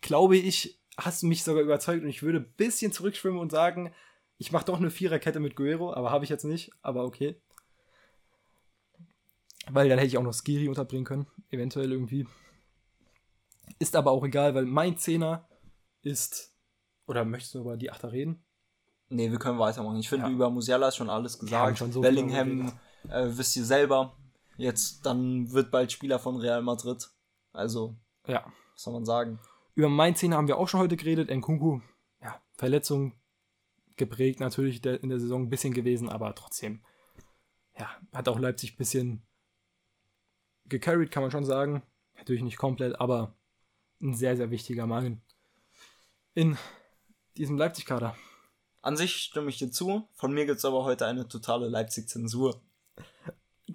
glaube 0.01 0.37
ich, 0.37 0.79
hast 0.97 1.21
du 1.23 1.27
mich 1.27 1.43
sogar 1.43 1.63
überzeugt 1.63 2.03
und 2.03 2.09
ich 2.09 2.23
würde 2.23 2.39
ein 2.39 2.53
bisschen 2.57 2.91
zurückschwimmen 2.91 3.39
und 3.39 3.51
sagen, 3.51 3.93
ich 4.37 4.51
mache 4.51 4.65
doch 4.65 4.77
eine 4.77 4.91
Viererkette 4.91 5.39
mit 5.39 5.55
Guerrero, 5.55 5.93
aber 5.93 6.11
habe 6.11 6.23
ich 6.23 6.29
jetzt 6.29 6.43
nicht, 6.45 6.71
aber 6.81 7.03
okay. 7.05 7.39
Weil 9.69 9.89
dann 9.89 9.97
hätte 9.97 10.07
ich 10.07 10.17
auch 10.17 10.23
noch 10.23 10.33
Skiri 10.33 10.67
unterbringen 10.69 11.05
können, 11.05 11.27
eventuell 11.49 11.91
irgendwie. 11.91 12.25
Ist 13.79 13.95
aber 13.95 14.11
auch 14.11 14.23
egal, 14.23 14.55
weil 14.55 14.65
mein 14.65 14.97
Zehner 14.97 15.47
ist. 16.01 16.53
Oder 17.05 17.25
möchtest 17.25 17.55
du 17.55 17.59
über 17.59 17.77
die 17.77 17.91
Achter 17.91 18.11
reden? 18.11 18.43
Nee, 19.09 19.31
wir 19.31 19.39
können 19.39 19.59
weitermachen. 19.59 19.97
Ich 19.99 20.09
finde, 20.09 20.27
Ja. 20.27 20.31
über 20.31 20.49
Musiala 20.49 20.89
ist 20.89 20.95
schon 20.97 21.09
alles 21.09 21.37
gesagt. 21.39 21.77
schon 21.77 21.91
so 21.91 22.01
Bellingham, 22.01 22.71
äh, 23.09 23.25
wisst 23.27 23.55
ihr 23.55 23.63
selber, 23.65 24.17
jetzt, 24.57 25.05
dann 25.05 25.51
wird 25.51 25.71
bald 25.71 25.91
Spieler 25.91 26.19
von 26.19 26.37
Real 26.37 26.61
Madrid. 26.61 27.09
Also, 27.53 27.95
Ja. 28.25 28.45
was 28.73 28.83
soll 28.83 28.93
man 28.93 29.05
sagen? 29.05 29.39
Über 29.77 29.89
mein 29.89 30.15
Zehner 30.15 30.37
haben 30.37 30.47
wir 30.47 30.57
auch 30.57 30.67
schon 30.67 30.79
heute 30.79 30.97
geredet. 30.97 31.29
Nkunku, 31.29 31.81
ja, 32.23 32.41
Verletzung 32.55 33.13
geprägt 33.95 34.39
natürlich 34.39 34.83
in 34.83 35.09
der 35.09 35.19
Saison 35.19 35.43
ein 35.43 35.49
bisschen 35.49 35.71
gewesen, 35.71 36.09
aber 36.09 36.33
trotzdem, 36.33 36.83
ja, 37.77 37.87
hat 38.11 38.27
auch 38.27 38.39
Leipzig 38.39 38.73
ein 38.73 38.77
bisschen 38.77 39.21
gecarried, 40.65 41.11
kann 41.11 41.21
man 41.21 41.29
schon 41.29 41.45
sagen. 41.45 41.83
Natürlich 42.15 42.41
nicht 42.41 42.57
komplett, 42.57 42.99
aber 42.99 43.35
ein 44.01 44.15
sehr, 44.15 44.35
sehr 44.35 44.49
wichtiger 44.49 44.87
Mann 44.87 45.21
in 46.33 46.57
diesem 47.37 47.55
Leipzig-Kader. 47.55 48.17
An 48.81 48.97
sich 48.97 49.15
stimme 49.17 49.49
ich 49.49 49.59
dir 49.59 49.69
zu. 49.69 50.09
Von 50.13 50.33
mir 50.33 50.47
gibt's 50.47 50.65
aber 50.65 50.85
heute 50.85 51.05
eine 51.05 51.27
totale 51.27 51.67
Leipzig-Zensur. 51.67 52.59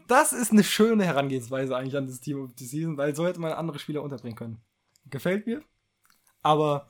Das 0.08 0.32
ist 0.32 0.50
eine 0.50 0.64
schöne 0.64 1.04
Herangehensweise 1.04 1.76
eigentlich 1.76 1.96
an 1.96 2.08
das 2.08 2.18
Team 2.18 2.42
of 2.42 2.50
the 2.56 2.66
Season, 2.66 2.96
weil 2.96 3.14
so 3.14 3.24
hätte 3.24 3.38
man 3.38 3.52
andere 3.52 3.78
Spieler 3.78 4.02
unterbringen 4.02 4.36
können. 4.36 4.60
Gefällt 5.08 5.46
mir. 5.46 5.62
Aber 6.42 6.86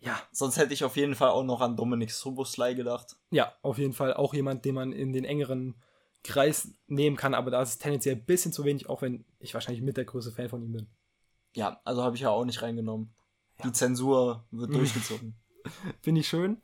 ja, 0.00 0.20
Sonst 0.30 0.56
hätte 0.56 0.72
ich 0.74 0.84
auf 0.84 0.96
jeden 0.96 1.14
Fall 1.14 1.30
auch 1.30 1.42
noch 1.42 1.60
an 1.60 1.76
Dominik 1.76 2.12
Soboslai 2.12 2.74
gedacht. 2.74 3.16
Ja, 3.30 3.52
auf 3.62 3.78
jeden 3.78 3.92
Fall 3.92 4.14
auch 4.14 4.32
jemand, 4.32 4.64
den 4.64 4.74
man 4.74 4.92
in 4.92 5.12
den 5.12 5.24
engeren 5.24 5.74
Kreis 6.22 6.68
nehmen 6.86 7.16
kann, 7.16 7.34
aber 7.34 7.50
da 7.50 7.62
ist 7.62 7.70
es 7.70 7.78
tendenziell 7.78 8.16
ein 8.16 8.24
bisschen 8.24 8.52
zu 8.52 8.64
wenig, 8.64 8.88
auch 8.88 9.02
wenn 9.02 9.24
ich 9.38 9.54
wahrscheinlich 9.54 9.82
mit 9.82 9.96
der 9.96 10.04
größte 10.04 10.32
Fan 10.32 10.48
von 10.48 10.62
ihm 10.62 10.72
bin. 10.72 10.88
Ja, 11.54 11.80
also 11.84 12.02
habe 12.02 12.16
ich 12.16 12.22
ja 12.22 12.30
auch 12.30 12.44
nicht 12.44 12.62
reingenommen. 12.62 13.14
Die 13.64 13.72
Zensur 13.72 14.44
wird 14.50 14.72
durchgezogen. 14.74 15.34
Finde 16.00 16.20
ich 16.20 16.28
schön. 16.28 16.62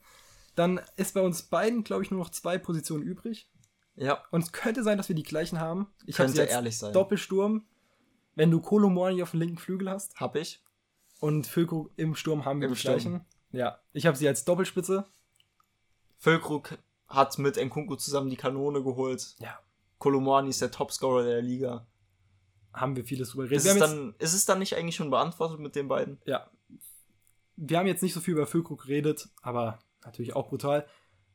Dann 0.55 0.81
ist 0.97 1.15
bei 1.15 1.21
uns 1.21 1.43
beiden, 1.43 1.83
glaube 1.83 2.05
ich, 2.05 2.11
nur 2.11 2.21
noch 2.21 2.31
zwei 2.31 2.59
Positionen 2.59 3.03
übrig. 3.03 3.51
Ja, 3.97 4.23
Und 4.31 4.43
es 4.43 4.53
könnte 4.53 4.83
sein, 4.83 4.99
dass 4.99 5.09
wir 5.09 5.17
die 5.17 5.23
gleichen 5.23 5.61
haben. 5.61 5.89
Ich 6.07 6.19
habe 6.19 6.27
könnte 6.27 6.37
sie 6.37 6.43
als 6.43 6.51
ehrlich 6.51 6.79
sein. 6.79 6.93
Doppelsturm, 6.93 7.67
wenn 8.35 8.51
du 8.51 8.61
Kolomorni 8.61 9.23
auf 9.23 9.33
dem 9.33 9.41
linken 9.41 9.59
Flügel 9.59 9.91
hast 9.91 10.17
Hab 10.17 10.37
ich. 10.37 10.64
Und 11.25 11.47
Füllkrug 11.47 11.91
im 11.97 12.15
Sturm 12.15 12.45
haben 12.45 12.61
wir 12.61 12.69
Im 12.69 12.77
Sturm. 12.77 12.95
gleichen. 12.97 13.25
Ja, 13.51 13.81
ich 13.95 14.05
habe 14.05 14.15
sie 14.15 14.29
als 14.29 14.45
Doppelspitze. 14.45 15.07
Füllkrug 16.19 16.77
hat 17.09 17.39
mit 17.39 17.57
Nkunku 17.57 17.97
zusammen 17.97 18.29
die 18.29 18.37
Kanone 18.37 18.83
geholt. 18.83 19.35
Ja, 19.39 19.59
Kolomani 19.99 20.51
ist 20.51 20.61
der 20.61 20.71
Topscorer 20.71 21.25
der 21.25 21.41
Liga. 21.41 21.87
haben 22.75 22.95
wir 22.95 23.05
vieles 23.05 23.31
drüber 23.31 23.45
geredet. 23.45 23.65
Ist 23.65 23.73
es, 23.73 23.79
dann, 23.79 24.15
ist 24.19 24.35
es 24.35 24.45
dann 24.45 24.59
nicht 24.59 24.77
eigentlich 24.77 24.97
schon 24.97 25.09
beantwortet 25.09 25.61
mit 25.61 25.75
den 25.77 25.89
beiden? 25.89 26.19
ja, 26.27 26.51
wir 27.57 27.79
haben 27.79 27.87
jetzt 27.87 28.03
nicht 28.03 28.13
so 28.13 28.21
viel 28.21 28.35
über 28.35 28.47
Füllkrug 28.47 28.83
geredet, 28.83 29.31
aber 29.41 29.79
natürlich 30.05 30.37
auch 30.37 30.49
brutal. 30.49 30.87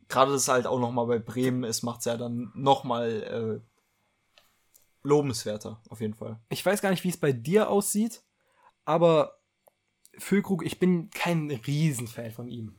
Gerade 0.08 0.34
das 0.34 0.50
halt 0.50 0.68
auch 0.68 0.80
nochmal 0.80 1.08
bei 1.08 1.18
Bremen 1.18 1.64
ist, 1.64 1.82
macht 1.82 2.00
es 2.00 2.06
ja 2.06 2.16
dann 2.16 2.52
nochmal 2.54 3.64
äh, 3.64 5.08
lobenswerter, 5.08 5.82
auf 5.90 6.00
jeden 6.00 6.14
Fall. 6.14 6.40
ich 6.50 6.64
weiß 6.64 6.82
gar 6.82 6.92
nicht, 6.92 7.04
wie 7.04 7.10
es 7.10 7.18
bei 7.18 7.32
dir 7.32 7.70
aussieht, 7.70 8.22
aber 8.86 9.39
Füllkrug, 10.20 10.66
ich 10.66 10.80
bin 10.80 11.10
kein 11.10 11.50
Riesenfan 11.52 12.32
von 12.32 12.48
ihm. 12.48 12.76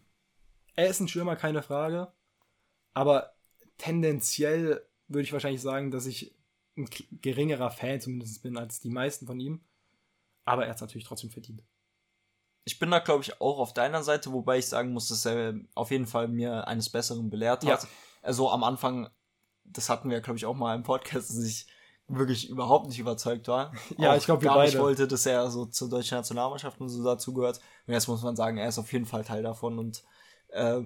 Er 0.76 0.88
ist 0.88 1.00
ein 1.00 1.08
Stürmer, 1.08 1.36
keine 1.36 1.62
Frage, 1.62 2.12
aber 2.94 3.34
tendenziell 3.78 4.86
würde 5.08 5.22
ich 5.22 5.32
wahrscheinlich 5.32 5.62
sagen, 5.62 5.90
dass 5.90 6.06
ich 6.06 6.36
ein 6.76 6.88
geringerer 7.10 7.70
Fan 7.70 8.00
zumindest 8.00 8.42
bin 8.42 8.56
als 8.56 8.80
die 8.80 8.90
meisten 8.90 9.26
von 9.26 9.40
ihm. 9.40 9.64
Aber 10.44 10.64
er 10.64 10.70
hat 10.70 10.76
es 10.76 10.80
natürlich 10.80 11.06
trotzdem 11.06 11.30
verdient. 11.30 11.62
Ich 12.64 12.78
bin 12.78 12.90
da, 12.90 12.98
glaube 12.98 13.22
ich, 13.22 13.40
auch 13.40 13.58
auf 13.58 13.72
deiner 13.72 14.02
Seite, 14.02 14.32
wobei 14.32 14.58
ich 14.58 14.66
sagen 14.66 14.92
muss, 14.92 15.08
dass 15.08 15.26
er 15.26 15.54
auf 15.74 15.90
jeden 15.90 16.06
Fall 16.06 16.28
mir 16.28 16.66
eines 16.68 16.90
Besseren 16.90 17.30
belehrt 17.30 17.64
hat. 17.64 17.82
Ja. 17.82 17.88
Also 18.22 18.50
am 18.50 18.64
Anfang, 18.64 19.10
das 19.64 19.88
hatten 19.88 20.10
wir, 20.10 20.20
glaube 20.20 20.38
ich, 20.38 20.46
auch 20.46 20.54
mal 20.54 20.74
im 20.74 20.82
Podcast, 20.82 21.30
dass 21.30 21.44
ich 21.44 21.66
wirklich 22.16 22.48
überhaupt 22.50 22.88
nicht 22.88 22.98
überzeugt 22.98 23.48
war. 23.48 23.72
Ja, 23.98 24.12
Auch 24.12 24.16
ich 24.16 24.24
glaub, 24.24 24.42
wir 24.42 24.48
gar 24.50 24.62
nicht 24.62 24.72
beide. 24.72 24.82
wollte, 24.84 25.08
dass 25.08 25.26
er 25.26 25.50
so 25.50 25.66
zur 25.66 25.88
deutschen 25.88 26.16
Nationalmannschaft 26.16 26.80
und 26.80 26.88
so 26.88 27.02
dazugehört. 27.04 27.60
Und 27.86 27.94
jetzt 27.94 28.08
muss 28.08 28.22
man 28.22 28.36
sagen, 28.36 28.58
er 28.58 28.68
ist 28.68 28.78
auf 28.78 28.92
jeden 28.92 29.06
Fall 29.06 29.24
Teil 29.24 29.42
davon 29.42 29.78
und 29.78 30.02
äh, 30.48 30.82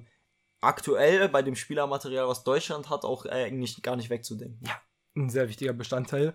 aktuell 0.61 1.29
bei 1.29 1.43
dem 1.43 1.55
Spielermaterial, 1.57 2.29
was 2.29 2.45
Deutschland 2.45 2.91
hat, 2.91 3.05
auch 3.05 3.27
eigentlich 3.27 3.83
gar 3.83 3.97
nicht 3.97 4.11
wegzudenken. 4.11 4.61
Ja, 4.67 4.77
ein 5.17 5.31
sehr 5.31 5.49
wichtiger 5.49 5.73
Bestandteil. 5.73 6.35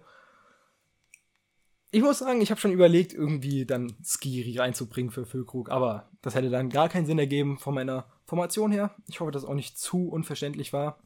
Ich 1.91 2.03
muss 2.03 2.19
sagen, 2.19 2.39
ich 2.41 2.51
habe 2.51 2.61
schon 2.61 2.71
überlegt, 2.71 3.13
irgendwie 3.13 3.65
dann 3.65 3.95
Skiri 4.03 4.57
reinzubringen 4.59 5.11
für 5.11 5.25
Füllkrug, 5.25 5.71
aber 5.71 6.11
das 6.21 6.35
hätte 6.35 6.51
dann 6.51 6.69
gar 6.69 6.87
keinen 6.87 7.07
Sinn 7.07 7.17
ergeben 7.17 7.57
von 7.57 7.73
meiner 7.73 8.05
Formation 8.25 8.71
her. 8.71 8.95
Ich 9.07 9.19
hoffe, 9.19 9.31
dass 9.31 9.41
es 9.43 9.49
auch 9.49 9.55
nicht 9.55 9.79
zu 9.79 10.07
unverständlich 10.09 10.71
war. 10.71 10.99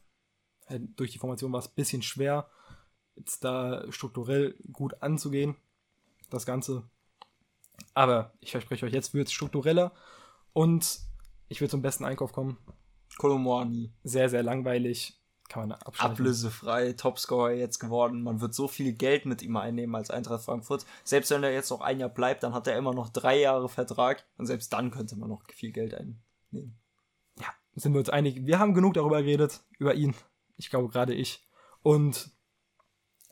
Äh, 0.66 0.80
Durch 0.96 1.10
die 1.12 1.18
Formation 1.18 1.52
war 1.52 1.60
es 1.60 1.68
ein 1.68 1.74
bisschen 1.74 2.02
schwer, 2.02 2.50
jetzt 3.16 3.44
da 3.44 3.84
strukturell 3.90 4.56
gut 4.72 5.02
anzugehen, 5.02 5.56
das 6.30 6.46
Ganze. 6.46 6.84
Aber 7.94 8.32
ich 8.40 8.50
verspreche 8.50 8.86
euch, 8.86 8.92
jetzt 8.92 9.14
wird 9.14 9.28
es 9.28 9.32
struktureller 9.32 9.92
und 10.52 11.00
ich 11.48 11.60
will 11.60 11.68
zum 11.68 11.82
besten 11.82 12.04
Einkauf 12.04 12.32
kommen. 12.32 12.58
Kolomwani, 13.18 13.92
Sehr, 14.02 14.28
sehr 14.28 14.42
langweilig. 14.42 15.20
Kann 15.48 15.68
man 15.68 15.78
ablösefrei, 15.78 16.94
Topscorer 16.94 17.52
jetzt 17.52 17.78
geworden. 17.78 18.22
Man 18.22 18.40
wird 18.40 18.54
so 18.54 18.66
viel 18.66 18.94
Geld 18.94 19.26
mit 19.26 19.42
ihm 19.42 19.56
einnehmen 19.56 19.94
als 19.94 20.10
Eintracht 20.10 20.42
Frankfurt. 20.42 20.86
Selbst 21.04 21.30
wenn 21.30 21.44
er 21.44 21.52
jetzt 21.52 21.70
noch 21.70 21.82
ein 21.82 22.00
Jahr 22.00 22.08
bleibt, 22.08 22.42
dann 22.42 22.54
hat 22.54 22.66
er 22.66 22.78
immer 22.78 22.94
noch 22.94 23.10
drei 23.10 23.40
Jahre 23.40 23.68
Vertrag 23.68 24.24
und 24.38 24.46
selbst 24.46 24.72
dann 24.72 24.90
könnte 24.90 25.16
man 25.16 25.28
noch 25.28 25.42
viel 25.52 25.70
Geld 25.70 25.92
einnehmen. 25.94 26.22
ja, 26.50 27.46
sind 27.74 27.92
wir 27.92 27.98
uns 27.98 28.08
einig. 28.08 28.46
Wir 28.46 28.58
haben 28.58 28.72
genug 28.72 28.94
darüber 28.94 29.22
geredet, 29.22 29.62
über 29.78 29.94
ihn. 29.94 30.14
Ich 30.56 30.70
glaube, 30.70 30.88
gerade 30.88 31.12
ich. 31.12 31.46
Und 31.82 32.30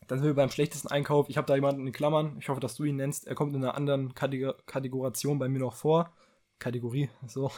dann 0.09 0.19
sind 0.19 0.27
wir 0.27 0.35
beim 0.35 0.51
schlechtesten 0.51 0.89
Einkauf. 0.89 1.29
Ich 1.29 1.37
habe 1.37 1.47
da 1.47 1.55
jemanden 1.55 1.87
in 1.87 1.93
Klammern. 1.93 2.37
Ich 2.39 2.49
hoffe, 2.49 2.61
dass 2.61 2.75
du 2.77 2.85
ihn 2.85 2.97
nennst. 2.97 3.27
Er 3.27 3.35
kommt 3.35 3.55
in 3.55 3.63
einer 3.63 3.75
anderen 3.75 4.15
Kategor 4.15 4.57
Kategoration 4.67 5.39
bei 5.39 5.49
mir 5.49 5.59
noch 5.61 5.75
vor. 5.75 6.13
Kategorie, 6.59 7.09
so. 7.27 7.51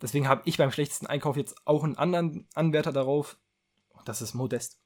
Deswegen 0.00 0.28
habe 0.28 0.42
ich 0.46 0.56
beim 0.56 0.70
schlechtesten 0.72 1.06
Einkauf 1.06 1.36
jetzt 1.36 1.56
auch 1.66 1.84
einen 1.84 1.96
anderen 1.96 2.48
Anwärter 2.54 2.92
darauf. 2.92 3.38
Das 4.06 4.22
ist 4.22 4.32
Modest. 4.34 4.80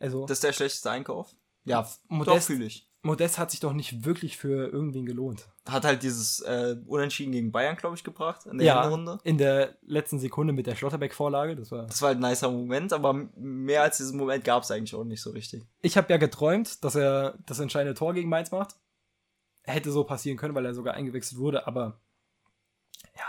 Also, 0.00 0.22
Das 0.26 0.38
ist 0.38 0.44
der 0.44 0.52
schlechteste 0.52 0.90
Einkauf? 0.90 1.34
Ja, 1.64 1.80
f- 1.82 1.98
doch 2.08 2.16
Modest- 2.16 2.46
fühle 2.46 2.64
ich. 2.66 2.88
Modest 3.04 3.38
hat 3.38 3.50
sich 3.50 3.60
doch 3.60 3.72
nicht 3.72 4.04
wirklich 4.04 4.36
für 4.36 4.68
irgendwen 4.68 5.04
gelohnt. 5.06 5.46
Hat 5.68 5.84
halt 5.84 6.02
dieses 6.02 6.40
äh, 6.40 6.76
Unentschieden 6.86 7.32
gegen 7.32 7.52
Bayern, 7.52 7.76
glaube 7.76 7.96
ich, 7.96 8.04
gebracht 8.04 8.46
in 8.46 8.58
der 8.58 8.66
Ja, 8.66 8.82
Hinrunde. 8.82 9.18
in 9.24 9.38
der 9.38 9.76
letzten 9.82 10.18
Sekunde 10.18 10.52
mit 10.52 10.66
der 10.66 10.74
Schlotterbeck-Vorlage. 10.74 11.54
Das 11.56 11.70
war 11.70 11.86
Das 11.86 12.00
war 12.02 12.08
halt 12.08 12.18
ein 12.22 12.28
nicer 12.30 12.50
Moment, 12.50 12.92
aber 12.92 13.12
mehr 13.36 13.82
als 13.82 13.98
diesen 13.98 14.16
Moment 14.18 14.44
gab 14.44 14.62
es 14.62 14.70
eigentlich 14.70 14.94
auch 14.94 15.04
nicht 15.04 15.20
so 15.22 15.30
richtig. 15.30 15.64
ich 15.82 15.96
habe 15.96 16.10
ja 16.12 16.16
geträumt, 16.16 16.82
dass 16.82 16.94
er 16.94 17.38
das 17.46 17.58
entscheidende 17.58 17.94
Tor 17.94 18.14
gegen 18.14 18.28
Mainz 18.28 18.50
macht. 18.50 18.76
Hätte 19.62 19.90
so 19.92 20.04
passieren 20.04 20.36
können, 20.38 20.54
weil 20.54 20.66
er 20.66 20.74
sogar 20.74 20.94
eingewechselt 20.94 21.38
wurde, 21.40 21.66
aber 21.66 21.98
ja, 23.16 23.24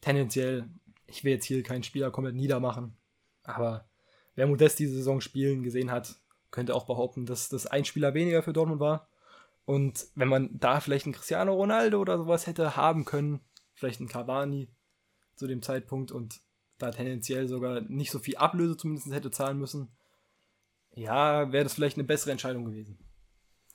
tendenziell, 0.00 0.68
ich 1.06 1.24
will 1.24 1.32
jetzt 1.32 1.46
hier 1.46 1.62
keinen 1.62 1.82
Spieler 1.82 2.10
komplett 2.10 2.34
niedermachen, 2.36 2.96
aber 3.44 3.88
wer 4.34 4.46
Modest 4.46 4.78
diese 4.78 4.94
Saison 4.96 5.20
spielen 5.20 5.62
gesehen 5.62 5.90
hat, 5.90 6.16
könnte 6.54 6.76
auch 6.76 6.86
behaupten, 6.86 7.26
dass 7.26 7.48
das 7.48 7.66
ein 7.66 7.84
Spieler 7.84 8.14
weniger 8.14 8.40
für 8.44 8.52
Dortmund 8.52 8.78
war. 8.80 9.08
Und 9.64 10.06
wenn 10.14 10.28
man 10.28 10.56
da 10.56 10.78
vielleicht 10.78 11.04
einen 11.04 11.14
Cristiano 11.14 11.52
Ronaldo 11.52 12.00
oder 12.00 12.16
sowas 12.16 12.46
hätte 12.46 12.76
haben 12.76 13.04
können, 13.04 13.40
vielleicht 13.74 13.98
einen 13.98 14.08
Cavani 14.08 14.68
zu 15.34 15.48
dem 15.48 15.62
Zeitpunkt 15.62 16.12
und 16.12 16.40
da 16.78 16.92
tendenziell 16.92 17.48
sogar 17.48 17.80
nicht 17.80 18.12
so 18.12 18.20
viel 18.20 18.36
Ablöse 18.36 18.76
zumindest 18.76 19.12
hätte 19.12 19.32
zahlen 19.32 19.58
müssen, 19.58 19.96
ja, 20.92 21.50
wäre 21.50 21.64
das 21.64 21.74
vielleicht 21.74 21.96
eine 21.96 22.06
bessere 22.06 22.30
Entscheidung 22.30 22.66
gewesen, 22.66 23.00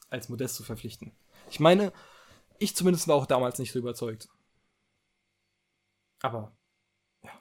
als 0.10 0.30
Modest 0.30 0.56
zu 0.56 0.64
verpflichten. 0.64 1.12
Ich 1.50 1.60
meine, 1.60 1.92
ich 2.60 2.78
zumindest 2.78 3.10
war 3.10 3.16
auch 3.16 3.26
damals 3.26 3.60
nicht 3.60 3.74
so 3.74 3.80
überzeugt. 3.80 4.30
Aber, 6.22 6.56
ja, 7.24 7.32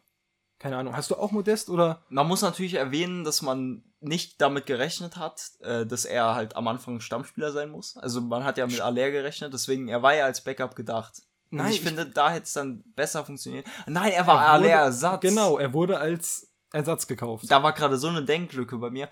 keine 0.58 0.78
Ahnung. 0.78 0.96
Hast 0.96 1.12
du 1.12 1.14
auch 1.14 1.30
Modest 1.30 1.70
oder? 1.70 2.04
Man 2.08 2.26
muss 2.26 2.42
natürlich 2.42 2.74
erwähnen, 2.74 3.22
dass 3.22 3.40
man 3.40 3.87
nicht 4.00 4.40
damit 4.40 4.66
gerechnet 4.66 5.16
hat, 5.16 5.50
äh, 5.60 5.84
dass 5.84 6.04
er 6.04 6.34
halt 6.34 6.56
am 6.56 6.68
Anfang 6.68 7.00
Stammspieler 7.00 7.52
sein 7.52 7.70
muss. 7.70 7.96
Also 7.96 8.20
man 8.20 8.44
hat 8.44 8.58
ja 8.58 8.66
mit 8.66 8.80
Aller 8.80 9.10
gerechnet, 9.10 9.52
deswegen 9.52 9.88
er 9.88 10.02
war 10.02 10.14
ja 10.14 10.24
als 10.24 10.42
Backup 10.42 10.76
gedacht. 10.76 11.22
Nein, 11.50 11.66
Und 11.66 11.72
ich, 11.72 11.78
ich 11.78 11.84
finde, 11.84 12.06
da 12.06 12.30
hätte 12.30 12.44
es 12.44 12.52
dann 12.52 12.84
besser 12.94 13.24
funktioniert. 13.24 13.66
Nein, 13.86 14.12
er 14.12 14.26
war 14.26 14.40
Aller 14.40 14.68
Ersatz. 14.68 15.22
Genau, 15.22 15.58
er 15.58 15.72
wurde 15.72 15.98
als 15.98 16.52
Ersatz 16.72 17.06
gekauft. 17.06 17.46
Da 17.48 17.62
war 17.62 17.72
gerade 17.72 17.96
so 17.96 18.08
eine 18.08 18.24
Denklücke 18.24 18.76
bei 18.78 18.90
mir. 18.90 19.08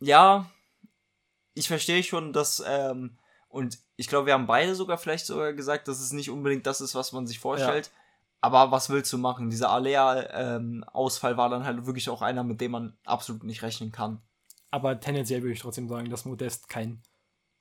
Ja, 0.00 0.50
ich 1.52 1.68
verstehe 1.68 2.02
schon, 2.02 2.32
dass 2.32 2.62
ähm, 2.66 3.18
und 3.48 3.78
ich 3.96 4.08
glaube, 4.08 4.26
wir 4.26 4.34
haben 4.34 4.46
beide 4.46 4.74
sogar 4.74 4.98
vielleicht 4.98 5.26
sogar 5.26 5.52
gesagt, 5.52 5.86
dass 5.86 6.00
es 6.00 6.12
nicht 6.12 6.30
unbedingt 6.30 6.66
das 6.66 6.80
ist, 6.80 6.94
was 6.94 7.12
man 7.12 7.26
sich 7.26 7.38
vorstellt. 7.38 7.86
Ja. 7.86 7.92
Aber 8.40 8.70
was 8.70 8.90
willst 8.90 9.12
du 9.12 9.18
machen? 9.18 9.48
Dieser 9.48 9.70
Alea-Ausfall 9.70 11.32
ähm, 11.32 11.38
war 11.38 11.48
dann 11.48 11.64
halt 11.64 11.86
wirklich 11.86 12.10
auch 12.10 12.20
einer, 12.20 12.44
mit 12.44 12.60
dem 12.60 12.72
man 12.72 12.98
absolut 13.04 13.42
nicht 13.44 13.62
rechnen 13.62 13.90
kann. 13.90 14.20
Aber 14.70 15.00
tendenziell 15.00 15.42
würde 15.42 15.52
ich 15.52 15.60
trotzdem 15.60 15.88
sagen, 15.88 16.10
dass 16.10 16.24
Modest 16.24 16.68
kein, 16.68 17.02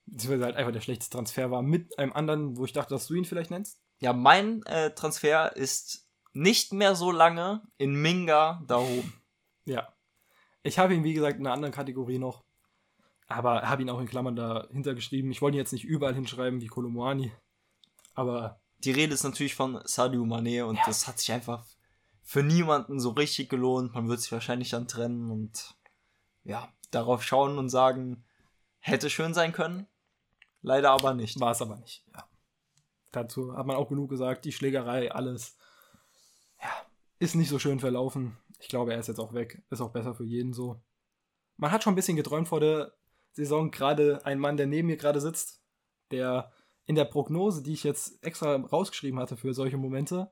beziehungsweise 0.05 0.45
halt 0.45 0.55
einfach 0.57 0.73
der 0.73 0.81
schlechteste 0.81 1.15
Transfer 1.15 1.51
war, 1.51 1.61
mit 1.61 1.97
einem 1.99 2.11
anderen, 2.11 2.57
wo 2.57 2.65
ich 2.65 2.73
dachte, 2.73 2.93
dass 2.93 3.07
du 3.07 3.13
ihn 3.13 3.23
vielleicht 3.23 3.51
nennst. 3.51 3.79
Ja, 3.99 4.13
mein 4.13 4.63
äh, 4.65 4.93
Transfer 4.93 5.55
ist 5.55 6.07
nicht 6.33 6.73
mehr 6.73 6.95
so 6.95 7.11
lange 7.11 7.61
in 7.77 7.93
Minga 8.01 8.61
da 8.67 8.77
oben. 8.77 9.13
Ja. 9.65 9.87
Ich 10.63 10.77
habe 10.77 10.93
ihn, 10.93 11.05
wie 11.05 11.13
gesagt, 11.13 11.39
in 11.39 11.45
einer 11.45 11.53
anderen 11.53 11.73
Kategorie 11.73 12.19
noch. 12.19 12.43
Aber 13.27 13.61
habe 13.61 13.81
ihn 13.81 13.89
auch 13.89 14.01
in 14.01 14.07
Klammern 14.07 14.35
dahinter 14.35 14.93
geschrieben. 14.93 15.31
Ich 15.31 15.41
wollte 15.41 15.55
ihn 15.55 15.59
jetzt 15.59 15.71
nicht 15.71 15.85
überall 15.85 16.13
hinschreiben 16.13 16.59
wie 16.59 16.67
Kolomoani. 16.67 17.31
Aber 18.13 18.59
die 18.83 18.91
Rede 18.91 19.13
ist 19.13 19.23
natürlich 19.23 19.55
von 19.55 19.81
Sadio 19.85 20.25
Mane 20.25 20.65
und 20.65 20.75
ja. 20.75 20.83
das 20.85 21.07
hat 21.07 21.19
sich 21.19 21.31
einfach 21.31 21.65
für 22.21 22.43
niemanden 22.43 22.99
so 22.99 23.11
richtig 23.11 23.49
gelohnt. 23.49 23.93
Man 23.93 24.07
wird 24.07 24.21
sich 24.21 24.31
wahrscheinlich 24.31 24.69
dann 24.69 24.87
trennen 24.87 25.31
und 25.31 25.75
ja, 26.43 26.71
darauf 26.91 27.23
schauen 27.23 27.57
und 27.57 27.69
sagen, 27.69 28.23
hätte 28.79 29.09
schön 29.09 29.33
sein 29.33 29.53
können. 29.53 29.87
Leider 30.61 30.91
aber 30.91 31.13
nicht. 31.13 31.39
War 31.39 31.51
es 31.51 31.61
aber 31.61 31.77
nicht, 31.77 32.05
ja. 32.13 32.27
Dazu 33.11 33.55
hat 33.55 33.65
man 33.67 33.75
auch 33.75 33.89
genug 33.89 34.09
gesagt, 34.09 34.43
die 34.45 34.51
Schlägerei, 34.51 35.11
alles. 35.11 35.55
Ja, 36.61 36.69
ist 37.19 37.35
nicht 37.35 37.49
so 37.49 37.59
schön 37.59 37.79
verlaufen. 37.79 38.37
Ich 38.59 38.69
glaube, 38.69 38.93
er 38.93 38.99
ist 38.99 39.07
jetzt 39.07 39.19
auch 39.19 39.33
weg. 39.33 39.61
Ist 39.69 39.81
auch 39.81 39.91
besser 39.91 40.15
für 40.15 40.23
jeden 40.23 40.53
so. 40.53 40.81
Man 41.57 41.71
hat 41.71 41.83
schon 41.83 41.93
ein 41.93 41.95
bisschen 41.95 42.17
geträumt 42.17 42.47
vor 42.47 42.59
der 42.59 42.93
Saison. 43.33 43.69
Gerade 43.69 44.25
ein 44.25 44.39
Mann, 44.39 44.57
der 44.57 44.65
neben 44.65 44.87
mir 44.87 44.97
gerade 44.97 45.21
sitzt, 45.21 45.61
der 46.09 46.51
in 46.85 46.95
der 46.95 47.05
Prognose, 47.05 47.63
die 47.63 47.73
ich 47.73 47.83
jetzt 47.83 48.23
extra 48.23 48.55
rausgeschrieben 48.55 49.19
hatte 49.19 49.37
für 49.37 49.53
solche 49.53 49.77
Momente, 49.77 50.31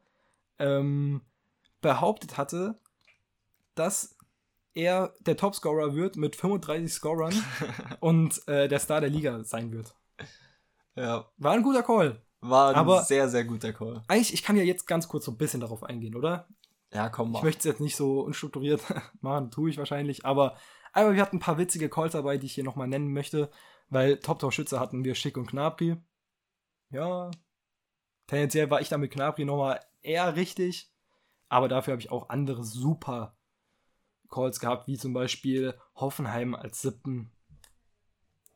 ähm, 0.60 1.22
behauptet 1.82 2.38
hatte, 2.38 2.80
dass 3.76 4.18
er 4.74 5.14
der 5.20 5.38
Topscorer 5.38 5.96
wird 5.96 6.16
mit 6.16 6.36
35 6.36 6.94
Scorern 6.94 7.34
und 8.00 8.48
äh, 8.48 8.68
der 8.68 8.80
Star 8.80 9.02
der 9.02 9.10
Liga 9.10 9.44
sein 9.44 9.72
wird. 9.72 9.96
Ja. 10.96 11.26
War 11.38 11.54
ein 11.54 11.64
guter 11.64 11.84
Call. 11.84 12.22
War 12.42 12.70
ein 12.70 12.76
Aber 12.76 13.04
sehr, 13.04 13.30
sehr 13.30 13.46
guter 13.46 13.74
Call. 13.74 14.04
Eigentlich, 14.08 14.34
ich 14.34 14.44
kann 14.44 14.58
ja 14.58 14.64
jetzt 14.64 14.88
ganz 14.88 15.08
kurz 15.08 15.26
so 15.26 15.32
ein 15.32 15.38
bisschen 15.38 15.62
darauf 15.62 15.84
eingehen, 15.84 16.16
oder? 16.16 16.48
Ja, 16.94 17.10
komm 17.10 17.32
mal. 17.32 17.40
Ich 17.40 17.44
möchte 17.44 17.60
es 17.60 17.66
jetzt 17.66 17.82
nicht 17.82 17.96
so 17.96 18.22
unstrukturiert 18.22 18.82
machen, 19.22 19.52
tue 19.52 19.70
ich 19.70 19.78
wahrscheinlich, 19.78 20.26
aber, 20.26 20.58
aber 20.92 21.14
wir 21.14 21.22
hatten 21.22 21.38
ein 21.38 21.42
paar 21.42 21.58
witzige 21.58 21.90
Calls 21.90 22.14
dabei, 22.14 22.38
die 22.38 22.48
ich 22.48 22.54
hier 22.54 22.64
nochmal 22.64 22.88
nennen 22.88 23.14
möchte, 23.14 23.50
weil 23.90 24.18
Top-Torschütze 24.18 24.80
hatten 24.80 25.04
wir 25.04 25.16
Schick 25.16 25.38
und 25.38 25.48
Knapri 25.48 25.98
ja, 26.92 27.32
tendenziell 28.28 28.70
war 28.70 28.82
ich 28.82 28.90
da 28.90 28.98
mit 28.98 29.12
Knabri 29.12 29.46
nochmal 29.46 29.80
eher 30.02 30.36
richtig, 30.36 30.92
aber 31.50 31.68
dafür 31.68 31.94
habe 31.94 32.02
ich 32.02 32.12
auch 32.12 32.30
andere 32.30 32.64
super 32.64 33.36
Calls 34.30 34.60
gehabt, 34.60 34.88
wie 34.88 34.98
zum 34.98 35.14
Beispiel 35.14 35.78
Hoffenheim 35.96 36.56
als 36.56 36.82
siebten 36.82 37.32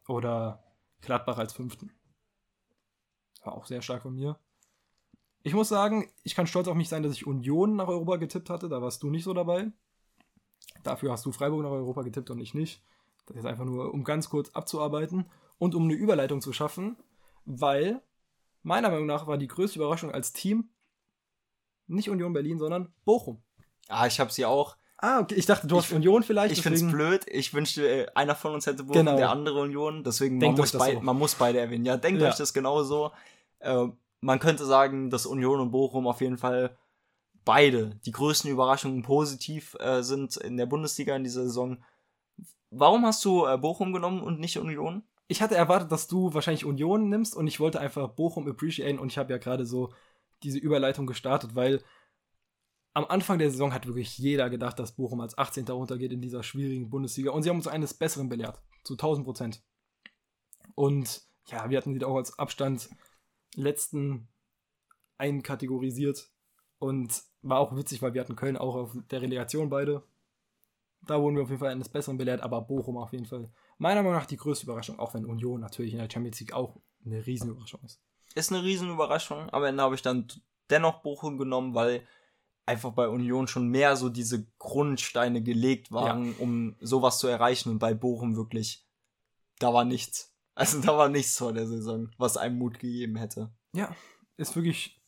oder 0.07 0.63
Gladbach 1.01 1.37
als 1.37 1.53
fünften. 1.53 1.91
War 3.43 3.53
auch 3.53 3.65
sehr 3.65 3.81
stark 3.81 4.03
von 4.03 4.15
mir. 4.15 4.39
Ich 5.43 5.53
muss 5.53 5.69
sagen, 5.69 6.09
ich 6.23 6.33
kann 6.33 6.47
stolz 6.47 6.67
auf 6.67 6.75
mich 6.75 6.89
sein, 6.89 7.03
dass 7.03 7.13
ich 7.13 7.27
Union 7.27 7.75
nach 7.75 7.87
Europa 7.87 8.15
getippt 8.15 8.49
hatte. 8.49 8.69
Da 8.69 8.81
warst 8.81 9.03
du 9.03 9.09
nicht 9.09 9.23
so 9.23 9.33
dabei. 9.33 9.71
Dafür 10.81 11.11
hast 11.11 11.25
du 11.25 11.31
Freiburg 11.31 11.61
nach 11.61 11.69
Europa 11.69 12.01
getippt 12.01 12.31
und 12.31 12.39
ich 12.39 12.53
nicht. 12.53 12.83
Das 13.27 13.37
ist 13.37 13.45
einfach 13.45 13.65
nur, 13.65 13.93
um 13.93 14.03
ganz 14.03 14.29
kurz 14.29 14.49
abzuarbeiten 14.51 15.29
und 15.57 15.75
um 15.75 15.83
eine 15.83 15.93
Überleitung 15.93 16.41
zu 16.41 16.53
schaffen, 16.53 16.97
weil 17.45 18.01
meiner 18.65 18.89
Meinung 18.89 19.05
nach 19.05 19.27
war 19.27 19.37
die 19.37 19.47
größte 19.47 19.79
Überraschung 19.79 20.11
als 20.11 20.33
Team 20.33 20.69
nicht 21.87 22.09
Union 22.09 22.33
Berlin, 22.33 22.57
sondern 22.57 22.91
Bochum. 23.05 23.41
Ah, 23.87 24.07
ich 24.07 24.19
habe 24.19 24.31
sie 24.31 24.45
auch. 24.45 24.75
Ah, 24.97 25.19
okay. 25.19 25.35
Ich 25.35 25.45
dachte, 25.45 25.67
du 25.67 25.77
hast 25.77 25.91
Union 25.91 26.23
vielleicht. 26.23 26.53
Ich 26.53 26.63
finde 26.63 26.79
es 26.79 26.91
blöd. 26.91 27.25
Ich 27.27 27.53
wünschte, 27.53 27.87
äh, 27.87 28.07
einer 28.15 28.33
von 28.33 28.53
uns 28.53 28.65
hätte 28.65 28.83
Bochum, 28.83 29.05
genau. 29.05 29.17
der 29.17 29.29
andere 29.29 29.61
Union. 29.61 30.03
Deswegen, 30.03 30.39
man 30.39 30.55
muss, 30.55 30.71
so. 30.71 30.79
man 31.01 31.17
muss, 31.17 31.35
beide 31.35 31.59
erwähnen. 31.59 31.85
Ja, 31.85 31.97
denkt 31.97 32.21
ja. 32.21 32.29
euch 32.29 32.35
das 32.35 32.53
genauso. 32.53 33.11
Äh, 33.59 33.87
man 34.21 34.39
könnte 34.39 34.65
sagen, 34.65 35.09
dass 35.09 35.25
Union 35.25 35.59
und 35.59 35.71
Bochum 35.71 36.07
auf 36.07 36.21
jeden 36.21 36.37
Fall 36.37 36.75
beide 37.43 37.99
die 38.05 38.11
größten 38.11 38.49
Überraschungen 38.49 39.03
positiv 39.03 39.75
äh, 39.79 40.01
sind 40.01 40.37
in 40.37 40.57
der 40.57 40.65
Bundesliga 40.65 41.15
in 41.15 41.23
dieser 41.23 41.43
Saison. 41.43 41.83
Warum 42.71 43.05
hast 43.05 43.23
du 43.25 43.45
äh, 43.45 43.57
Bochum 43.57 43.93
genommen 43.93 44.21
und 44.21 44.39
nicht 44.39 44.57
Union? 44.57 45.03
Ich 45.27 45.41
hatte 45.41 45.55
erwartet, 45.55 45.91
dass 45.91 46.07
du 46.07 46.33
wahrscheinlich 46.33 46.65
Union 46.65 47.09
nimmst 47.09 47.35
und 47.35 47.47
ich 47.47 47.59
wollte 47.59 47.79
einfach 47.79 48.09
Bochum 48.09 48.47
appreciaten 48.47 48.99
und 48.99 49.11
ich 49.11 49.17
habe 49.17 49.33
ja 49.33 49.39
gerade 49.39 49.65
so 49.65 49.93
diese 50.43 50.59
Überleitung 50.59 51.07
gestartet, 51.07 51.55
weil 51.55 51.83
am 52.93 53.05
Anfang 53.05 53.39
der 53.39 53.51
Saison 53.51 53.73
hat 53.73 53.87
wirklich 53.87 54.17
jeder 54.17 54.49
gedacht, 54.49 54.79
dass 54.79 54.95
Bochum 54.95 55.19
als 55.19 55.37
18. 55.37 55.67
runtergeht 55.67 56.13
in 56.13 56.21
dieser 56.21 56.43
schwierigen 56.43 56.89
Bundesliga 56.89 57.31
und 57.31 57.43
sie 57.43 57.49
haben 57.49 57.57
uns 57.57 57.67
eines 57.67 57.93
Besseren 57.93 58.29
belehrt, 58.29 58.61
zu 58.83 58.93
1000 58.93 59.25
Prozent. 59.25 59.63
Und 60.75 61.23
ja, 61.47 61.69
wir 61.69 61.77
hatten 61.77 61.93
sie 61.93 62.05
auch 62.05 62.15
als 62.15 62.37
Abstand 62.39 62.89
letzten 63.55 64.27
einkategorisiert 65.17 66.29
und 66.79 67.23
war 67.41 67.59
auch 67.59 67.75
witzig, 67.75 68.01
weil 68.01 68.13
wir 68.13 68.21
hatten 68.21 68.35
Köln 68.35 68.57
auch 68.57 68.75
auf 68.75 68.97
der 69.11 69.21
Relegation 69.21 69.69
beide. 69.69 70.03
Da 71.01 71.21
wurden 71.21 71.35
wir 71.35 71.43
auf 71.43 71.49
jeden 71.49 71.59
Fall 71.59 71.71
eines 71.71 71.89
Besseren 71.89 72.17
belehrt, 72.17 72.41
aber 72.41 72.61
Bochum 72.61 72.97
auf 72.97 73.11
jeden 73.11 73.25
Fall 73.25 73.49
meiner 73.77 74.03
Meinung 74.03 74.19
nach 74.19 74.25
die 74.25 74.37
größte 74.37 74.65
Überraschung, 74.65 74.99
auch 74.99 75.13
wenn 75.13 75.25
Union 75.25 75.61
natürlich 75.61 75.93
in 75.93 75.99
der 75.99 76.09
Champions 76.09 76.39
League 76.39 76.53
auch 76.53 76.77
eine 77.05 77.25
Riesenüberraschung 77.25 77.81
ist. 77.83 78.01
Ist 78.35 78.51
eine 78.51 78.63
Riesenüberraschung. 78.63 79.49
Am 79.51 79.63
Ende 79.63 79.83
habe 79.83 79.95
ich 79.95 80.01
dann 80.01 80.27
dennoch 80.69 81.01
Bochum 81.01 81.37
genommen, 81.37 81.73
weil 81.75 82.05
einfach 82.65 82.91
bei 82.91 83.07
Union 83.07 83.47
schon 83.47 83.67
mehr 83.69 83.95
so 83.95 84.09
diese 84.09 84.47
Grundsteine 84.57 85.41
gelegt 85.41 85.91
waren, 85.91 86.27
ja. 86.27 86.33
um 86.39 86.75
sowas 86.79 87.19
zu 87.19 87.27
erreichen. 87.27 87.69
Und 87.69 87.79
bei 87.79 87.93
Bochum 87.93 88.35
wirklich, 88.35 88.85
da 89.59 89.73
war 89.73 89.85
nichts. 89.85 90.31
Also 90.57 90.79
da 90.79 90.97
war 90.97 91.09
nichts 91.09 91.37
vor 91.37 91.51
der 91.51 91.67
Saison, 91.67 92.09
was 92.17 92.37
einem 92.37 92.57
Mut 92.57 92.79
gegeben 92.79 93.17
hätte. 93.17 93.51
Ja, 93.73 93.93
ist 94.37 94.55
wirklich. 94.55 95.01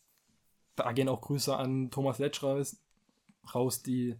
Da 0.75 0.91
gehen 0.91 1.07
auch 1.07 1.21
Grüße 1.21 1.55
an 1.55 1.89
Thomas 1.89 2.19
Letsch 2.19 2.43
raus, 2.43 3.81
die, 3.81 4.19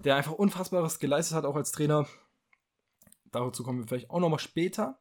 der 0.00 0.16
einfach 0.16 0.32
Unfassbares 0.32 0.98
geleistet 0.98 1.36
hat, 1.36 1.44
auch 1.44 1.54
als 1.54 1.70
Trainer. 1.70 2.04
Dazu 3.38 3.62
kommen 3.62 3.80
wir 3.80 3.86
vielleicht 3.86 4.10
auch 4.10 4.20
nochmal 4.20 4.38
später. 4.38 4.98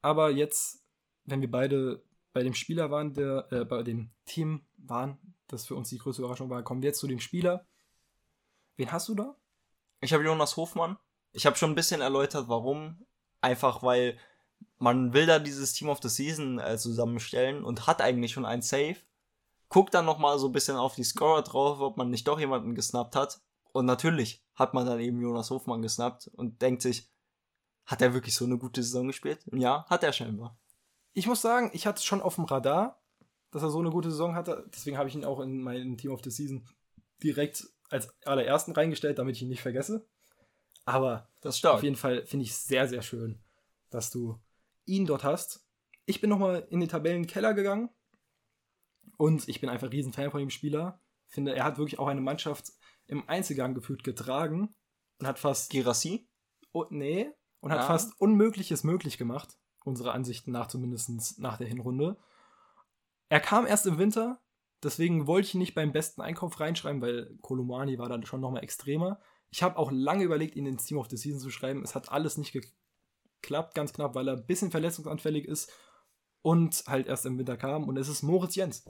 Aber 0.00 0.30
jetzt, 0.30 0.84
wenn 1.24 1.40
wir 1.40 1.50
beide 1.50 2.02
bei 2.32 2.42
dem 2.42 2.54
Spieler 2.54 2.90
waren, 2.90 3.14
der, 3.14 3.50
äh, 3.50 3.64
bei 3.64 3.82
dem 3.82 4.10
Team 4.24 4.66
waren, 4.76 5.18
das 5.48 5.66
für 5.66 5.74
uns 5.74 5.88
die 5.88 5.98
größte 5.98 6.22
Überraschung 6.22 6.50
war, 6.50 6.62
kommen 6.62 6.82
wir 6.82 6.88
jetzt 6.88 7.00
zu 7.00 7.08
dem 7.08 7.20
Spieler. 7.20 7.66
Wen 8.76 8.92
hast 8.92 9.08
du 9.08 9.14
da? 9.14 9.36
Ich 10.00 10.12
habe 10.12 10.24
Jonas 10.24 10.56
Hofmann. 10.56 10.96
Ich 11.32 11.46
habe 11.46 11.56
schon 11.56 11.72
ein 11.72 11.74
bisschen 11.76 12.00
erläutert, 12.00 12.48
warum. 12.48 13.04
Einfach 13.40 13.82
weil 13.82 14.18
man 14.78 15.12
will 15.12 15.26
da 15.26 15.38
dieses 15.38 15.72
Team 15.72 15.88
of 15.88 16.00
the 16.02 16.08
Season 16.08 16.58
äh, 16.58 16.78
zusammenstellen 16.78 17.64
und 17.64 17.86
hat 17.86 18.00
eigentlich 18.00 18.32
schon 18.32 18.46
ein 18.46 18.62
Save. 18.62 18.96
Guckt 19.68 19.94
dann 19.94 20.04
nochmal 20.04 20.38
so 20.38 20.46
ein 20.46 20.52
bisschen 20.52 20.76
auf 20.76 20.94
die 20.94 21.04
Scorer 21.04 21.42
drauf, 21.42 21.80
ob 21.80 21.96
man 21.96 22.10
nicht 22.10 22.26
doch 22.26 22.38
jemanden 22.38 22.74
gesnappt 22.74 23.16
hat. 23.16 23.40
Und 23.72 23.86
natürlich 23.86 24.44
hat 24.54 24.74
man 24.74 24.86
dann 24.86 25.00
eben 25.00 25.20
Jonas 25.20 25.50
Hofmann 25.50 25.82
gesnappt 25.82 26.28
und 26.28 26.62
denkt 26.62 26.82
sich, 26.82 27.10
hat 27.88 28.02
er 28.02 28.12
wirklich 28.12 28.34
so 28.34 28.44
eine 28.44 28.58
gute 28.58 28.82
Saison 28.82 29.06
gespielt? 29.06 29.40
Ja, 29.50 29.86
hat 29.88 30.04
er 30.04 30.12
scheinbar. 30.12 30.58
Ich 31.14 31.26
muss 31.26 31.40
sagen, 31.40 31.70
ich 31.72 31.86
hatte 31.86 31.98
es 31.98 32.04
schon 32.04 32.20
auf 32.20 32.34
dem 32.34 32.44
Radar, 32.44 33.02
dass 33.50 33.62
er 33.62 33.70
so 33.70 33.78
eine 33.78 33.88
gute 33.90 34.10
Saison 34.10 34.34
hatte. 34.34 34.68
Deswegen 34.74 34.98
habe 34.98 35.08
ich 35.08 35.14
ihn 35.14 35.24
auch 35.24 35.40
in 35.40 35.62
mein 35.62 35.96
Team 35.96 36.12
of 36.12 36.20
the 36.22 36.30
Season 36.30 36.68
direkt 37.22 37.66
als 37.88 38.14
allerersten 38.26 38.72
reingestellt, 38.72 39.18
damit 39.18 39.36
ich 39.36 39.42
ihn 39.42 39.48
nicht 39.48 39.62
vergesse. 39.62 40.06
Aber 40.84 41.30
auf 41.42 41.82
jeden 41.82 41.96
Fall 41.96 42.26
finde 42.26 42.44
ich 42.44 42.50
es 42.50 42.66
sehr, 42.66 42.86
sehr 42.88 43.00
schön, 43.00 43.42
dass 43.88 44.10
du 44.10 44.38
ihn 44.84 45.06
dort 45.06 45.24
hast. 45.24 45.64
ich 46.04 46.20
bin 46.20 46.30
nochmal 46.30 46.66
in 46.70 46.80
den 46.80 46.88
Tabellenkeller 46.90 47.54
gegangen 47.54 47.88
und 49.16 49.48
ich 49.48 49.60
bin 49.60 49.70
einfach 49.70 49.90
riesen 49.90 50.12
Fan 50.12 50.30
von 50.30 50.40
dem 50.40 50.50
Spieler. 50.50 51.00
Finde, 51.26 51.54
er 51.54 51.64
hat 51.64 51.78
wirklich 51.78 51.98
auch 51.98 52.06
eine 52.06 52.20
Mannschaft 52.20 52.72
im 53.06 53.26
Einzelgang 53.28 53.74
gefühlt 53.74 54.04
getragen 54.04 54.74
und 55.18 55.26
hat 55.26 55.38
fast. 55.38 55.70
Girassi? 55.70 56.28
Oh, 56.72 56.84
nee. 56.90 57.32
Und 57.60 57.72
hat 57.72 57.80
Ja. 57.80 57.86
fast 57.86 58.20
Unmögliches 58.20 58.84
möglich 58.84 59.18
gemacht. 59.18 59.58
Unserer 59.84 60.14
Ansichten 60.14 60.52
nach, 60.52 60.68
zumindest 60.68 61.38
nach 61.38 61.56
der 61.56 61.66
Hinrunde. 61.66 62.16
Er 63.28 63.40
kam 63.40 63.66
erst 63.66 63.86
im 63.86 63.98
Winter, 63.98 64.40
deswegen 64.82 65.26
wollte 65.26 65.48
ich 65.48 65.54
ihn 65.54 65.58
nicht 65.60 65.74
beim 65.74 65.92
besten 65.92 66.20
Einkauf 66.20 66.60
reinschreiben, 66.60 67.00
weil 67.02 67.36
Kolumani 67.40 67.98
war 67.98 68.08
dann 68.08 68.24
schon 68.24 68.40
nochmal 68.40 68.64
extremer. 68.64 69.20
Ich 69.50 69.62
habe 69.62 69.76
auch 69.78 69.90
lange 69.90 70.24
überlegt, 70.24 70.56
ihn 70.56 70.66
ins 70.66 70.84
Team 70.84 70.98
of 70.98 71.08
the 71.08 71.16
Season 71.16 71.40
zu 71.40 71.50
schreiben. 71.50 71.82
Es 71.82 71.94
hat 71.94 72.10
alles 72.12 72.36
nicht 72.38 72.52
geklappt, 72.52 73.74
ganz 73.74 73.92
knapp, 73.92 74.14
weil 74.14 74.28
er 74.28 74.36
ein 74.36 74.46
bisschen 74.46 74.70
verletzungsanfällig 74.70 75.46
ist 75.46 75.72
und 76.42 76.84
halt 76.86 77.06
erst 77.06 77.26
im 77.26 77.38
Winter 77.38 77.56
kam. 77.56 77.88
Und 77.88 77.96
es 77.96 78.08
ist 78.08 78.22
Moritz 78.22 78.54
Jens. 78.54 78.84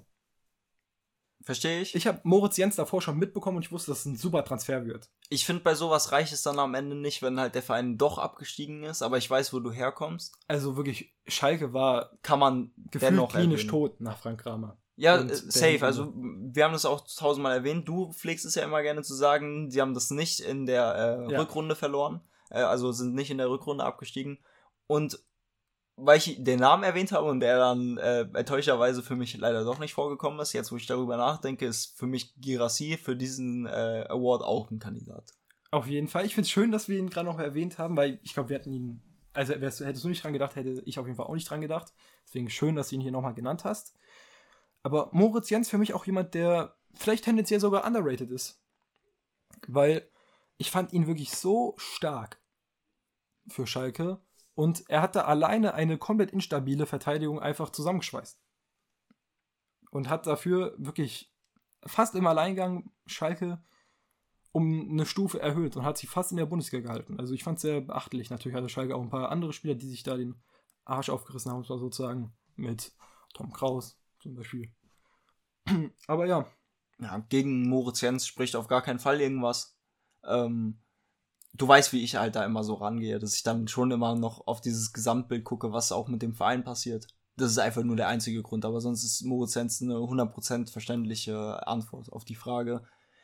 Verstehe 1.42 1.80
ich. 1.80 1.94
Ich 1.94 2.06
habe 2.06 2.20
Moritz 2.24 2.56
Jens 2.56 2.76
davor 2.76 3.00
schon 3.00 3.16
mitbekommen 3.16 3.58
und 3.58 3.64
ich 3.64 3.72
wusste, 3.72 3.90
dass 3.90 4.00
es 4.00 4.06
ein 4.06 4.16
super 4.16 4.44
Transfer 4.44 4.84
wird. 4.84 5.08
Ich 5.28 5.46
finde, 5.46 5.62
bei 5.62 5.74
sowas 5.74 6.12
reicht 6.12 6.32
es 6.32 6.42
dann 6.42 6.58
am 6.58 6.74
Ende 6.74 6.96
nicht, 6.96 7.22
wenn 7.22 7.38
halt 7.40 7.54
der 7.54 7.62
Verein 7.62 7.96
doch 7.96 8.18
abgestiegen 8.18 8.82
ist, 8.82 9.02
aber 9.02 9.18
ich 9.18 9.30
weiß, 9.30 9.52
wo 9.52 9.60
du 9.60 9.70
herkommst. 9.70 10.34
Also 10.48 10.76
wirklich, 10.76 11.14
Schalke 11.26 11.72
war 11.72 12.10
Kann 12.22 12.38
man 12.40 12.72
gefühlt 12.90 13.12
dennoch 13.12 13.30
klinisch 13.30 13.62
erwähnen. 13.66 13.70
tot 13.70 14.00
nach 14.00 14.18
Frank 14.18 14.40
Kramer. 14.42 14.76
Ja, 14.96 15.16
äh, 15.16 15.32
safe. 15.32 15.78
Also, 15.86 16.12
wir 16.16 16.64
haben 16.64 16.72
das 16.72 16.84
auch 16.84 17.06
tausendmal 17.06 17.54
erwähnt. 17.56 17.86
Du 17.88 18.12
pflegst 18.12 18.44
es 18.44 18.56
ja 18.56 18.64
immer 18.64 18.82
gerne 18.82 19.02
zu 19.02 19.14
sagen, 19.14 19.70
sie 19.70 19.80
haben 19.80 19.94
das 19.94 20.10
nicht 20.10 20.40
in 20.40 20.66
der 20.66 21.26
äh, 21.28 21.32
Ja. 21.32 21.38
Rückrunde 21.40 21.76
verloren. 21.76 22.20
Äh, 22.50 22.62
also 22.62 22.90
sind 22.90 23.14
nicht 23.14 23.30
in 23.30 23.38
der 23.38 23.48
Rückrunde 23.48 23.84
abgestiegen. 23.84 24.38
Und 24.88 25.20
weil 26.00 26.18
ich 26.18 26.42
den 26.42 26.60
Namen 26.60 26.84
erwähnt 26.84 27.12
habe 27.12 27.28
und 27.28 27.40
der 27.40 27.58
dann 27.58 27.98
äh, 27.98 28.20
enttäuschterweise 28.34 29.02
für 29.02 29.16
mich 29.16 29.36
leider 29.36 29.64
doch 29.64 29.78
nicht 29.78 29.94
vorgekommen 29.94 30.38
ist, 30.40 30.52
jetzt 30.52 30.70
wo 30.70 30.76
ich 30.76 30.86
darüber 30.86 31.16
nachdenke, 31.16 31.66
ist 31.66 31.98
für 31.98 32.06
mich 32.06 32.34
Girassi 32.40 32.96
für 32.96 33.16
diesen 33.16 33.66
äh, 33.66 34.06
Award 34.08 34.42
auch 34.42 34.70
ein 34.70 34.78
Kandidat. 34.78 35.34
Auf 35.70 35.86
jeden 35.86 36.08
Fall. 36.08 36.24
Ich 36.24 36.34
finde 36.34 36.46
es 36.46 36.50
schön, 36.50 36.72
dass 36.72 36.88
wir 36.88 36.98
ihn 36.98 37.10
gerade 37.10 37.28
noch 37.28 37.38
erwähnt 37.38 37.78
haben, 37.78 37.96
weil 37.96 38.20
ich 38.22 38.34
glaube, 38.34 38.48
wir 38.48 38.56
hatten 38.56 38.72
ihn. 38.72 39.02
Also 39.34 39.60
wärst, 39.60 39.80
hättest 39.80 40.04
du 40.04 40.08
nicht 40.08 40.24
dran 40.24 40.32
gedacht, 40.32 40.56
hätte 40.56 40.82
ich 40.86 40.98
auf 40.98 41.06
jeden 41.06 41.16
Fall 41.16 41.26
auch 41.26 41.34
nicht 41.34 41.48
dran 41.48 41.60
gedacht. 41.60 41.92
Deswegen 42.26 42.48
schön, 42.48 42.74
dass 42.74 42.88
du 42.88 42.96
ihn 42.96 43.00
hier 43.00 43.12
nochmal 43.12 43.34
genannt 43.34 43.64
hast. 43.64 43.94
Aber 44.82 45.10
Moritz 45.12 45.50
Jens 45.50 45.68
für 45.68 45.78
mich 45.78 45.94
auch 45.94 46.06
jemand, 46.06 46.34
der 46.34 46.76
vielleicht 46.94 47.24
tendenziell 47.24 47.60
sogar 47.60 47.86
underrated 47.86 48.30
ist. 48.30 48.62
Weil 49.66 50.08
ich 50.56 50.70
fand 50.70 50.92
ihn 50.92 51.06
wirklich 51.06 51.30
so 51.30 51.74
stark 51.76 52.40
für 53.48 53.66
Schalke. 53.66 54.20
Und 54.58 54.90
er 54.90 55.02
hatte 55.02 55.26
alleine 55.26 55.74
eine 55.74 55.98
komplett 55.98 56.32
instabile 56.32 56.86
Verteidigung 56.86 57.38
einfach 57.38 57.70
zusammengeschweißt. 57.70 58.42
Und 59.92 60.08
hat 60.08 60.26
dafür 60.26 60.74
wirklich 60.78 61.32
fast 61.86 62.16
im 62.16 62.26
Alleingang 62.26 62.90
Schalke 63.06 63.62
um 64.50 64.90
eine 64.90 65.06
Stufe 65.06 65.40
erhöht 65.40 65.76
und 65.76 65.84
hat 65.84 65.96
sie 65.96 66.08
fast 66.08 66.32
in 66.32 66.38
der 66.38 66.46
Bundesliga 66.46 66.88
gehalten. 66.88 67.20
Also 67.20 67.34
ich 67.34 67.44
fand 67.44 67.58
es 67.58 67.62
sehr 67.62 67.82
beachtlich. 67.82 68.30
Natürlich 68.30 68.56
hatte 68.56 68.68
Schalke 68.68 68.96
auch 68.96 69.00
ein 69.00 69.10
paar 69.10 69.30
andere 69.30 69.52
Spieler, 69.52 69.76
die 69.76 69.88
sich 69.88 70.02
da 70.02 70.16
den 70.16 70.34
Arsch 70.84 71.08
aufgerissen 71.08 71.52
haben, 71.52 71.62
sozusagen 71.62 72.32
mit 72.56 72.90
Tom 73.34 73.52
Kraus 73.52 73.96
zum 74.18 74.34
Beispiel. 74.34 74.72
Aber 76.08 76.26
ja, 76.26 76.48
Ja, 76.98 77.18
gegen 77.28 77.68
Moritz 77.68 78.00
Jens 78.00 78.26
spricht 78.26 78.56
auf 78.56 78.66
gar 78.66 78.82
keinen 78.82 78.98
Fall 78.98 79.20
irgendwas. 79.20 79.78
Ähm, 80.24 80.80
du 81.52 81.66
weißt, 81.66 81.92
wie 81.92 82.02
ich 82.02 82.16
halt 82.16 82.36
da 82.36 82.44
immer 82.44 82.64
so 82.64 82.74
rangehe, 82.74 83.18
dass 83.18 83.34
ich 83.34 83.42
dann 83.42 83.68
schon 83.68 83.90
immer 83.90 84.14
noch 84.14 84.46
auf 84.46 84.60
dieses 84.60 84.92
Gesamtbild 84.92 85.44
gucke, 85.44 85.72
was 85.72 85.92
auch 85.92 86.08
mit 86.08 86.22
dem 86.22 86.34
Verein 86.34 86.64
passiert. 86.64 87.06
Das 87.36 87.50
ist 87.50 87.58
einfach 87.58 87.82
nur 87.82 87.96
der 87.96 88.08
einzige 88.08 88.42
Grund, 88.42 88.64
aber 88.64 88.80
sonst 88.80 89.04
ist 89.04 89.22
Moritz 89.22 89.54
Jens 89.54 89.80
eine 89.80 89.94
100% 89.94 90.70
verständliche 90.70 91.66
Antwort 91.66 92.12
auf 92.12 92.24
die 92.24 92.34
Frage, 92.34 92.82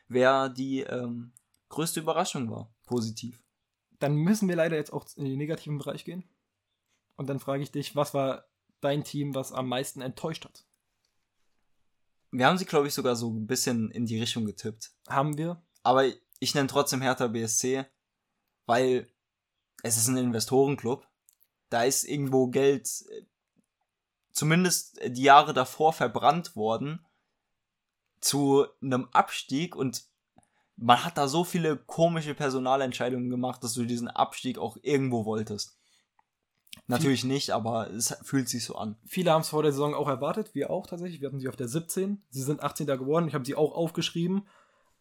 wer 0.09 0.49
die 0.49 0.81
ähm, 0.81 1.33
größte 1.69 2.01
Überraschung 2.01 2.51
war. 2.51 2.73
Positiv. 2.87 3.43
dann 3.99 4.15
müssen 4.15 4.49
wir 4.49 4.57
leider 4.57 4.77
jetzt 4.77 4.93
auch 4.93 5.07
in 5.17 5.25
den 5.25 5.39
negativen 5.39 5.79
Bereich 5.79 6.05
gehen. 6.05 6.25
Und 7.17 7.29
dann 7.29 7.41
frage 7.41 7.63
ich 7.63 7.71
dich, 7.71 7.97
was 7.97 8.13
war 8.13 8.45
dein 8.81 9.05
Team, 9.05 9.35
was 9.35 9.53
am 9.53 9.69
meisten 9.69 10.03
enttäuscht 10.03 10.45
hat? 10.45 10.67
Wir 12.31 12.47
haben 12.47 12.59
sie, 12.59 12.67
glaube 12.67 12.89
ich, 12.89 12.95
sogar 12.95 13.17
so 13.17 13.31
ein 13.31 13.47
bisschen 13.47 13.91
in 13.91 14.07
die 14.07 14.19
Richtung 14.19 14.45
getippt. 14.45 14.93
Haben 15.09 15.39
wir? 15.39 15.63
Aber 15.83 16.05
ich 16.41 16.55
nenne 16.55 16.67
trotzdem 16.67 17.01
Hertha 17.01 17.29
BSC, 17.29 17.87
weil 18.67 19.09
es 19.83 19.97
ist 19.97 20.09
ein 20.09 20.17
Investorenclub. 20.17 21.07
Da 21.71 21.85
ist 21.85 22.05
irgendwo 22.05 22.49
Geld, 22.49 22.89
äh, 23.11 23.23
zumindest 24.33 25.01
die 25.07 25.23
Jahre 25.23 25.53
davor, 25.53 25.93
verbrannt 25.93 26.57
worden 26.57 27.05
zu 28.21 28.67
einem 28.81 29.09
Abstieg 29.13 29.77
und 29.77 30.05
man 30.77 31.05
hat 31.05 31.19
da 31.19 31.29
so 31.29 31.45
viele 31.45 31.77
komische 31.77 32.35
Personalentscheidungen 32.35 33.31
gemacht, 33.31 33.63
dass 33.63 33.75
du 33.75 33.85
diesen 33.85 34.09
Abstieg 34.09 34.59
auch 34.59 34.77
irgendwo 34.83 35.25
wolltest. 35.25 35.79
Natürlich 36.87 37.25
nicht, 37.25 37.51
aber 37.51 37.91
es 37.91 38.17
fühlt 38.23 38.49
sich 38.49 38.65
so 38.65 38.75
an. 38.75 38.97
Viele 39.07 39.31
haben 39.31 39.43
es 39.43 39.49
vor 39.49 39.63
der 39.63 39.73
Saison 39.73 39.95
auch 39.95 40.09
erwartet, 40.09 40.55
wir 40.55 40.71
auch 40.71 40.87
tatsächlich. 40.87 41.21
Wir 41.21 41.29
hatten 41.29 41.39
sie 41.39 41.49
auf 41.49 41.57
der 41.57 41.69
17. 41.69 42.23
Sie 42.31 42.43
sind 42.43 42.63
18. 42.63 42.87
geworden. 42.87 43.29
Ich 43.29 43.35
habe 43.35 43.45
sie 43.45 43.55
auch 43.55 43.73
aufgeschrieben. 43.73 44.49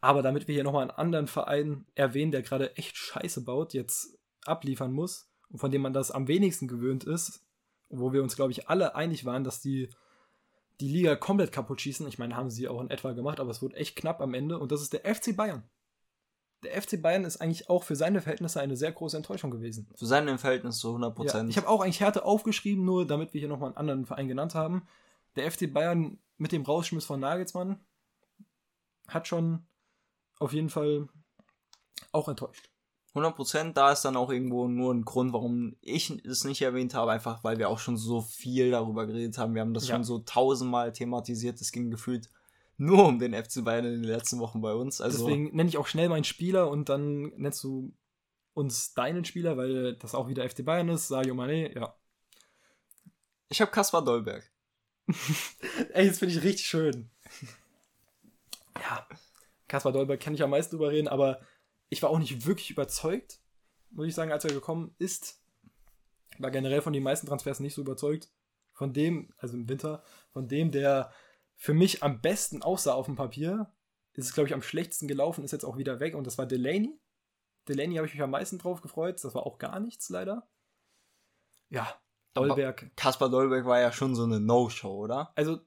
Aber 0.04 0.20
damit 0.20 0.46
wir 0.46 0.54
hier 0.54 0.64
nochmal 0.64 0.82
einen 0.82 0.90
anderen 0.90 1.26
Verein 1.26 1.86
erwähnen, 1.94 2.30
der 2.30 2.42
gerade 2.42 2.76
echt 2.76 2.94
Scheiße 2.94 3.42
baut, 3.42 3.72
jetzt 3.72 4.18
abliefern 4.44 4.92
muss 4.92 5.30
und 5.48 5.60
von 5.60 5.70
dem 5.70 5.80
man 5.80 5.94
das 5.94 6.10
am 6.10 6.28
wenigsten 6.28 6.68
gewöhnt 6.68 7.04
ist, 7.04 7.42
wo 7.88 8.12
wir 8.12 8.22
uns, 8.22 8.36
glaube 8.36 8.52
ich, 8.52 8.68
alle 8.68 8.96
einig 8.96 9.24
waren, 9.24 9.44
dass 9.44 9.62
die 9.62 9.88
die 10.78 10.90
Liga 10.90 11.16
komplett 11.16 11.52
kaputt 11.52 11.80
schießen. 11.80 12.06
Ich 12.06 12.18
meine, 12.18 12.36
haben 12.36 12.50
sie 12.50 12.68
auch 12.68 12.82
in 12.82 12.90
etwa 12.90 13.12
gemacht, 13.12 13.40
aber 13.40 13.50
es 13.50 13.62
wurde 13.62 13.76
echt 13.76 13.96
knapp 13.96 14.20
am 14.20 14.34
Ende. 14.34 14.58
Und 14.58 14.72
das 14.72 14.82
ist 14.82 14.92
der 14.92 15.02
FC 15.14 15.34
Bayern. 15.34 15.62
Der 16.64 16.82
FC 16.82 17.00
Bayern 17.00 17.24
ist 17.24 17.38
eigentlich 17.38 17.70
auch 17.70 17.82
für 17.82 17.96
seine 17.96 18.20
Verhältnisse 18.20 18.60
eine 18.60 18.76
sehr 18.76 18.92
große 18.92 19.16
Enttäuschung 19.16 19.50
gewesen. 19.50 19.88
Für 19.94 20.04
seine 20.04 20.36
Verhältnisse 20.36 20.80
zu 20.80 20.94
100%. 20.96 21.34
Ja, 21.34 21.48
ich 21.48 21.56
habe 21.56 21.68
auch 21.68 21.80
eigentlich 21.80 22.00
Härte 22.00 22.26
aufgeschrieben, 22.26 22.84
nur 22.84 23.06
damit 23.06 23.32
wir 23.32 23.38
hier 23.38 23.48
nochmal 23.48 23.68
einen 23.68 23.78
anderen 23.78 24.04
Verein 24.04 24.28
genannt 24.28 24.54
haben. 24.54 24.86
Der 25.36 25.50
FC 25.50 25.72
Bayern 25.72 26.18
mit 26.36 26.52
dem 26.52 26.62
Rausschmiss 26.62 27.06
von 27.06 27.20
Nagelsmann 27.20 27.80
hat 29.08 29.28
schon 29.28 29.66
auf 30.38 30.52
jeden 30.52 30.70
Fall 30.70 31.08
auch 32.12 32.28
enttäuscht. 32.28 32.70
100%, 33.14 33.74
da 33.74 33.92
ist 33.92 34.02
dann 34.04 34.16
auch 34.16 34.30
irgendwo 34.30 34.66
nur 34.66 34.92
ein 34.92 35.04
Grund, 35.04 35.32
warum 35.32 35.76
ich 35.80 36.10
es 36.26 36.42
nicht 36.42 36.62
erwähnt 36.62 36.94
habe, 36.94 37.12
einfach 37.12 37.44
weil 37.44 37.58
wir 37.58 37.68
auch 37.68 37.78
schon 37.78 37.96
so 37.96 38.20
viel 38.20 38.72
darüber 38.72 39.06
geredet 39.06 39.38
haben. 39.38 39.54
Wir 39.54 39.60
haben 39.62 39.72
das 39.74 39.86
Ja. 39.86 39.94
schon 39.94 40.02
so 40.04 40.18
tausendmal 40.18 40.92
thematisiert. 40.92 41.60
Es 41.60 41.70
ging 41.70 41.92
gefühlt 41.92 42.28
nur 42.76 43.06
um 43.06 43.20
den 43.20 43.32
FC 43.32 43.62
Bayern 43.64 43.84
in 43.84 44.02
den 44.02 44.10
letzten 44.10 44.40
Wochen 44.40 44.60
bei 44.60 44.74
uns. 44.74 45.00
Also 45.00 45.18
Deswegen 45.26 45.54
nenne 45.54 45.68
ich 45.68 45.78
auch 45.78 45.86
schnell 45.86 46.08
meinen 46.08 46.24
Spieler 46.24 46.68
und 46.68 46.88
dann 46.88 47.32
nennst 47.36 47.62
du 47.62 47.94
uns 48.52 48.94
deinen 48.94 49.24
Spieler, 49.24 49.56
weil 49.56 49.94
das 49.96 50.16
auch 50.16 50.26
wieder 50.28 50.48
FC 50.48 50.64
Bayern 50.64 50.88
ist. 50.88 51.06
Sadio 51.06 51.34
Mané, 51.34 51.72
ja. 51.72 51.94
ich 53.48 53.60
habe 53.60 53.70
Kaspar 53.70 54.04
Dolberg. 54.04 54.50
Ey, 55.92 56.08
das 56.08 56.18
finde 56.18 56.34
ich 56.34 56.42
richtig 56.42 56.66
schön. 56.66 57.10
Ja, 58.80 59.06
Kaspar 59.74 59.90
Dolberg 59.90 60.20
kann 60.20 60.34
ich 60.34 60.42
am 60.44 60.50
meisten 60.50 60.76
drüber 60.76 60.92
reden, 60.92 61.08
aber 61.08 61.40
ich 61.88 62.00
war 62.00 62.10
auch 62.10 62.20
nicht 62.20 62.46
wirklich 62.46 62.70
überzeugt, 62.70 63.40
muss 63.90 64.06
ich 64.06 64.14
sagen, 64.14 64.30
als 64.30 64.44
er 64.44 64.52
gekommen 64.52 64.94
ist. 64.98 65.42
War 66.38 66.52
generell 66.52 66.80
von 66.80 66.92
den 66.92 67.02
meisten 67.02 67.26
Transfers 67.26 67.58
nicht 67.58 67.74
so 67.74 67.80
überzeugt. 67.80 68.30
Von 68.72 68.92
dem, 68.92 69.34
also 69.36 69.54
im 69.54 69.68
Winter, 69.68 70.04
von 70.30 70.46
dem, 70.46 70.70
der 70.70 71.10
für 71.56 71.74
mich 71.74 72.04
am 72.04 72.20
besten 72.20 72.62
aussah 72.62 72.92
auf 72.92 73.06
dem 73.06 73.16
Papier, 73.16 73.72
ist 74.12 74.26
es, 74.26 74.32
glaube 74.32 74.46
ich, 74.46 74.54
am 74.54 74.62
schlechtesten 74.62 75.08
gelaufen, 75.08 75.42
ist 75.42 75.50
jetzt 75.50 75.64
auch 75.64 75.76
wieder 75.76 75.98
weg 75.98 76.14
und 76.14 76.24
das 76.24 76.38
war 76.38 76.46
Delaney. 76.46 76.96
Delaney 77.66 77.96
habe 77.96 78.06
ich 78.06 78.14
mich 78.14 78.22
am 78.22 78.30
meisten 78.30 78.58
drauf 78.58 78.80
gefreut, 78.80 79.24
das 79.24 79.34
war 79.34 79.44
auch 79.44 79.58
gar 79.58 79.80
nichts 79.80 80.08
leider. 80.08 80.48
Ja, 81.68 82.00
Dolberg. 82.32 82.92
Kaspar 82.94 83.28
Dolberg 83.28 83.66
war 83.66 83.80
ja 83.80 83.90
schon 83.90 84.14
so 84.14 84.22
eine 84.22 84.38
No-Show, 84.38 84.94
oder? 84.96 85.32
Also, 85.34 85.58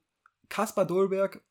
Kaspar 0.47 0.85
Dolberg 0.85 1.43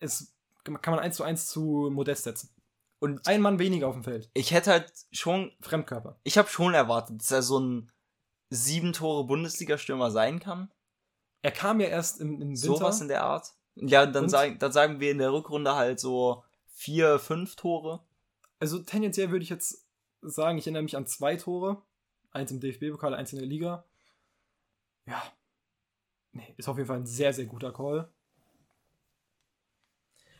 ist, 0.00 0.37
kann 0.80 0.94
man 0.94 1.00
eins 1.02 1.16
zu 1.16 1.24
eins 1.24 1.46
zu 1.46 1.90
Modest 1.92 2.24
setzen. 2.24 2.54
Und 3.00 3.26
Ein 3.26 3.40
Mann 3.40 3.58
weniger 3.58 3.86
auf 3.88 3.94
dem 3.94 4.04
Feld. 4.04 4.28
ich 4.34 4.50
hätte 4.50 4.72
halt 4.72 4.92
schon, 5.12 5.52
Fremdkörper. 5.60 6.18
ich 6.24 6.36
habe 6.36 6.48
schon 6.48 6.74
erwartet, 6.74 7.20
dass 7.20 7.30
er 7.30 7.42
so 7.42 7.60
ein 7.60 7.92
sieben 8.50 8.92
Tore 8.92 9.24
Bundesliga-Stürmer 9.26 10.10
sein 10.10 10.40
kann. 10.40 10.72
Er 11.42 11.52
kam 11.52 11.80
ja 11.80 11.86
erst 11.86 12.20
im, 12.20 12.34
im 12.42 12.48
Winter. 12.50 12.60
Sowas 12.60 13.00
in 13.00 13.08
der 13.08 13.22
Art. 13.22 13.52
Ja, 13.76 14.06
dann, 14.06 14.28
sagen, 14.28 14.58
dann 14.58 14.72
sagen 14.72 14.98
wir 14.98 15.12
in 15.12 15.18
der 15.18 15.32
Rückrunde 15.32 15.76
halt 15.76 16.00
so 16.00 16.42
vier, 16.66 17.18
fünf 17.20 17.54
Tore. 17.54 18.04
Also 18.58 18.80
tendenziell 18.80 19.30
würde 19.30 19.44
ich 19.44 19.50
jetzt 19.50 19.86
sagen, 20.20 20.58
ich 20.58 20.66
erinnere 20.66 20.82
mich 20.82 20.96
an 20.96 21.06
zwei 21.06 21.36
Tore. 21.36 21.82
Eins 22.32 22.50
im 22.50 22.58
DFB-Pokal, 22.58 23.14
eins 23.14 23.32
in 23.32 23.38
der 23.38 23.46
Liga. 23.46 23.84
Ja. 25.06 25.22
Nee, 26.32 26.54
ist 26.56 26.68
auf 26.68 26.76
jeden 26.76 26.88
Fall 26.88 26.98
ein 26.98 27.06
sehr, 27.06 27.32
sehr 27.32 27.46
guter 27.46 27.72
Call. 27.72 28.12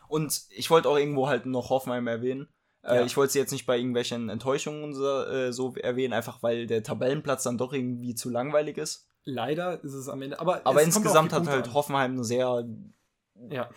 Und 0.08 0.42
ich 0.50 0.70
wollte 0.70 0.88
auch 0.88 0.96
irgendwo 0.96 1.28
halt 1.28 1.46
noch 1.46 1.70
Hoffenheim 1.70 2.06
erwähnen. 2.06 2.48
Äh, 2.82 2.96
Ja. 2.96 3.04
Ich 3.04 3.16
wollte 3.16 3.32
sie 3.34 3.38
jetzt 3.38 3.52
nicht 3.52 3.66
bei 3.66 3.76
irgendwelchen 3.76 4.28
Enttäuschungen 4.28 4.94
so, 4.94 5.06
äh, 5.24 5.52
so 5.52 5.74
erwähnen, 5.74 6.12
einfach 6.14 6.42
weil 6.42 6.66
der 6.66 6.82
Tabellenplatz 6.82 7.42
dann 7.42 7.58
doch 7.58 7.72
irgendwie 7.72 8.14
zu 8.14 8.30
langweilig 8.30 8.78
ist. 8.78 9.08
Leider 9.24 9.82
ist 9.84 9.92
es 9.92 10.08
am 10.08 10.22
Ende. 10.22 10.40
Aber, 10.40 10.66
Aber 10.66 10.82
insgesamt 10.82 11.32
hat 11.32 11.46
halt 11.46 11.62
Punkte 11.64 11.74
Hoffenheim 11.74 12.12
eine 12.12 12.24
sehr 12.24 12.48
an. 12.48 12.94
Ja. 13.50 13.68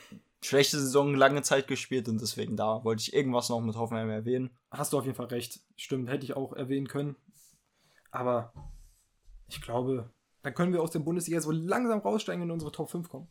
schlechte 0.44 0.80
Saison 0.80 1.14
lange 1.14 1.42
Zeit 1.44 1.68
gespielt 1.68 2.08
und 2.10 2.20
deswegen 2.22 2.56
da 2.56 2.84
wollte 2.84 3.02
ich 3.02 3.14
irgendwas 3.14 3.50
noch 3.50 3.60
mit 3.62 3.76
Hoffenheim 3.76 4.10
erwähnen. 4.10 4.50
Hast 4.72 4.94
du 4.94 4.98
auf 4.98 5.06
jeden 5.06 5.16
Fall 5.16 5.28
recht. 5.28 5.60
Stimmt, 5.76 6.10
hätte 6.10 6.24
ich 6.26 6.36
auch 6.36 6.54
erwähnen 6.54 6.88
können. 6.88 7.16
Aber 8.12 8.54
ich 9.48 9.62
glaube, 9.62 10.10
dann 10.42 10.54
können 10.56 10.74
wir 10.74 10.82
aus 10.82 10.92
der 10.92 11.00
Bundesliga 11.00 11.42
so 11.42 11.52
langsam 11.52 12.00
raussteigen 12.00 12.42
und 12.42 12.48
in 12.48 12.54
unsere 12.54 12.72
Top 12.72 12.90
5 12.90 13.10
kommen. 13.10 13.28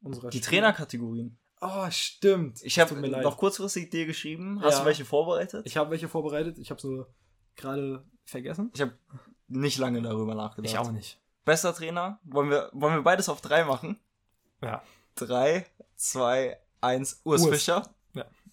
Unsere 0.00 0.30
Die 0.30 0.38
Spieler. 0.38 0.50
Trainerkategorien. 0.50 1.38
Oh, 1.60 1.90
stimmt. 1.90 2.62
Ich 2.62 2.78
habe 2.78 2.94
leid. 3.06 3.22
noch 3.24 3.36
kurzfristig 3.36 3.90
dir 3.90 4.06
geschrieben. 4.06 4.60
Hast 4.62 4.74
Ja. 4.74 4.80
du 4.80 4.86
welche 4.86 5.04
vorbereitet? 5.04 5.66
Ich 5.66 5.76
habe 5.76 5.90
welche 5.90 6.08
vorbereitet. 6.08 6.58
Ich 6.58 6.70
habe 6.70 6.80
so 6.80 7.06
gerade 7.56 8.04
vergessen. 8.24 8.70
Ich 8.74 8.80
habe 8.80 8.96
nicht 9.48 9.78
lange 9.78 10.00
darüber 10.02 10.34
nachgedacht. 10.34 10.92
nicht. 10.92 11.20
Bester 11.44 11.74
Trainer? 11.74 12.20
Wollen 12.24 12.50
wir, 12.50 12.70
wollen 12.74 12.94
wir 12.96 13.02
beides 13.02 13.28
auf 13.28 13.40
drei 13.40 13.64
machen? 13.64 13.98
Ja. 14.62 14.82
Drei, 15.14 15.66
zwei, 15.96 16.60
eins. 16.80 17.20
Urs, 17.24 17.42
Urs. 17.42 17.50
Fischer. 17.50 17.82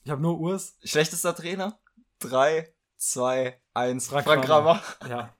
Ich 0.04 0.12
habe 0.12 0.22
nur 0.22 0.40
Urs. 0.40 0.78
Schlechtester 0.84 1.36
Trainer? 1.36 1.80
Drei, 2.20 2.74
zwei, 2.96 3.60
eins. 3.74 4.08
Frank 4.08 4.26
Frank, 4.26 4.46
Kramer. 4.46 4.82
Kramer. 5.00 5.10
Ja. 5.10 5.36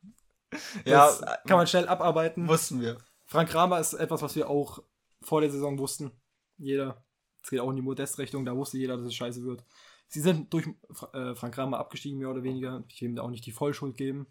Ja, 0.86 1.08
Das 1.08 1.20
kann 1.46 1.58
man 1.58 1.68
schnell 1.68 1.88
abarbeiten. 1.90 2.48
wussten 2.48 2.80
wir. 2.80 2.98
Frank 3.26 3.50
Kramer 3.50 3.80
ist 3.80 3.94
etwas, 3.94 4.22
was 4.22 4.36
wir 4.36 4.50
auch 4.50 4.82
vor 5.22 5.42
der 5.42 5.50
Saison 5.52 5.78
wussten. 5.78 6.12
Jeder. 6.58 7.04
Es 7.46 7.52
geht 7.52 7.60
auch 7.60 7.70
in 7.70 7.76
die 7.76 7.84
Modest-Richtung, 7.84 8.44
da 8.44 8.56
wusste 8.56 8.80
jeder, 8.80 8.98
dass 8.98 9.06
es 9.06 9.14
scheiße 9.14 9.44
wird. 9.44 9.64
Sie 10.08 10.20
sind 10.20 10.52
durch 10.52 10.66
äh, 11.14 11.36
Frank 11.36 11.54
Kramer 11.54 11.78
abgestiegen, 11.78 12.18
mehr 12.18 12.32
oder 12.32 12.42
weniger. 12.42 12.84
Ich 12.90 13.00
will 13.02 13.10
ihm 13.10 13.16
da 13.16 13.22
auch 13.22 13.30
nicht 13.30 13.46
die 13.46 13.52
Vollschuld 13.52 13.96
geben. 13.98 14.26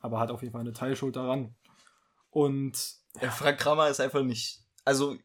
Aber 0.00 0.18
hat 0.18 0.32
auf 0.32 0.42
jeden 0.42 0.50
Fall 0.52 0.60
eine 0.62 0.72
Teilschuld 0.72 1.14
daran. 1.14 1.54
Und 2.30 2.96
Ja, 3.20 3.30
Frank 3.30 3.58
Kramer 3.60 3.88
ist 3.88 4.00
einfach 4.00 4.22
nicht. 4.24 4.64
Also, 4.84 5.16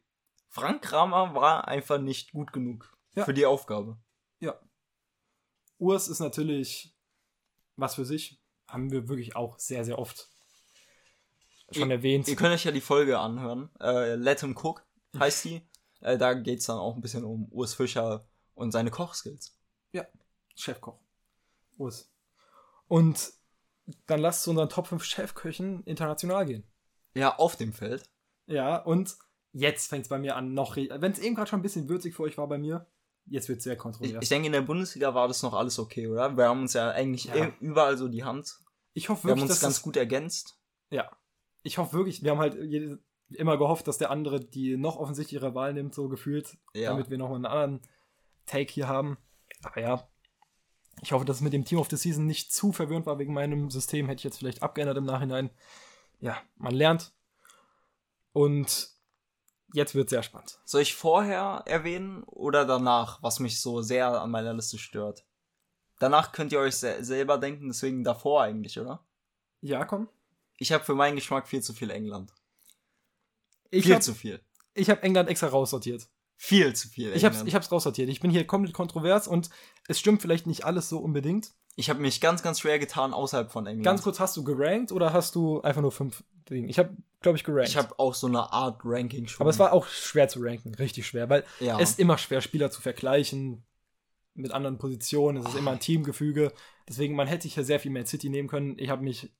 Frank 0.49 0.83
Kramer 0.83 1.33
war 1.33 1.67
einfach 1.67 1.99
nicht 1.99 2.33
gut 2.33 2.53
genug 2.53 2.95
Ja. 3.15 3.25
für 3.25 3.33
die 3.33 3.45
Aufgabe. 3.47 3.97
Urs 5.79 6.07
ist 6.07 6.19
natürlich 6.19 6.93
was 7.75 7.95
für 7.95 8.05
sich. 8.05 8.39
Haben 8.67 8.91
wir 8.91 9.09
wirklich 9.09 9.35
auch 9.35 9.57
sehr, 9.57 9.83
sehr 9.83 9.97
oft 9.97 10.29
schon 11.71 11.89
Ihr- 11.89 11.95
erwähnt. 11.95 12.27
Ihr 12.27 12.35
könnt 12.35 12.53
euch 12.53 12.63
ja 12.65 12.71
die 12.71 12.81
Folge 12.81 13.17
anhören. 13.19 13.71
Äh, 13.79 14.13
Let 14.15 14.41
him 14.41 14.55
cook 14.55 14.85
heißt 15.17 15.45
die. 15.45 15.67
Äh, 16.01 16.17
da 16.17 16.33
geht's 16.33 16.65
dann 16.65 16.77
auch 16.77 16.95
ein 16.95 17.01
bisschen 17.01 17.23
um 17.23 17.47
Urs 17.51 17.73
Fischer 17.73 18.25
und 18.53 18.71
seine 18.71 18.91
Kochskills. 18.91 19.57
Chefkoch. 20.53 20.99
Urs. 21.77 22.11
Und 22.87 23.31
dann 24.05 24.19
lasst 24.19 24.43
zu 24.43 24.49
unseren 24.51 24.69
Top 24.69 24.85
5 24.87 25.03
Chefköchen 25.03 25.81
international 25.85 26.45
gehen. 26.45 26.63
Ja, 27.15 27.37
auf 27.37 27.55
dem 27.55 27.71
Feld. 27.73 28.03
Ja, 28.47 28.75
und 28.77 29.15
jetzt 29.53 29.87
fängt 29.89 30.03
es 30.03 30.09
bei 30.09 30.19
mir 30.19 30.35
an, 30.35 30.53
noch. 30.53 30.75
Wenn 30.75 31.11
es 31.13 31.19
eben 31.19 31.35
gerade 31.35 31.49
schon 31.49 31.59
ein 31.59 31.63
bisschen 31.63 31.87
würzig 31.89 32.13
für 32.15 32.23
euch 32.23 32.37
war 32.37 32.47
bei 32.47 32.57
mir, 32.57 32.85
jetzt 33.25 33.47
wird 33.49 33.59
es 33.59 33.63
sehr 33.63 33.73
Ich, 33.73 33.79
kontrovers. 33.79 34.21
ich 34.21 34.29
denke, 34.29 34.47
in 34.47 34.51
der 34.53 34.61
Bundesliga 34.61 35.13
war 35.15 35.27
das 35.29 35.41
noch 35.41 35.53
alles 35.53 35.79
okay, 35.79 36.07
oder? 36.07 36.35
Wir 36.35 36.49
haben 36.49 36.61
uns 36.61 36.73
ja 36.73 36.91
eigentlich 36.91 37.23
Ja. 37.25 37.51
überall 37.61 37.97
so 37.97 38.07
die 38.09 38.23
Hand. 38.25 38.59
Ich 38.93 39.07
hoffe 39.09 39.23
Wir 39.23 39.31
haben 39.31 39.39
wirklich, 39.39 39.51
uns 39.51 39.59
dass 39.61 39.67
ganz 39.69 39.81
gut 39.81 39.95
ergänzt. 39.95 40.59
Ja. 40.89 41.09
Ich 41.63 41.77
hoffe 41.77 41.93
wirklich, 41.93 42.23
wir 42.23 42.31
haben 42.31 42.39
halt 42.39 42.55
jede, 42.55 42.99
immer 43.35 43.57
gehofft, 43.57 43.87
dass 43.87 43.97
der 43.97 44.11
andere 44.11 44.39
die 44.39 44.77
noch 44.77 44.97
offensichtlichere 44.97 45.55
Wahl 45.55 45.73
nimmt, 45.73 45.93
so 45.95 46.09
gefühlt, 46.09 46.57
Ja. 46.73 46.91
damit 46.91 47.09
wir 47.09 47.17
nochmal 47.17 47.37
einen 47.37 47.45
anderen 47.45 47.81
Take 48.45 48.71
hier 48.73 48.87
haben. 48.87 49.17
Aber 49.63 49.81
ja, 49.81 50.07
ich 51.01 51.11
hoffe, 51.11 51.25
dass 51.25 51.37
es 51.37 51.41
mit 51.41 51.53
dem 51.53 51.65
Team 51.65 51.79
of 51.79 51.89
the 51.89 51.95
Season 51.97 52.25
nicht 52.25 52.53
zu 52.53 52.71
verwirrend 52.71 53.05
war 53.05 53.19
wegen 53.19 53.33
meinem 53.33 53.69
System. 53.69 54.07
Hätte 54.07 54.19
ich 54.19 54.23
jetzt 54.23 54.37
vielleicht 54.39 54.61
abgeändert 54.63 54.97
im 54.97 55.05
Nachhinein. 55.05 55.49
Ja, 56.19 56.37
man 56.57 56.73
lernt. 56.73 57.13
Und 58.33 58.89
jetzt 59.73 59.95
wird 59.95 60.09
sehr 60.09 60.23
spannend. 60.23 60.59
Soll 60.65 60.81
ich 60.81 60.95
vorher 60.95 61.63
erwähnen 61.65 62.23
oder 62.23 62.65
danach, 62.65 63.21
was 63.23 63.39
mich 63.39 63.59
so 63.59 63.81
sehr 63.81 64.21
an 64.21 64.31
meiner 64.31 64.53
Liste 64.53 64.77
stört? 64.77 65.25
Danach 65.99 66.31
könnt 66.31 66.51
ihr 66.51 66.59
euch 66.59 66.75
se 66.75 67.03
selber 67.03 67.37
denken, 67.37 67.67
deswegen 67.67 68.03
davor 68.03 68.43
eigentlich, 68.43 68.79
oder? 68.79 69.05
Ja, 69.61 69.85
komm. 69.85 70.09
Ich 70.57 70.71
habe 70.71 70.83
für 70.83 70.95
meinen 70.95 71.15
Geschmack 71.15 71.47
viel 71.47 71.61
zu 71.61 71.73
viel 71.73 71.89
England. 71.91 72.33
Ich 73.71 73.85
viel 73.85 73.93
habe 73.93 74.03
zu 74.03 74.13
viel. 74.13 74.39
hab 74.77 75.03
England 75.03 75.29
extra 75.29 75.47
raussortiert. 75.47 76.07
Viel 76.37 76.73
zu 76.73 76.89
viel 76.89 77.13
Ich 77.13 77.23
hab's, 77.23 77.43
ich 77.45 77.53
hab's 77.53 77.71
raussortiert. 77.71 78.09
Ich 78.09 78.19
bin 78.19 78.31
hier 78.31 78.47
komplett 78.47 78.73
kontrovers 78.73 79.27
und 79.27 79.49
es 79.87 79.99
stimmt 79.99 80.21
vielleicht 80.21 80.47
nicht 80.47 80.65
alles 80.65 80.89
so 80.89 80.99
unbedingt. 80.99 81.51
Ich 81.75 81.89
habe 81.89 82.01
mich 82.01 82.19
ganz, 82.19 82.43
ganz 82.43 82.59
schwer 82.59 82.79
getan 82.79 83.13
außerhalb 83.13 83.51
von 83.51 83.65
England. 83.65 83.85
Ganz 83.85 84.01
kurz, 84.01 84.19
hast 84.19 84.35
du 84.37 84.43
gerankt 84.43 84.91
oder 84.91 85.13
hast 85.13 85.35
du 85.35 85.61
einfach 85.61 85.81
nur 85.81 85.91
fünf 85.91 86.23
Dinge? 86.49 86.67
Ich 86.67 86.79
habe, 86.79 86.97
glaube 87.21 87.37
ich, 87.37 87.43
gerankt. 87.43 87.69
Ich 87.69 87.77
habe 87.77 87.97
auch 87.97 88.13
so 88.13 88.27
eine 88.27 88.51
Art 88.51 88.81
Ranking 88.83 89.27
schon. 89.27 89.41
Aber 89.41 89.51
es 89.51 89.59
war 89.59 89.71
auch 89.71 89.87
schwer 89.87 90.27
zu 90.27 90.39
ranken, 90.41 90.73
richtig 90.75 91.07
schwer, 91.07 91.29
weil 91.29 91.45
ja. 91.59 91.79
es 91.79 91.91
ist 91.91 91.99
immer 91.99 92.17
schwer, 92.17 92.41
Spieler 92.41 92.71
zu 92.71 92.81
vergleichen 92.81 93.63
mit 94.33 94.51
anderen 94.51 94.77
Positionen. 94.77 95.37
Es 95.37 95.49
ist 95.49 95.57
immer 95.57 95.71
ein 95.71 95.79
Teamgefüge. 95.79 96.51
Deswegen, 96.87 97.15
man 97.15 97.27
hätte 97.27 97.47
hier 97.47 97.63
sehr 97.63 97.79
viel 97.79 97.91
Man 97.91 98.05
City 98.05 98.29
nehmen 98.29 98.47
können. 98.47 98.77
Ich 98.77 98.89
habe 98.89 99.03
mich 99.03 99.31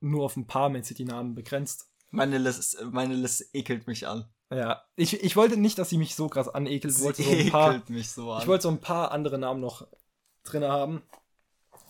nur 0.00 0.24
auf 0.24 0.36
ein 0.36 0.46
paar 0.46 0.68
Man 0.68 0.84
City-Namen 0.84 1.34
begrenzt. 1.34 1.87
Meine, 2.10 2.38
Liste, 2.38 2.84
meine 2.86 3.14
Liste 3.14 3.46
ekelt 3.52 3.86
mich 3.86 4.06
an. 4.06 4.28
Ja, 4.50 4.82
ich, 4.96 5.22
ich 5.22 5.36
wollte 5.36 5.56
nicht, 5.58 5.78
dass 5.78 5.90
sie 5.90 5.98
mich 5.98 6.14
so 6.14 6.28
krass 6.28 6.48
anekelt. 6.48 6.92
Ich 6.92 6.98
Sie 6.98 7.04
wollte 7.04 7.22
so 7.22 7.30
ein 7.30 7.50
paar, 7.50 7.70
ekelt 7.70 7.90
mich 7.90 8.10
so 8.10 8.32
an. 8.32 8.42
ich 8.42 8.48
wollte 8.48 8.62
so 8.62 8.70
ein 8.70 8.80
paar 8.80 9.12
andere 9.12 9.38
Namen 9.38 9.60
noch 9.60 9.86
drin 10.44 10.64
haben. 10.64 11.02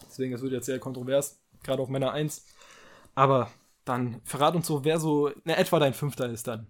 Deswegen, 0.09 0.35
es 0.35 0.43
wird 0.43 0.53
jetzt 0.53 0.67
sehr 0.67 0.81
kontrovers, 0.81 1.39
gerade 1.63 1.83
auf 1.83 1.89
Männer 1.89 2.13
1. 2.13 2.45
Aber 3.15 3.51
dann 3.85 4.21
verrat 4.25 4.55
uns 4.55 4.67
so, 4.67 4.85
wer 4.85 4.99
so 4.99 5.29
in 5.29 5.51
etwa 5.51 5.79
dein 5.79 5.95
Fünfter 5.95 6.29
ist 6.29 6.49
dann. 6.49 6.67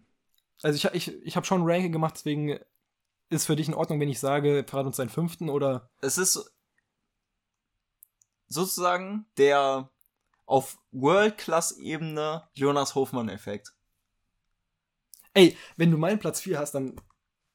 Also 0.63 0.77
ich, 0.77 1.09
ich, 1.09 1.23
ich 1.25 1.37
habe 1.37 1.47
schon 1.47 1.63
Ranking 1.65 1.93
gemacht, 1.93 2.15
deswegen 2.17 2.59
ist 3.31 3.47
für 3.47 3.57
dich 3.57 3.69
in 3.69 3.75
Ordnung, 3.75 4.01
wenn 4.01 4.09
ich 4.09 4.21
sage, 4.21 4.65
verrat 4.67 4.87
uns 4.87 4.97
deinen 4.97 5.09
Fünften 5.09 5.49
oder 5.51 5.91
es 6.01 6.19
ist 6.19 6.53
sozusagen 8.49 9.27
der 9.37 9.91
auf 10.49 10.79
World-Class-Ebene 10.93 12.49
Jonas 12.55 12.95
Hofmann-Effekt. 12.95 13.75
Ey, 15.35 15.57
wenn 15.77 15.91
du 15.91 15.99
meinen 15.99 16.19
Platz 16.19 16.41
4 16.41 16.59
hast, 16.59 16.73
dann 16.73 17.01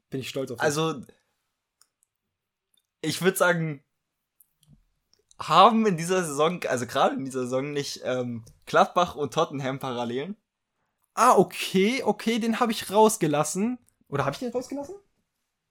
bin 0.09 0.21
ich 0.21 0.29
stolz 0.29 0.51
auf 0.51 0.57
dich. 0.57 0.63
Also, 0.63 1.01
ich 3.01 3.21
würde 3.21 3.37
sagen, 3.37 3.83
haben 5.39 5.85
in 5.85 5.97
dieser 5.97 6.23
Saison, 6.23 6.63
also 6.63 6.85
gerade 6.85 7.15
in 7.15 7.25
dieser 7.25 7.41
Saison 7.41 7.73
nicht 7.73 8.01
ähm, 8.03 8.45
Gladbach 8.65 9.15
und 9.15 9.33
Tottenham 9.33 9.79
Parallelen? 9.79 10.37
ah, 11.13 11.37
okay, 11.37 12.03
okay, 12.03 12.39
den 12.39 12.59
habe 12.59 12.71
ich 12.71 12.89
rausgelassen. 12.91 13.77
Oder 14.07 14.25
habe 14.25 14.33
ich 14.33 14.39
den 14.39 14.51
rausgelassen? 14.51 14.95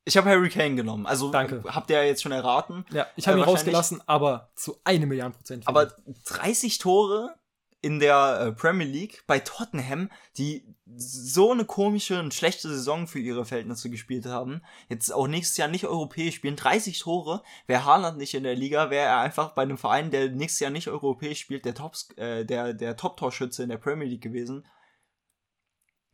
Ich 0.04 0.16
habe 0.16 0.28
Harry 0.28 0.48
Kane 0.48 0.74
genommen. 0.74 1.06
Also 1.06 1.30
Danke. 1.30 1.62
habt 1.66 1.90
ihr 1.90 1.96
ja 1.96 2.02
jetzt 2.02 2.22
schon 2.22 2.32
erraten. 2.32 2.84
Ja, 2.90 3.06
ich 3.16 3.28
habe 3.28 3.38
Äh, 3.38 3.42
ihn 3.42 3.44
rausgelassen, 3.44 4.02
aber 4.06 4.50
zu 4.56 4.76
eine 4.84 5.06
Milliarde 5.06 5.36
Prozent. 5.36 5.68
Aber 5.68 5.92
30 6.24 6.78
Tore 6.78 7.36
in 7.82 7.98
der 7.98 8.40
äh, 8.40 8.52
Premier 8.52 8.86
League 8.86 9.24
bei 9.26 9.40
Tottenham, 9.40 10.08
die 10.36 10.64
so 10.86 11.50
eine 11.50 11.64
komische 11.64 12.20
und 12.20 12.32
schlechte 12.32 12.68
Saison 12.68 13.06
für 13.06 13.18
ihre 13.18 13.44
Verhältnisse 13.44 13.90
gespielt 13.90 14.26
haben, 14.26 14.62
jetzt 14.88 15.12
auch 15.12 15.26
nächstes 15.26 15.56
Jahr 15.56 15.68
nicht 15.68 15.86
europäisch 15.86 16.36
spielen, 16.36 16.56
30 16.56 16.98
Tore, 17.00 17.42
wäre 17.66 17.84
Haaland 17.84 18.18
nicht 18.18 18.34
in 18.34 18.44
der 18.44 18.54
Liga, 18.54 18.90
wäre 18.90 19.06
er 19.06 19.18
einfach 19.18 19.54
bei 19.54 19.62
einem 19.62 19.78
Verein, 19.78 20.10
der 20.10 20.30
nächstes 20.30 20.60
Jahr 20.60 20.70
nicht 20.70 20.88
europäisch 20.88 21.40
spielt, 21.40 21.64
der 21.64 21.74
Tops, 21.74 22.10
äh, 22.16 22.44
der, 22.44 22.72
der 22.72 22.96
Top-Torschütze 22.96 23.64
in 23.64 23.68
der 23.68 23.78
Premier 23.78 24.06
League 24.06 24.22
gewesen. 24.22 24.66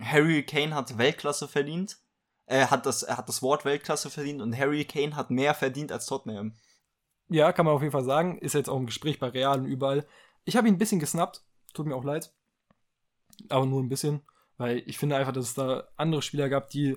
Harry 0.00 0.44
Kane 0.44 0.74
hat 0.74 0.96
Weltklasse 0.96 1.48
verdient. 1.48 1.98
Er 2.50 2.70
hat 2.70 2.86
das, 2.86 3.06
hat 3.06 3.28
das 3.28 3.42
Wort 3.42 3.66
Weltklasse 3.66 4.08
verdient 4.08 4.40
und 4.40 4.56
Harry 4.56 4.86
Kane 4.86 5.14
hat 5.14 5.30
mehr 5.30 5.52
verdient 5.52 5.92
als 5.92 6.06
Tottenham. 6.06 6.54
Ja, 7.28 7.52
kann 7.52 7.66
man 7.66 7.74
auf 7.74 7.82
jeden 7.82 7.92
Fall 7.92 8.04
sagen. 8.04 8.38
Ist 8.38 8.54
jetzt 8.54 8.70
auch 8.70 8.78
im 8.78 8.86
Gespräch 8.86 9.18
bei 9.18 9.28
Real 9.28 9.60
und 9.60 9.66
überall. 9.66 10.06
Ich 10.46 10.56
habe 10.56 10.66
ihn 10.66 10.74
ein 10.74 10.78
bisschen 10.78 10.98
gesnappt. 10.98 11.44
Tut 11.74 11.86
mir 11.86 11.94
auch 11.94 12.04
leid. 12.04 12.32
Aber 13.50 13.66
nur 13.66 13.82
ein 13.82 13.90
bisschen. 13.90 14.22
Weil 14.56 14.82
ich 14.86 14.96
finde 14.96 15.16
einfach, 15.16 15.34
dass 15.34 15.48
es 15.48 15.54
da 15.54 15.88
andere 15.96 16.22
Spieler 16.22 16.48
gab, 16.48 16.70
die 16.70 16.96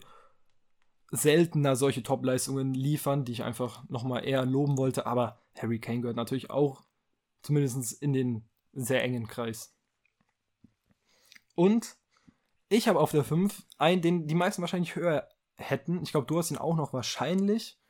seltener 1.11 1.75
solche 1.75 2.01
Top-Leistungen 2.01 2.73
liefern, 2.73 3.25
die 3.25 3.33
ich 3.33 3.43
einfach 3.43 3.83
nochmal 3.89 4.23
eher 4.23 4.45
loben 4.45 4.77
wollte. 4.77 5.05
Aber 5.05 5.41
Harry 5.57 5.79
Kane 5.79 5.99
gehört 5.99 6.15
natürlich 6.15 6.49
auch 6.49 6.81
zumindest 7.41 8.01
in 8.01 8.13
den 8.13 8.47
sehr 8.71 9.03
engen 9.03 9.27
Kreis. 9.27 9.75
Und 11.55 11.97
ich 12.69 12.87
habe 12.87 13.01
auf 13.01 13.11
der 13.11 13.25
5 13.25 13.63
einen, 13.77 14.01
den 14.01 14.27
die 14.27 14.35
meisten 14.35 14.61
wahrscheinlich 14.61 14.95
höher 14.95 15.27
hätten. 15.61 16.01
Ich 16.03 16.11
glaube, 16.11 16.27
du 16.27 16.37
hast 16.37 16.51
ihn 16.51 16.57
auch 16.57 16.75
noch 16.75 16.93
wahrscheinlich 16.93 17.81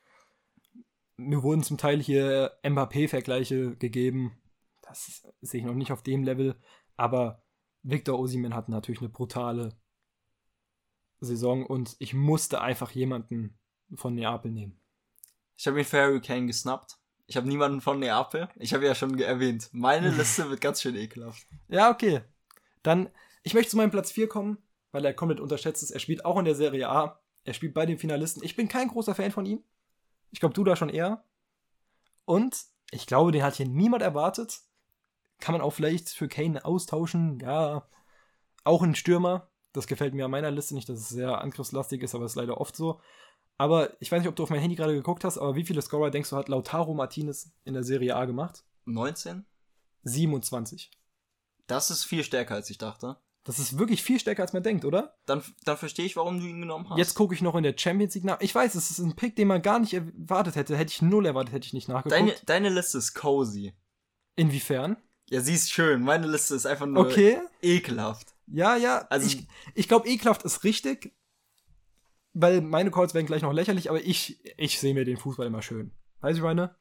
mir 1.16 1.42
wurden 1.42 1.62
zum 1.62 1.78
Teil 1.78 2.00
hier 2.02 2.56
Mbappé-Vergleiche 2.62 3.76
gegeben. 3.76 4.38
Das 4.82 5.22
sehe 5.40 5.60
ich 5.60 5.66
noch 5.66 5.74
nicht 5.74 5.92
auf 5.92 6.02
dem 6.02 6.24
Level. 6.24 6.56
Aber 6.96 7.42
Victor 7.82 8.18
Osimhen 8.18 8.54
hat 8.54 8.68
natürlich 8.68 9.00
eine 9.00 9.10
brutale 9.10 9.76
Saison 11.20 11.64
und 11.64 11.96
ich 11.98 12.14
musste 12.14 12.60
einfach 12.60 12.90
jemanden 12.90 13.58
von 13.94 14.14
Neapel 14.14 14.50
nehmen. 14.50 14.80
Ich 15.56 15.66
habe 15.66 15.78
ihn 15.78 15.84
für 15.84 15.98
Harry 16.00 16.20
Kane 16.20 16.46
gesnappt. 16.46 16.98
Ich 17.26 17.36
habe 17.36 17.48
niemanden 17.48 17.80
von 17.80 18.00
Neapel. 18.00 18.48
Ich 18.56 18.74
habe 18.74 18.84
ja 18.84 18.94
schon 18.94 19.18
erwähnt. 19.20 19.68
Meine 19.72 20.10
Liste 20.16 20.50
wird 20.50 20.60
ganz 20.60 20.82
schön 20.82 20.96
ekelhaft. 20.96 21.46
Ja, 21.68 21.90
okay. 21.90 22.22
Dann 22.82 23.10
Ich 23.44 23.54
möchte 23.54 23.70
zu 23.70 23.76
meinem 23.76 23.90
Platz 23.90 24.10
4 24.10 24.28
kommen, 24.28 24.58
weil 24.90 25.04
er 25.04 25.14
komplett 25.14 25.40
unterschätzt 25.40 25.82
ist. 25.82 25.92
Er 25.92 26.00
spielt 26.00 26.24
auch 26.24 26.38
in 26.38 26.44
der 26.44 26.56
Serie 26.56 26.88
A. 26.88 27.21
Er 27.44 27.54
spielt 27.54 27.74
bei 27.74 27.86
den 27.86 27.98
Finalisten. 27.98 28.42
Ich 28.44 28.56
bin 28.56 28.68
kein 28.68 28.88
großer 28.88 29.14
Fan 29.14 29.32
von 29.32 29.46
ihm. 29.46 29.62
Ich 30.30 30.40
glaube, 30.40 30.54
du 30.54 30.64
da 30.64 30.76
schon 30.76 30.88
eher. 30.88 31.24
Und 32.24 32.64
ich 32.90 33.06
glaube, 33.06 33.32
den 33.32 33.42
hat 33.42 33.56
hier 33.56 33.66
niemand 33.66 34.02
erwartet. 34.02 34.60
Kann 35.40 35.52
man 35.52 35.60
auch 35.60 35.72
vielleicht 35.72 36.10
für 36.10 36.28
Kane 36.28 36.64
austauschen. 36.64 37.40
Ja, 37.40 37.88
auch 38.64 38.82
ein 38.82 38.94
Stürmer. 38.94 39.50
Das 39.72 39.86
gefällt 39.86 40.14
mir 40.14 40.26
an 40.26 40.30
meiner 40.30 40.50
Liste 40.50 40.74
nicht, 40.74 40.88
dass 40.88 41.00
es 41.00 41.08
sehr 41.08 41.40
angriffslastig 41.40 42.02
ist, 42.02 42.14
aber 42.14 42.26
es 42.26 42.32
ist 42.32 42.36
leider 42.36 42.60
oft 42.60 42.76
so. 42.76 43.00
Aber 43.58 44.00
ich 44.00 44.12
weiß 44.12 44.20
nicht, 44.20 44.28
ob 44.28 44.36
du 44.36 44.42
auf 44.42 44.50
mein 44.50 44.60
Handy 44.60 44.76
gerade 44.76 44.94
geguckt 44.94 45.24
hast, 45.24 45.38
aber 45.38 45.56
wie 45.56 45.64
viele 45.64 45.82
Scorer 45.82 46.10
denkst 46.10 46.30
du, 46.30 46.36
hat 46.36 46.48
Lautaro 46.48 46.94
Martinez 46.94 47.52
in 47.64 47.74
der 47.74 47.84
Serie 47.84 48.16
A 48.16 48.24
gemacht? 48.24 48.64
19? 48.84 49.46
27. 50.04 50.90
Das 51.66 51.90
ist 51.90 52.04
viel 52.04 52.24
stärker, 52.24 52.54
als 52.54 52.70
ich 52.70 52.78
dachte. 52.78 53.18
Das 53.44 53.58
ist 53.58 53.76
wirklich 53.76 54.02
viel 54.02 54.20
stärker, 54.20 54.42
als 54.42 54.52
man 54.52 54.62
denkt, 54.62 54.84
oder? 54.84 55.16
Dann, 55.26 55.42
dann 55.64 55.76
verstehe 55.76 56.04
ich, 56.06 56.14
warum 56.16 56.38
du 56.38 56.46
ihn 56.46 56.60
genommen 56.60 56.88
hast. 56.88 56.98
Jetzt 56.98 57.14
gucke 57.14 57.34
ich 57.34 57.42
noch 57.42 57.56
in 57.56 57.64
der 57.64 57.74
Champions 57.76 58.14
League 58.14 58.24
nach. 58.24 58.40
Ich 58.40 58.54
weiß, 58.54 58.74
es 58.76 58.90
ist 58.92 58.98
ein 59.00 59.16
Pick, 59.16 59.34
den 59.34 59.48
man 59.48 59.62
gar 59.62 59.80
nicht 59.80 59.94
erwartet 59.94 60.54
hätte. 60.54 60.76
Hätte 60.76 60.92
ich 60.92 61.02
null 61.02 61.26
erwartet, 61.26 61.52
hätte 61.52 61.66
ich 61.66 61.72
nicht 61.72 61.88
nachgeguckt. 61.88 62.12
Deine, 62.12 62.34
deine 62.46 62.68
Liste 62.68 62.98
ist 62.98 63.14
cozy. 63.14 63.74
Inwiefern? 64.36 64.96
Ja, 65.28 65.40
sie 65.40 65.54
ist 65.54 65.72
schön. 65.72 66.02
Meine 66.02 66.28
Liste 66.28 66.54
ist 66.54 66.66
einfach 66.66 66.86
nur 66.86 67.06
Okay. 67.06 67.40
ekelhaft. 67.60 68.34
Ja, 68.46 68.76
ja. 68.76 69.06
Also- 69.10 69.26
ich 69.26 69.46
ich 69.74 69.88
glaube, 69.88 70.08
ekelhaft 70.08 70.44
ist 70.44 70.62
richtig, 70.62 71.12
weil 72.34 72.60
meine 72.60 72.90
Calls 72.92 73.12
werden 73.12 73.26
gleich 73.26 73.42
noch 73.42 73.52
lächerlich, 73.52 73.90
aber 73.90 74.00
ich, 74.02 74.40
ich 74.56 74.78
sehe 74.78 74.94
mir 74.94 75.04
den 75.04 75.16
Fußball 75.16 75.46
immer 75.48 75.62
schön. 75.62 75.90
Weißt 76.20 76.38
du, 76.38 76.42
meine? 76.44 76.76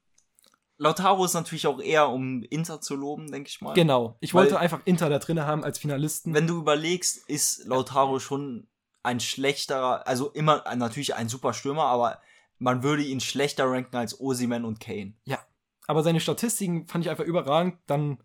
Lautaro 0.82 1.24
ist 1.26 1.36
natürlich 1.36 1.68
auch 1.68 1.80
eher, 1.80 2.10
um 2.10 2.42
Inter 2.44 2.82
zu 2.82 2.96
loben, 2.96 3.32
denke 3.32 3.50
ich 3.50 3.62
mal. 3.62 3.74
Genau. 3.74 4.18
Ich 4.20 4.34
Weil- 4.34 4.46
wollte 4.46 4.60
einfach 4.60 4.82
Inter 4.86 5.10
da 5.10 5.20
drin 5.20 5.40
haben 5.40 5.64
als 5.64 5.78
Finalisten. 5.78 6.34
Wenn 6.34 6.48
du 6.48 6.58
überlegst, 6.58 7.30
ist 7.30 7.66
Lautaro 7.66 8.18
schon 8.20 8.68
ein 9.04 9.20
schlechterer, 9.20 10.08
also 10.08 10.32
immer 10.32 10.64
natürlich 10.76 11.14
ein 11.14 11.30
super 11.30 11.54
Stürmer, 11.54 11.84
aber 11.86 12.20
man 12.58 12.82
würde 12.82 13.04
ihn 13.04 13.20
schlechter 13.20 13.66
ranken 13.66 13.96
als 13.96 14.20
Osiman 14.20 14.66
und 14.66 14.80
Kane. 14.80 15.14
ja. 15.26 15.40
Aber 15.88 16.04
seine 16.04 16.20
Statistiken 16.22 16.88
fand 16.88 17.04
ich 17.04 17.10
einfach 17.12 17.26
überragend. 17.26 17.78
Dann 17.86 18.24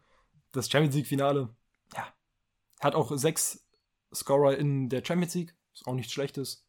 das 0.52 0.70
Champions 0.70 0.94
League-Finale. 0.94 1.48
Ja. 1.96 2.06
Hat 2.80 2.94
auch 2.94 3.10
sechs 3.16 3.66
Scorer 4.14 4.56
in 4.56 4.88
der 4.88 5.04
Champions 5.04 5.34
League. 5.34 5.54
Ist 5.74 5.86
auch 5.86 5.94
nichts 5.94 6.12
Schlechtes. 6.12 6.64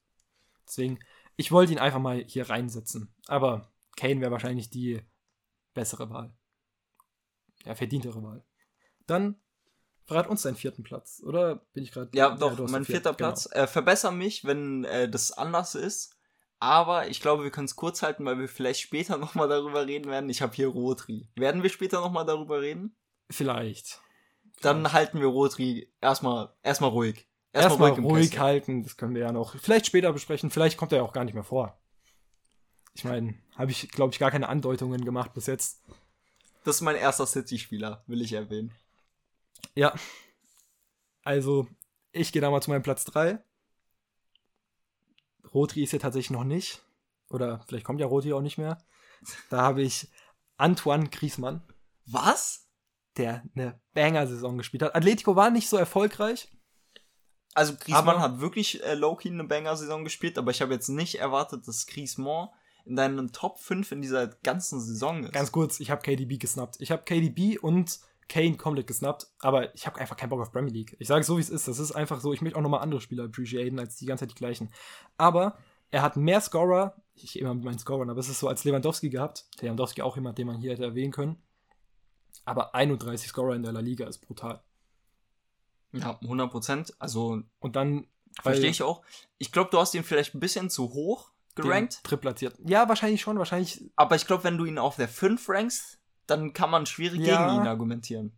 Deswegen, 0.66 0.98
ich 1.36 1.52
wollte 1.52 1.72
ihn 1.74 1.78
einfach 1.78 2.00
mal 2.00 2.24
hier 2.26 2.50
reinsetzen. 2.50 3.14
Aber 3.28 3.72
Kane 3.96 4.22
wäre 4.22 4.32
wahrscheinlich 4.32 4.70
die 4.72 5.02
bessere 5.78 6.10
Wahl. 6.10 6.36
Ja, 7.66 7.76
verdientere 7.76 8.22
Wahl. 8.24 8.44
Dann 9.06 9.40
verrat 10.06 10.28
uns 10.28 10.42
deinen 10.42 10.56
vierten 10.56 10.84
Platz, 10.84 11.22
oder 11.24 11.68
bin 11.74 11.84
ich 11.84 11.92
gerade. 11.92 12.10
Ja, 12.18 12.36
doch, 12.36 12.56
du 12.56 12.64
hast 12.64 12.72
mein 12.72 12.84
vierter 12.84 13.14
vierten, 13.14 13.18
genau. 13.18 13.30
Platz. 13.30 13.50
Äh, 13.52 13.68
verbessere 13.68 14.12
mich, 14.12 14.44
wenn 14.44 14.84
äh, 14.86 15.08
das 15.08 15.32
anders 15.32 15.76
ist. 15.76 16.16
Aber 16.60 17.08
ich 17.08 17.22
glaube, 17.22 17.44
wir 17.44 17.52
können 17.52 17.66
es 17.66 17.76
kurz 17.76 18.02
halten, 18.02 18.26
weil 18.26 18.40
wir 18.40 18.50
vielleicht 18.50 18.82
später 18.82 19.18
nochmal 19.26 19.48
darüber 19.48 19.86
reden 19.86 20.10
werden. 20.10 20.30
Ich 20.30 20.42
habe 20.42 20.56
hier 20.56 20.68
Rotri. 20.68 21.30
Werden 21.36 21.62
wir 21.62 21.70
später 21.70 22.02
nochmal 22.02 22.26
darüber 22.26 22.62
reden? 22.62 22.98
Vielleicht. 23.30 24.02
Dann 24.62 24.92
halten 24.92 25.20
wir 25.20 25.28
Rotri 25.28 25.94
erstmal 26.02 26.56
erstmal 26.64 26.90
ruhig. 26.90 27.30
Erstmal 27.54 27.96
im 27.96 28.06
ruhig 28.06 28.32
Kessel. 28.32 28.44
halten, 28.44 28.84
das 28.84 28.98
können 28.98 29.14
wir 29.14 29.22
ja 29.22 29.32
noch 29.32 29.56
vielleicht 29.56 29.86
später 29.86 30.12
besprechen. 30.12 30.50
Vielleicht 30.50 30.78
kommt 30.78 30.92
er 30.92 31.00
ja 31.00 31.04
auch 31.04 31.14
gar 31.14 31.26
nicht 31.26 31.34
mehr 31.34 31.44
vor. 31.44 31.80
Ich 32.98 33.04
meine, 33.04 33.36
habe 33.56 33.70
ich, 33.70 33.90
glaube 33.90 34.12
ich, 34.12 34.18
gar 34.18 34.32
keine 34.32 34.50
Andeutungen 34.50 35.06
gemacht 35.06 35.32
bis 35.36 35.46
jetzt. 35.46 35.84
Das 36.64 36.78
ist 36.78 36.82
mein 36.82 36.96
erster 36.96 37.28
City-Spieler, 37.28 38.04
will 38.08 38.24
ich 38.24 38.34
erwähnen. 38.34 38.74
Ja. 39.76 39.94
Also, 41.24 41.68
ich 42.12 42.32
gehe 42.32 42.42
da 42.42 42.50
mal 42.50 42.60
zu 42.60 42.72
meinem 42.72 42.82
Platz 42.82 43.06
3. 43.06 43.38
Rotri 45.54 45.84
ist 45.84 45.94
ja 45.94 46.00
tatsächlich 46.00 46.32
noch 46.32 46.44
nicht. 46.44 46.82
Oder 47.30 47.64
vielleicht 47.68 47.86
kommt 47.86 48.00
ja 48.00 48.08
Rotri 48.08 48.34
auch 48.34 48.42
nicht 48.42 48.58
mehr. 48.58 48.80
Da 49.52 49.62
habe 49.62 49.84
ich 49.84 50.08
Antoine 50.58 51.08
Griezmann, 51.10 51.62
Was? 52.08 52.68
der 53.18 53.44
eine 53.56 53.80
Banger-Saison 53.94 54.58
gespielt 54.58 54.82
hat. 54.82 54.96
Atletico 54.96 55.36
war 55.36 55.52
nicht 55.52 55.70
so 55.70 55.78
erfolgreich. 55.78 56.48
Also 57.54 57.76
Griezmann 57.76 58.08
Aber- 58.10 58.22
hat 58.22 58.40
wirklich 58.40 58.84
äh, 58.84 58.96
low-key 58.96 59.30
eine 59.30 59.44
Banger-Saison 59.44 60.04
gespielt, 60.04 60.40
aber 60.40 60.50
ich 60.50 60.64
habe 60.64 60.74
jetzt 60.74 60.90
nicht 60.90 61.16
erwartet, 61.20 61.68
dass 61.68 61.86
Griezmann 61.86 62.50
in 62.88 62.96
deinen 62.96 63.32
Top 63.32 63.60
5 63.60 63.92
in 63.92 64.02
dieser 64.02 64.28
ganzen 64.44 64.80
Saison 64.80 65.24
ist. 65.26 65.34
Ganz 65.34 65.52
kurz, 65.52 65.80
ich 65.80 65.92
habe 65.92 66.02
KDB 66.02 66.38
gesnappt. 66.38 66.78
Ich 66.80 66.92
habe 66.92 67.04
KDB 67.04 67.58
und 67.60 68.00
Kane 68.30 68.58
komplett 68.58 68.88
gesnappt, 68.88 69.28
aber 69.40 69.74
ich 69.76 69.86
habe 69.88 70.00
einfach 70.00 70.18
keinen 70.18 70.30
Bock 70.30 70.42
auf 70.42 70.52
Premier 70.52 70.74
League. 70.74 70.96
Ich 71.00 71.08
sage 71.08 71.24
so, 71.24 71.38
wie 71.38 71.42
es 71.42 71.50
ist. 71.50 71.68
Das 71.68 71.80
ist 71.80 71.92
einfach 71.92 72.20
so, 72.20 72.34
ich 72.34 72.42
möchte 72.42 72.58
auch 72.58 72.62
nochmal 72.62 72.82
andere 72.82 73.02
Spieler 73.02 73.26
appreciaten, 73.26 73.80
als 73.80 73.98
die 73.98 74.06
ganze 74.06 74.24
Zeit 74.24 74.32
die 74.32 74.36
gleichen. 74.36 74.72
Aber 75.18 75.58
er 75.92 76.02
hat 76.02 76.18
mehr 76.18 76.42
Scorer, 76.42 76.96
ich 77.16 77.40
immer 77.40 77.54
mit 77.54 77.64
meinen 77.64 77.80
Scorern, 77.80 78.10
aber 78.10 78.20
es 78.20 78.30
ist 78.30 78.40
so 78.40 78.48
als 78.48 78.64
Lewandowski 78.64 79.10
gehabt. 79.10 79.46
Lewandowski 79.62 80.02
auch 80.02 80.16
jemand, 80.16 80.38
den 80.38 80.48
man 80.48 80.58
hier 80.58 80.72
hätte 80.72 80.84
erwähnen 80.84 81.12
können. 81.12 81.42
Aber 82.46 82.76
31 82.76 83.30
Scorer 83.30 83.56
in 83.56 83.64
der 83.64 83.72
La 83.72 83.80
Liga 83.80 84.08
ist 84.08 84.20
brutal. 84.20 84.62
ja, 85.94 86.18
100 86.22 86.52
Prozent. 86.52 86.94
Also 87.00 87.42
Und 87.60 87.76
dann 87.76 88.08
verstehe 88.42 88.70
ich 88.70 88.84
auch. 88.84 89.04
Ich 89.38 89.52
glaube, 89.52 89.70
du 89.72 89.78
hast 89.78 89.94
ihn 89.94 90.04
vielleicht 90.04 90.36
ein 90.36 90.40
bisschen 90.40 90.70
zu 90.70 90.94
hoch 90.94 91.32
gerankt. 91.64 92.04
Tripplatziert. 92.04 92.58
Ja, 92.66 92.88
wahrscheinlich 92.90 93.22
schon. 93.22 93.38
Wahrscheinlich 93.38 93.90
Aber 93.96 94.16
ich 94.16 94.26
glaube, 94.26 94.44
wenn 94.44 94.58
du 94.58 94.66
ihn 94.66 94.78
auf 94.78 94.96
der 94.96 95.08
5 95.08 95.48
rankst, 95.50 96.00
dann 96.26 96.54
kann 96.54 96.70
man 96.70 96.86
schwierig 96.86 97.22
Ja. 97.22 97.48
gegen 97.48 97.62
ihn 97.62 97.68
argumentieren. 97.68 98.38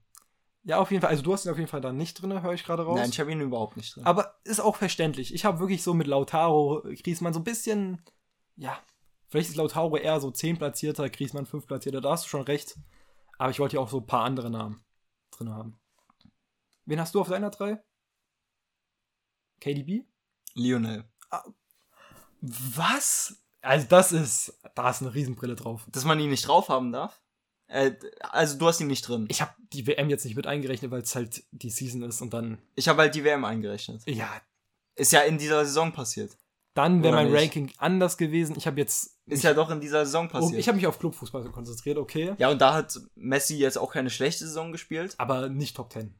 Ja, 0.64 0.78
auf 0.78 0.92
jeden 0.92 1.02
Fall. 1.02 1.10
Also 1.10 1.24
du 1.24 1.34
hast 1.34 1.46
ihn 1.46 1.52
auf 1.52 1.58
jeden 1.58 1.70
Fall 1.70 1.82
da 1.82 1.92
nicht 1.92 2.22
drin, 2.22 2.42
höre 2.42 2.54
ich 2.54 2.64
gerade 2.64 2.84
raus. 2.84 3.00
Nein, 3.00 3.10
ich 3.10 3.20
habe 3.20 3.32
ihn 3.32 3.42
überhaupt 3.42 3.78
nicht 3.78 3.96
drin. 3.96 4.06
Aber 4.06 4.40
ist 4.44 4.60
auch 4.60 4.76
verständlich. 4.76 5.34
Ich 5.34 5.46
habe 5.46 5.60
wirklich 5.60 5.84
so 5.84 5.94
mit 5.94 6.06
Lautaro, 6.06 6.84
Griezmann 7.02 7.34
so 7.34 7.40
ein 7.40 7.46
bisschen, 7.46 8.02
ja, 8.56 8.78
vielleicht 9.30 9.50
ist 9.50 9.56
Lautaro 9.56 9.96
eher 9.96 10.20
so 10.20 10.30
10 10.32 10.58
platzierter, 10.58 11.10
Griezmann 11.10 11.46
5 11.46 11.66
platzierter, 11.66 12.02
da 12.02 12.12
hast 12.12 12.26
du 12.26 12.30
schon 12.30 12.42
recht. 12.42 12.78
Aber 13.38 13.52
ich 13.52 13.60
wollte 13.60 13.78
ja 13.78 13.82
auch 13.82 13.90
so 13.90 14.00
ein 14.00 14.06
paar 14.06 14.26
andere 14.26 14.50
Namen 14.52 14.84
drin 15.32 15.50
haben. 15.50 15.80
Wen 16.86 17.00
hast 17.00 17.16
du 17.16 17.22
auf 17.22 17.30
deiner 17.30 17.50
3? 17.52 17.82
KDB? 19.62 20.06
Lionel. 20.56 21.06
Was? 22.42 23.36
Also 23.62 23.88
das 23.90 24.12
ist, 24.12 24.60
da 24.76 24.90
ist 24.90 25.02
eine 25.02 25.14
Riesenbrille 25.14 25.56
drauf. 25.56 25.86
Dass 25.92 26.06
man 26.06 26.20
ihn 26.20 26.30
nicht 26.30 26.48
drauf 26.48 26.70
haben 26.70 26.92
darf? 26.92 27.22
Äh, 27.68 27.94
also 28.22 28.58
du 28.58 28.68
hast 28.68 28.80
ihn 28.80 28.88
nicht 28.88 29.08
drin. 29.08 29.28
Ich 29.30 29.42
habe 29.42 29.54
die 29.74 29.86
WM 29.86 30.10
jetzt 30.10 30.26
nicht 30.26 30.36
mit 30.36 30.48
eingerechnet, 30.48 30.92
weil 30.92 31.02
es 31.02 31.16
halt 31.16 31.44
die 31.52 31.70
Season 31.70 32.02
ist 32.04 32.22
und 32.22 32.34
dann, 32.34 32.60
Ich 32.76 32.88
habe 32.88 33.02
halt 33.02 33.14
die 33.16 33.24
WM 33.24 33.46
eingerechnet. 33.46 34.02
ja, 34.08 34.30
Ist 34.96 35.12
ja 35.12 35.22
in 35.22 35.38
dieser 35.38 35.66
Saison 35.66 35.92
passiert. 35.92 36.38
dann 36.74 37.04
wäre 37.04 37.14
mein 37.16 37.32
nicht? 37.32 37.42
Ranking 37.42 37.72
anders 37.78 38.18
gewesen. 38.18 38.56
Ich 38.58 38.66
habe 38.66 38.80
jetzt, 38.80 39.18
Ist 39.26 39.44
ja 39.44 39.54
doch 39.54 39.70
in 39.70 39.82
dieser 39.82 40.06
Saison 40.06 40.28
oh, 40.28 40.32
passiert. 40.32 40.60
ich 40.60 40.68
habe 40.68 40.78
mich 40.78 40.88
auf 40.88 40.98
Clubfußball 40.98 41.44
konzentriert, 41.52 41.98
okay. 41.98 42.34
ja, 42.38 42.50
und 42.50 42.60
da 42.60 42.74
hat 42.74 43.00
Messi 43.16 43.58
jetzt 43.58 43.78
auch 43.78 43.92
keine 43.92 44.10
schlechte 44.10 44.48
Saison 44.48 44.72
gespielt. 44.72 45.14
Aber 45.18 45.50
nicht 45.50 45.76
Top 45.76 45.92
10. 45.94 46.16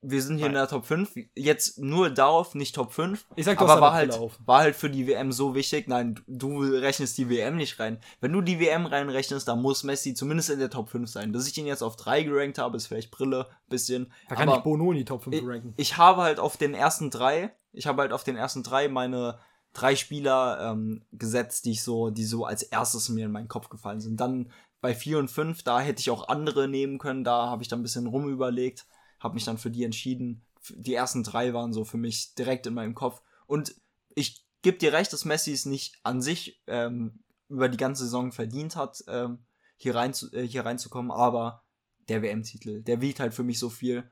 Wir 0.00 0.22
sind 0.22 0.36
hier 0.36 0.46
in 0.46 0.52
Nein. 0.52 0.62
der 0.62 0.68
Top 0.68 0.86
5. 0.86 1.12
Jetzt 1.34 1.78
nur 1.78 2.10
darauf, 2.10 2.54
nicht 2.54 2.74
Top 2.74 2.92
5. 2.92 3.26
Ich 3.34 3.44
sag, 3.44 3.60
Aber 3.60 3.80
war 3.80 3.94
halt, 3.94 4.16
war 4.46 4.60
halt 4.60 4.76
für 4.76 4.88
die 4.88 5.08
WM 5.08 5.32
so 5.32 5.56
wichtig. 5.56 5.88
Nein, 5.88 6.20
du 6.28 6.62
rechnest 6.62 7.18
die 7.18 7.28
WM 7.28 7.56
nicht 7.56 7.80
rein. 7.80 7.98
Wenn 8.20 8.32
du 8.32 8.40
die 8.40 8.60
WM 8.60 8.86
reinrechnest, 8.86 9.48
dann 9.48 9.60
muss 9.60 9.82
Messi 9.82 10.14
zumindest 10.14 10.50
in 10.50 10.60
der 10.60 10.70
Top 10.70 10.88
5 10.88 11.10
sein. 11.10 11.32
Dass 11.32 11.48
ich 11.48 11.58
ihn 11.58 11.66
jetzt 11.66 11.82
auf 11.82 11.96
3 11.96 12.22
gerankt 12.22 12.58
habe, 12.58 12.76
ist 12.76 12.86
vielleicht 12.86 13.10
Brille, 13.10 13.48
bisschen. 13.68 14.12
Da 14.28 14.36
kann 14.36 14.48
aber 14.48 14.58
ich 14.58 14.64
Bono 14.64 14.92
in 14.92 14.98
die 14.98 15.04
Top 15.04 15.24
5 15.24 15.34
ich, 15.34 15.44
ranken. 15.44 15.74
ich 15.76 15.96
habe 15.96 16.22
halt 16.22 16.38
auf 16.38 16.56
den 16.56 16.74
ersten 16.74 17.10
drei, 17.10 17.52
ich 17.72 17.86
habe 17.86 18.02
halt 18.02 18.12
auf 18.12 18.24
den 18.24 18.36
ersten 18.36 18.62
drei 18.62 18.88
meine 18.88 19.38
drei 19.72 19.96
Spieler 19.96 20.72
ähm, 20.72 21.04
gesetzt, 21.12 21.64
die 21.64 21.72
ich 21.72 21.82
so, 21.82 22.10
die 22.10 22.24
so 22.24 22.44
als 22.44 22.62
erstes 22.62 23.08
mir 23.08 23.26
in 23.26 23.32
meinen 23.32 23.48
Kopf 23.48 23.68
gefallen 23.68 24.00
sind. 24.00 24.18
Dann 24.18 24.50
bei 24.80 24.94
vier 24.94 25.18
und 25.18 25.30
fünf, 25.30 25.62
da 25.62 25.80
hätte 25.80 26.00
ich 26.00 26.10
auch 26.10 26.28
andere 26.28 26.68
nehmen 26.68 26.98
können, 26.98 27.24
da 27.24 27.48
habe 27.48 27.62
ich 27.62 27.68
dann 27.68 27.80
ein 27.80 27.82
bisschen 27.82 28.06
rumüberlegt, 28.06 28.86
habe 29.20 29.34
mich 29.34 29.44
dann 29.44 29.58
für 29.58 29.70
die 29.70 29.84
entschieden. 29.84 30.42
Die 30.70 30.94
ersten 30.94 31.22
drei 31.24 31.52
waren 31.54 31.72
so 31.72 31.84
für 31.84 31.96
mich 31.96 32.34
direkt 32.34 32.66
in 32.66 32.74
meinem 32.74 32.94
Kopf. 32.94 33.22
Und 33.46 33.74
ich 34.14 34.44
gebe 34.62 34.78
dir 34.78 34.92
recht, 34.92 35.12
dass 35.12 35.24
Messi 35.24 35.52
es 35.52 35.66
nicht 35.66 35.98
an 36.02 36.20
sich 36.20 36.60
ähm, 36.66 37.20
über 37.48 37.68
die 37.68 37.76
ganze 37.78 38.04
Saison 38.04 38.32
verdient 38.32 38.76
hat, 38.76 39.02
ähm, 39.08 39.38
hier, 39.76 39.94
rein 39.94 40.12
zu, 40.12 40.30
äh, 40.32 40.46
hier 40.46 40.66
reinzukommen, 40.66 41.10
aber 41.10 41.62
der 42.08 42.22
WM-Titel, 42.22 42.82
der 42.82 43.00
wiegt 43.00 43.20
halt 43.20 43.34
für 43.34 43.44
mich 43.44 43.58
so 43.58 43.70
viel 43.70 44.10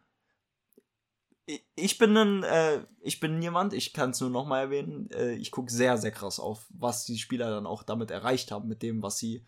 ich- 1.77 1.99
bin 1.99 2.17
ein, 2.17 2.43
äh, 2.43 2.85
ich 3.01 3.21
bin 3.21 3.41
jemand, 3.41 3.73
ich 3.73 3.93
kann 3.93 4.11
es 4.11 4.21
nur 4.21 4.31
noch 4.31 4.47
mal 4.47 4.61
erwähnen, 4.61 5.11
äh, 5.11 5.35
ich 5.35 5.51
gucke 5.51 5.71
sehr, 5.71 5.97
sehr 5.99 6.11
krass 6.11 6.41
auf, 6.41 6.67
was 6.71 7.05
die 7.05 7.19
Spieler 7.19 7.51
dann 7.51 7.67
auch 7.67 7.83
damit 7.83 8.11
erreicht 8.11 8.51
haben, 8.51 8.69
mit 8.69 8.83
dem, 8.83 9.03
was 9.03 9.19
sie 9.19 9.47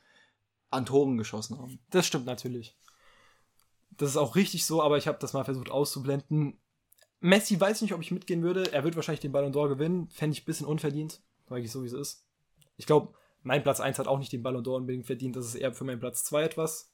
an 0.71 0.87
Toren 0.87 1.17
geschossen 1.17 1.59
haben. 1.59 1.81
Das 1.91 2.07
stimmt 2.07 2.27
natürlich. 2.27 2.77
Das 3.99 4.11
ist 4.11 4.17
auch 4.17 4.37
richtig 4.37 4.65
so, 4.65 4.83
aber 4.83 4.97
ich 4.97 5.07
habe 5.07 5.19
das 5.21 5.33
mal 5.33 5.45
versucht 5.45 5.71
auszublenden. 5.71 6.59
Messi 7.21 7.61
weiß 7.61 7.83
nicht, 7.83 7.93
ob 7.93 8.01
ich 8.01 8.13
mitgehen 8.13 8.43
würde. 8.43 8.73
Er 8.73 8.85
wird 8.85 8.97
wahrscheinlich 8.97 9.21
den 9.21 9.33
Ballon 9.33 9.53
d'Or 9.53 9.69
gewinnen. 9.69 10.09
Fände 10.09 10.35
ich 10.35 10.43
ein 10.43 10.47
bisschen 10.47 10.67
unverdient, 10.67 11.21
sage 11.49 11.63
ich 11.63 11.73
so, 11.73 11.83
wie 11.83 11.89
es 11.89 11.93
ist. 11.93 12.25
Ich 12.77 12.87
glaube, 12.87 13.13
mein 13.43 13.63
Platz 13.63 13.81
1 13.81 13.99
hat 13.99 14.07
auch 14.07 14.19
nicht 14.19 14.33
den 14.33 14.43
Ballon 14.43 14.63
d'Or 14.63 14.77
unbedingt 14.77 15.07
verdient. 15.07 15.35
Das 15.37 15.47
ist 15.47 15.57
eher 15.57 15.73
für 15.73 15.85
meinen 15.85 16.01
Platz 16.01 16.25
2 16.25 16.45
etwas. 16.45 16.93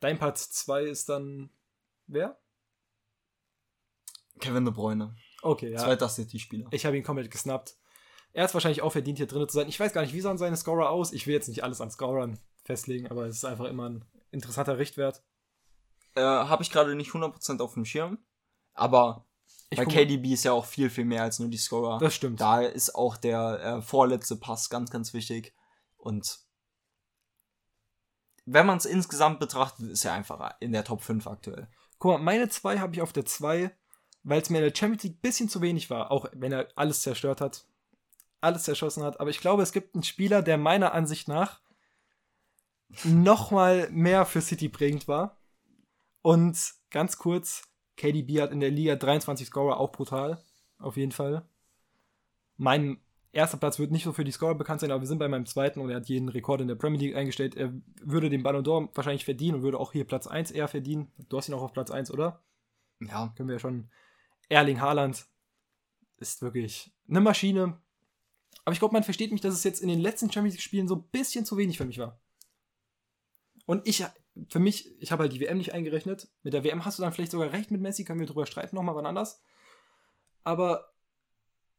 Dein 0.00 0.18
Platz 0.18 0.50
2 0.50 0.84
ist 0.84 1.08
dann 1.08 1.50
wer? 2.06 2.38
Kevin 4.40 4.64
De 4.64 4.72
Bruyne. 4.72 5.14
Okay, 5.42 5.72
ja. 5.72 5.78
Zweiter 5.78 6.08
City-Spieler. 6.08 6.68
Ich 6.70 6.86
habe 6.86 6.96
ihn 6.96 7.04
komplett 7.04 7.30
gesnappt. 7.30 7.76
Er 8.32 8.44
hat 8.44 8.54
wahrscheinlich 8.54 8.82
auch 8.82 8.92
verdient, 8.92 9.18
hier 9.18 9.26
drin 9.26 9.46
zu 9.48 9.56
sein. 9.56 9.68
Ich 9.68 9.78
weiß 9.78 9.92
gar 9.92 10.02
nicht, 10.02 10.14
wie 10.14 10.20
sahen 10.20 10.38
seine 10.38 10.56
Scorer 10.56 10.90
aus. 10.90 11.12
Ich 11.12 11.26
will 11.26 11.34
jetzt 11.34 11.48
nicht 11.48 11.64
alles 11.64 11.80
an 11.80 11.90
Scorern 11.90 12.38
festlegen, 12.64 13.08
aber 13.08 13.26
es 13.26 13.36
ist 13.36 13.44
einfach 13.44 13.64
immer 13.66 13.88
ein 13.88 14.04
interessanter 14.30 14.78
Richtwert. 14.78 15.22
Äh, 16.18 16.48
habe 16.48 16.62
ich 16.62 16.70
gerade 16.70 16.94
nicht 16.94 17.12
100% 17.12 17.60
auf 17.60 17.74
dem 17.74 17.84
Schirm. 17.84 18.18
Aber 18.74 19.26
Ich 19.70 19.78
bei 19.78 19.84
KDB 19.84 20.32
ist 20.32 20.44
ja 20.44 20.52
auch 20.52 20.64
viel, 20.64 20.90
viel 20.90 21.04
mehr 21.04 21.22
als 21.22 21.38
nur 21.38 21.48
die 21.48 21.58
Scorer. 21.58 21.98
Das 21.98 22.14
stimmt. 22.14 22.40
Da 22.40 22.60
ist 22.60 22.94
auch 22.94 23.16
der 23.16 23.60
äh, 23.62 23.82
vorletzte 23.82 24.36
Pass 24.36 24.70
ganz, 24.70 24.90
ganz 24.90 25.14
wichtig. 25.14 25.54
Und 25.96 26.40
wenn 28.46 28.66
man 28.66 28.78
es 28.78 28.86
insgesamt 28.86 29.40
betrachtet, 29.40 29.90
ist 29.90 30.04
er 30.04 30.14
einfach 30.14 30.54
in 30.60 30.72
der 30.72 30.84
Top 30.84 31.02
5 31.02 31.26
aktuell. 31.26 31.68
Guck 31.98 32.12
mal, 32.12 32.18
meine 32.18 32.48
zwei 32.48 32.78
habe 32.78 32.94
ich 32.94 33.02
auf 33.02 33.12
der 33.12 33.26
2, 33.26 33.70
weil 34.22 34.40
es 34.40 34.50
mir 34.50 34.58
in 34.58 34.64
der 34.64 34.74
Champions 34.74 35.02
League 35.02 35.18
ein 35.18 35.20
bisschen 35.20 35.48
zu 35.48 35.60
wenig 35.60 35.90
war, 35.90 36.10
auch 36.10 36.26
wenn 36.32 36.52
er 36.52 36.68
alles 36.76 37.02
zerstört 37.02 37.40
hat, 37.40 37.66
alles 38.40 38.62
zerschossen 38.64 39.02
hat. 39.02 39.20
Aber 39.20 39.30
ich 39.30 39.40
glaube, 39.40 39.62
es 39.62 39.72
gibt 39.72 39.94
einen 39.94 40.04
Spieler, 40.04 40.42
der 40.42 40.58
meiner 40.58 40.94
Ansicht 40.94 41.28
nach 41.28 41.60
nochmal 43.04 43.88
mehr 43.90 44.24
für 44.24 44.40
City 44.40 44.68
prägend 44.68 45.08
war. 45.08 45.37
Und 46.22 46.74
ganz 46.90 47.18
kurz, 47.18 47.62
KDB 47.96 48.40
hat 48.40 48.52
in 48.52 48.60
der 48.60 48.70
Liga 48.70 48.96
23 48.96 49.46
Scorer, 49.46 49.78
auch 49.78 49.92
brutal, 49.92 50.42
auf 50.78 50.96
jeden 50.96 51.12
Fall. 51.12 51.48
Mein 52.56 53.00
erster 53.32 53.56
Platz 53.56 53.78
wird 53.78 53.90
nicht 53.90 54.04
so 54.04 54.12
für 54.12 54.24
die 54.24 54.32
Scorer 54.32 54.54
bekannt 54.54 54.80
sein, 54.80 54.90
aber 54.90 55.02
wir 55.02 55.06
sind 55.06 55.18
bei 55.18 55.28
meinem 55.28 55.46
zweiten 55.46 55.80
und 55.80 55.90
er 55.90 55.96
hat 55.96 56.08
jeden 56.08 56.28
Rekord 56.28 56.60
in 56.60 56.68
der 56.68 56.74
Premier 56.74 56.98
League 56.98 57.16
eingestellt. 57.16 57.56
Er 57.56 57.72
würde 58.02 58.30
den 58.30 58.42
Ballon 58.42 58.64
d'Or 58.64 58.88
wahrscheinlich 58.94 59.24
verdienen 59.24 59.56
und 59.56 59.62
würde 59.62 59.78
auch 59.78 59.92
hier 59.92 60.04
Platz 60.04 60.26
1 60.26 60.50
eher 60.50 60.68
verdienen. 60.68 61.12
Du 61.28 61.36
hast 61.36 61.48
ihn 61.48 61.54
auch 61.54 61.62
auf 61.62 61.72
Platz 61.72 61.90
1, 61.90 62.10
oder? 62.10 62.42
Ja. 63.00 63.32
Können 63.36 63.48
wir 63.48 63.56
ja 63.56 63.60
schon. 63.60 63.90
Erling 64.48 64.80
Haaland 64.80 65.26
ist 66.16 66.42
wirklich 66.42 66.92
eine 67.08 67.20
Maschine. 67.20 67.78
Aber 68.64 68.72
ich 68.72 68.80
glaube, 68.80 68.92
man 68.92 69.04
versteht 69.04 69.32
mich, 69.32 69.40
dass 69.40 69.54
es 69.54 69.64
jetzt 69.64 69.80
in 69.80 69.88
den 69.88 70.00
letzten 70.00 70.30
Champions 70.32 70.54
League-Spielen 70.54 70.88
so 70.88 70.96
ein 70.96 71.08
bisschen 71.10 71.44
zu 71.44 71.56
wenig 71.56 71.78
für 71.78 71.84
mich 71.84 71.98
war. 71.98 72.20
Und 73.66 73.86
ich, 73.86 74.04
für 74.48 74.58
mich, 74.58 75.00
ich 75.00 75.12
habe 75.12 75.24
halt 75.24 75.32
die 75.32 75.40
WM 75.40 75.58
nicht 75.58 75.74
eingerechnet. 75.74 76.28
Mit 76.42 76.52
der 76.52 76.64
WM 76.64 76.84
hast 76.84 76.98
du 76.98 77.02
dann 77.02 77.12
vielleicht 77.12 77.32
sogar 77.32 77.52
recht 77.52 77.70
mit 77.70 77.80
Messi, 77.80 78.04
können 78.04 78.20
wir 78.20 78.26
drüber 78.26 78.46
streiten, 78.46 78.76
nochmal 78.76 78.94
wann 78.94 79.06
anders. 79.06 79.42
Aber 80.44 80.92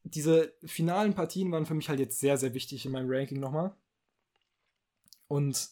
diese 0.03 0.53
finalen 0.65 1.13
Partien 1.13 1.51
waren 1.51 1.65
für 1.65 1.73
mich 1.73 1.89
halt 1.89 1.99
jetzt 1.99 2.19
sehr, 2.19 2.37
sehr 2.37 2.53
wichtig 2.53 2.85
in 2.85 2.91
meinem 2.91 3.09
Ranking 3.09 3.39
nochmal. 3.39 3.75
Und 5.27 5.69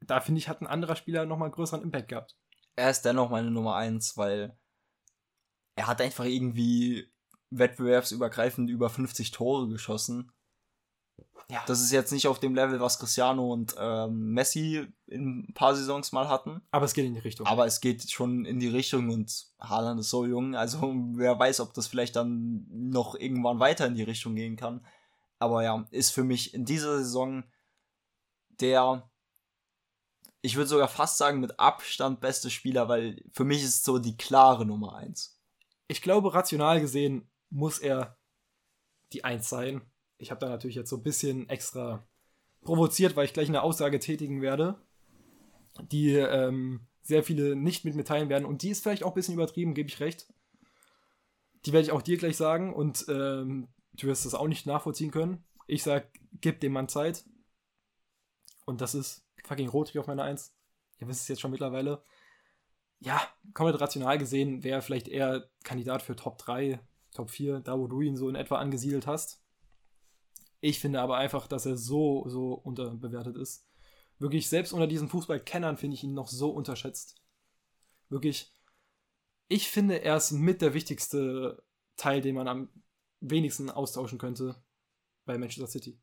da 0.00 0.20
finde 0.20 0.38
ich, 0.38 0.48
hat 0.48 0.60
ein 0.60 0.66
anderer 0.66 0.96
Spieler 0.96 1.26
nochmal 1.26 1.50
größeren 1.50 1.82
Impact 1.82 2.08
gehabt. 2.08 2.36
Er 2.74 2.90
ist 2.90 3.02
dennoch 3.02 3.30
meine 3.30 3.50
Nummer 3.50 3.76
1, 3.76 4.16
weil 4.16 4.56
er 5.76 5.86
hat 5.86 6.00
einfach 6.00 6.24
irgendwie 6.24 7.10
wettbewerbsübergreifend 7.50 8.70
über 8.70 8.90
50 8.90 9.30
Tore 9.30 9.68
geschossen. 9.68 10.32
Ja. 11.52 11.62
Das 11.66 11.82
ist 11.82 11.92
jetzt 11.92 12.12
nicht 12.12 12.28
auf 12.28 12.40
dem 12.40 12.54
Level, 12.54 12.80
was 12.80 12.98
Cristiano 12.98 13.52
und 13.52 13.74
ähm, 13.78 14.30
Messi 14.30 14.86
in 15.06 15.40
ein 15.40 15.54
paar 15.54 15.74
Saisons 15.74 16.12
mal 16.12 16.28
hatten. 16.28 16.62
Aber 16.70 16.86
es 16.86 16.94
geht 16.94 17.04
in 17.04 17.12
die 17.12 17.20
Richtung. 17.20 17.46
Aber 17.46 17.66
es 17.66 17.80
geht 17.82 18.10
schon 18.10 18.46
in 18.46 18.58
die 18.58 18.68
Richtung 18.68 19.10
und 19.10 19.48
Haaland 19.60 20.00
ist 20.00 20.08
so 20.08 20.24
jung. 20.24 20.54
Also 20.54 20.80
wer 21.14 21.38
weiß, 21.38 21.60
ob 21.60 21.74
das 21.74 21.86
vielleicht 21.86 22.16
dann 22.16 22.66
noch 22.70 23.14
irgendwann 23.14 23.60
weiter 23.60 23.86
in 23.86 23.94
die 23.94 24.02
Richtung 24.02 24.34
gehen 24.34 24.56
kann. 24.56 24.86
Aber 25.38 25.62
ja, 25.62 25.86
ist 25.90 26.10
für 26.10 26.24
mich 26.24 26.54
in 26.54 26.64
dieser 26.64 26.98
Saison 26.98 27.44
der, 28.60 29.10
ich 30.40 30.56
würde 30.56 30.68
sogar 30.68 30.88
fast 30.88 31.18
sagen, 31.18 31.40
mit 31.40 31.58
Abstand 31.58 32.20
beste 32.20 32.48
Spieler, 32.48 32.88
weil 32.88 33.22
für 33.32 33.44
mich 33.44 33.62
ist 33.62 33.76
es 33.76 33.84
so 33.84 33.98
die 33.98 34.16
klare 34.16 34.64
Nummer 34.64 34.94
eins. 34.94 35.38
ich 35.88 36.00
glaube, 36.00 36.32
rational 36.32 36.80
gesehen 36.80 37.28
muss 37.50 37.78
er 37.78 38.16
die 39.12 39.24
Eins 39.24 39.50
sein. 39.50 39.82
Ich 40.22 40.30
habe 40.30 40.40
da 40.40 40.48
natürlich 40.48 40.76
jetzt 40.76 40.90
so 40.90 40.96
ein 40.96 41.02
bisschen 41.02 41.48
extra 41.48 42.06
provoziert, 42.62 43.16
weil 43.16 43.24
ich 43.24 43.32
gleich 43.32 43.48
eine 43.48 43.62
Aussage 43.62 43.98
tätigen 43.98 44.40
werde, 44.40 44.80
die 45.90 46.14
ähm, 46.14 46.86
sehr 47.02 47.22
viele 47.22 47.56
nicht 47.56 47.84
mit 47.84 47.94
mir 47.94 48.04
teilen 48.04 48.28
werden. 48.28 48.44
Und 48.44 48.62
die 48.62 48.70
ist 48.70 48.82
vielleicht 48.82 49.04
auch 49.04 49.12
ein 49.12 49.14
bisschen 49.14 49.34
übertrieben, 49.34 49.74
gebe 49.74 49.88
ich 49.88 50.00
recht. 50.00 50.32
Die 51.66 51.72
werde 51.72 51.86
ich 51.86 51.92
auch 51.92 52.02
dir 52.02 52.16
gleich 52.16 52.36
sagen 52.36 52.72
und 52.72 53.04
ähm, 53.08 53.68
du 53.94 54.06
wirst 54.06 54.24
das 54.24 54.34
auch 54.34 54.48
nicht 54.48 54.66
nachvollziehen 54.66 55.10
können. 55.10 55.44
Ich 55.66 55.82
sag, 55.82 56.08
gib 56.40 56.60
dem 56.60 56.72
Mann 56.72 56.88
Zeit. 56.88 57.24
Und 58.64 58.80
das 58.80 58.94
ist 58.94 59.26
fucking 59.44 59.68
Rotri 59.68 59.98
auf 59.98 60.06
meiner 60.06 60.24
Eins. 60.24 60.54
Ihr 60.98 61.08
wisst 61.08 61.22
es 61.22 61.28
jetzt 61.28 61.40
schon 61.40 61.50
mittlerweile 61.50 62.02
ja, 63.04 63.20
komplett 63.52 63.80
rational 63.80 64.16
gesehen 64.16 64.62
wäre 64.62 64.80
vielleicht 64.80 65.08
eher 65.08 65.48
Kandidat 65.64 66.02
für 66.02 66.14
Top 66.14 66.38
3, 66.38 66.78
Top 67.12 67.30
4, 67.30 67.60
da 67.60 67.78
wo 67.78 67.88
du 67.88 68.00
ihn 68.00 68.16
so 68.16 68.28
in 68.28 68.36
etwa 68.36 68.56
angesiedelt 68.58 69.06
hast. 69.06 69.41
Ich 70.64 70.78
finde 70.78 71.00
aber 71.00 71.16
einfach, 71.16 71.48
dass 71.48 71.66
er 71.66 71.76
so, 71.76 72.28
so 72.28 72.54
unterbewertet 72.54 73.36
ist. 73.36 73.66
Wirklich, 74.20 74.48
selbst 74.48 74.72
unter 74.72 74.86
diesen 74.86 75.08
Fußballkennern 75.08 75.76
finde 75.76 75.96
ich 75.96 76.04
ihn 76.04 76.14
noch 76.14 76.28
so 76.28 76.50
unterschätzt. 76.50 77.20
Wirklich, 78.08 78.54
ich 79.48 79.68
finde, 79.68 80.02
er 80.02 80.16
ist 80.16 80.30
mit 80.30 80.62
der 80.62 80.72
wichtigste 80.72 81.64
Teil, 81.96 82.20
den 82.20 82.36
man 82.36 82.46
am 82.46 82.68
wenigsten 83.18 83.70
austauschen 83.70 84.18
könnte 84.18 84.54
bei 85.24 85.36
Manchester 85.36 85.66
City. 85.66 86.00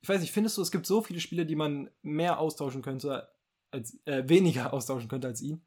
Ich 0.00 0.08
weiß 0.10 0.20
nicht, 0.20 0.32
findest 0.32 0.58
du, 0.58 0.62
es 0.62 0.70
gibt 0.70 0.84
so 0.84 1.00
viele 1.00 1.20
Spiele, 1.20 1.46
die 1.46 1.56
man 1.56 1.90
mehr 2.02 2.38
austauschen 2.38 2.82
könnte 2.82 3.26
als 3.70 3.98
äh, 4.04 4.28
weniger 4.28 4.72
austauschen 4.74 5.08
könnte 5.08 5.28
als 5.28 5.40
ihn. 5.40 5.66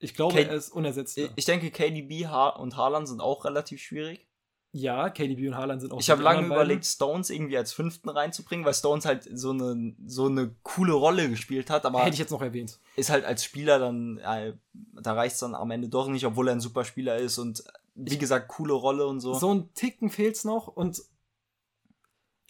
Ich 0.00 0.14
glaube, 0.14 0.34
Kate- 0.34 0.48
er 0.50 0.56
ist 0.56 0.70
unersetzbar. 0.70 1.28
Ich, 1.36 1.44
denke, 1.44 1.70
KDB 1.70 2.26
Ha- 2.26 2.50
und 2.50 2.76
Haaland 2.76 3.08
sind 3.08 3.20
auch 3.20 3.44
relativ 3.44 3.80
schwierig. 3.80 4.26
ja, 4.72 5.08
KDB 5.10 5.48
und 5.48 5.56
Haaland 5.56 5.80
sind 5.80 5.92
auch. 5.92 5.98
Ich 6.00 6.08
habe 6.10 6.22
lange 6.22 6.46
überlegt, 6.46 6.84
Stones 6.84 7.30
irgendwie 7.30 7.56
als 7.56 7.72
fünften 7.72 8.08
reinzubringen, 8.10 8.64
weil 8.64 8.74
Stones 8.74 9.06
halt 9.06 9.28
so 9.32 9.50
eine, 9.50 9.94
so 10.06 10.26
eine 10.26 10.54
coole 10.62 10.92
Rolle 10.92 11.28
gespielt 11.30 11.68
hat, 11.70 11.84
aber 11.86 12.00
Hätte 12.00 12.12
ich 12.14 12.18
jetzt 12.20 12.30
noch 12.30 12.42
erwähnt. 12.42 12.78
ist 12.96 13.10
halt 13.10 13.24
als 13.24 13.42
Spieler 13.44 13.78
dann, 13.78 14.18
äh, 14.18 14.52
da 14.72 15.14
reicht 15.14 15.34
es 15.34 15.40
dann 15.40 15.54
am 15.54 15.70
Ende 15.70 15.88
doch 15.88 16.06
nicht, 16.08 16.24
obwohl 16.26 16.48
er 16.48 16.52
ein 16.54 16.60
super 16.60 16.84
Spieler 16.84 17.16
ist 17.16 17.38
und 17.38 17.64
wie 18.00 18.18
gesagt, 18.18 18.46
coole 18.48 18.74
Rolle 18.74 19.06
und 19.06 19.18
so. 19.20 19.34
So 19.34 19.52
ein 19.52 19.72
Ticken 19.74 20.10
fehlt's 20.10 20.44
noch 20.44 20.68
und 20.68 21.02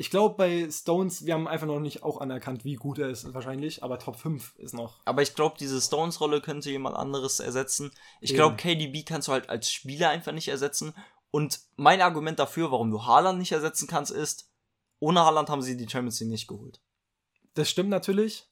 ich 0.00 0.10
glaube, 0.10 0.36
bei 0.36 0.70
Stones, 0.70 1.26
wir 1.26 1.34
haben 1.34 1.48
einfach 1.48 1.66
noch 1.66 1.80
nicht 1.80 2.04
auch 2.04 2.20
anerkannt, 2.20 2.64
wie 2.64 2.76
gut 2.76 3.00
er 3.00 3.08
ist, 3.08 3.34
wahrscheinlich, 3.34 3.82
aber 3.82 3.98
Top 3.98 4.14
5 4.14 4.54
ist 4.58 4.72
noch. 4.72 5.00
Aber 5.04 5.22
ich 5.22 5.34
glaube, 5.34 5.56
diese 5.58 5.80
Stones-Rolle 5.80 6.40
könnte 6.40 6.70
jemand 6.70 6.96
anderes 6.96 7.40
ersetzen. 7.40 7.90
Ich 8.20 8.32
glaube, 8.32 8.54
KDB 8.54 9.02
kannst 9.02 9.26
du 9.26 9.32
halt 9.32 9.50
als 9.50 9.72
Spieler 9.72 10.10
einfach 10.10 10.30
nicht 10.30 10.46
ersetzen. 10.46 10.94
Und 11.32 11.60
mein 11.74 12.00
Argument 12.00 12.38
dafür, 12.38 12.70
warum 12.70 12.92
du 12.92 13.06
Haaland 13.06 13.40
nicht 13.40 13.50
ersetzen 13.50 13.88
kannst, 13.88 14.12
ist, 14.12 14.48
ohne 15.00 15.22
Haaland 15.22 15.50
haben 15.50 15.62
sie 15.62 15.76
die 15.76 15.88
Champions 15.88 16.20
League 16.20 16.30
nicht 16.30 16.46
geholt. 16.46 16.80
Das 17.54 17.68
stimmt 17.68 17.90
natürlich. 17.90 18.48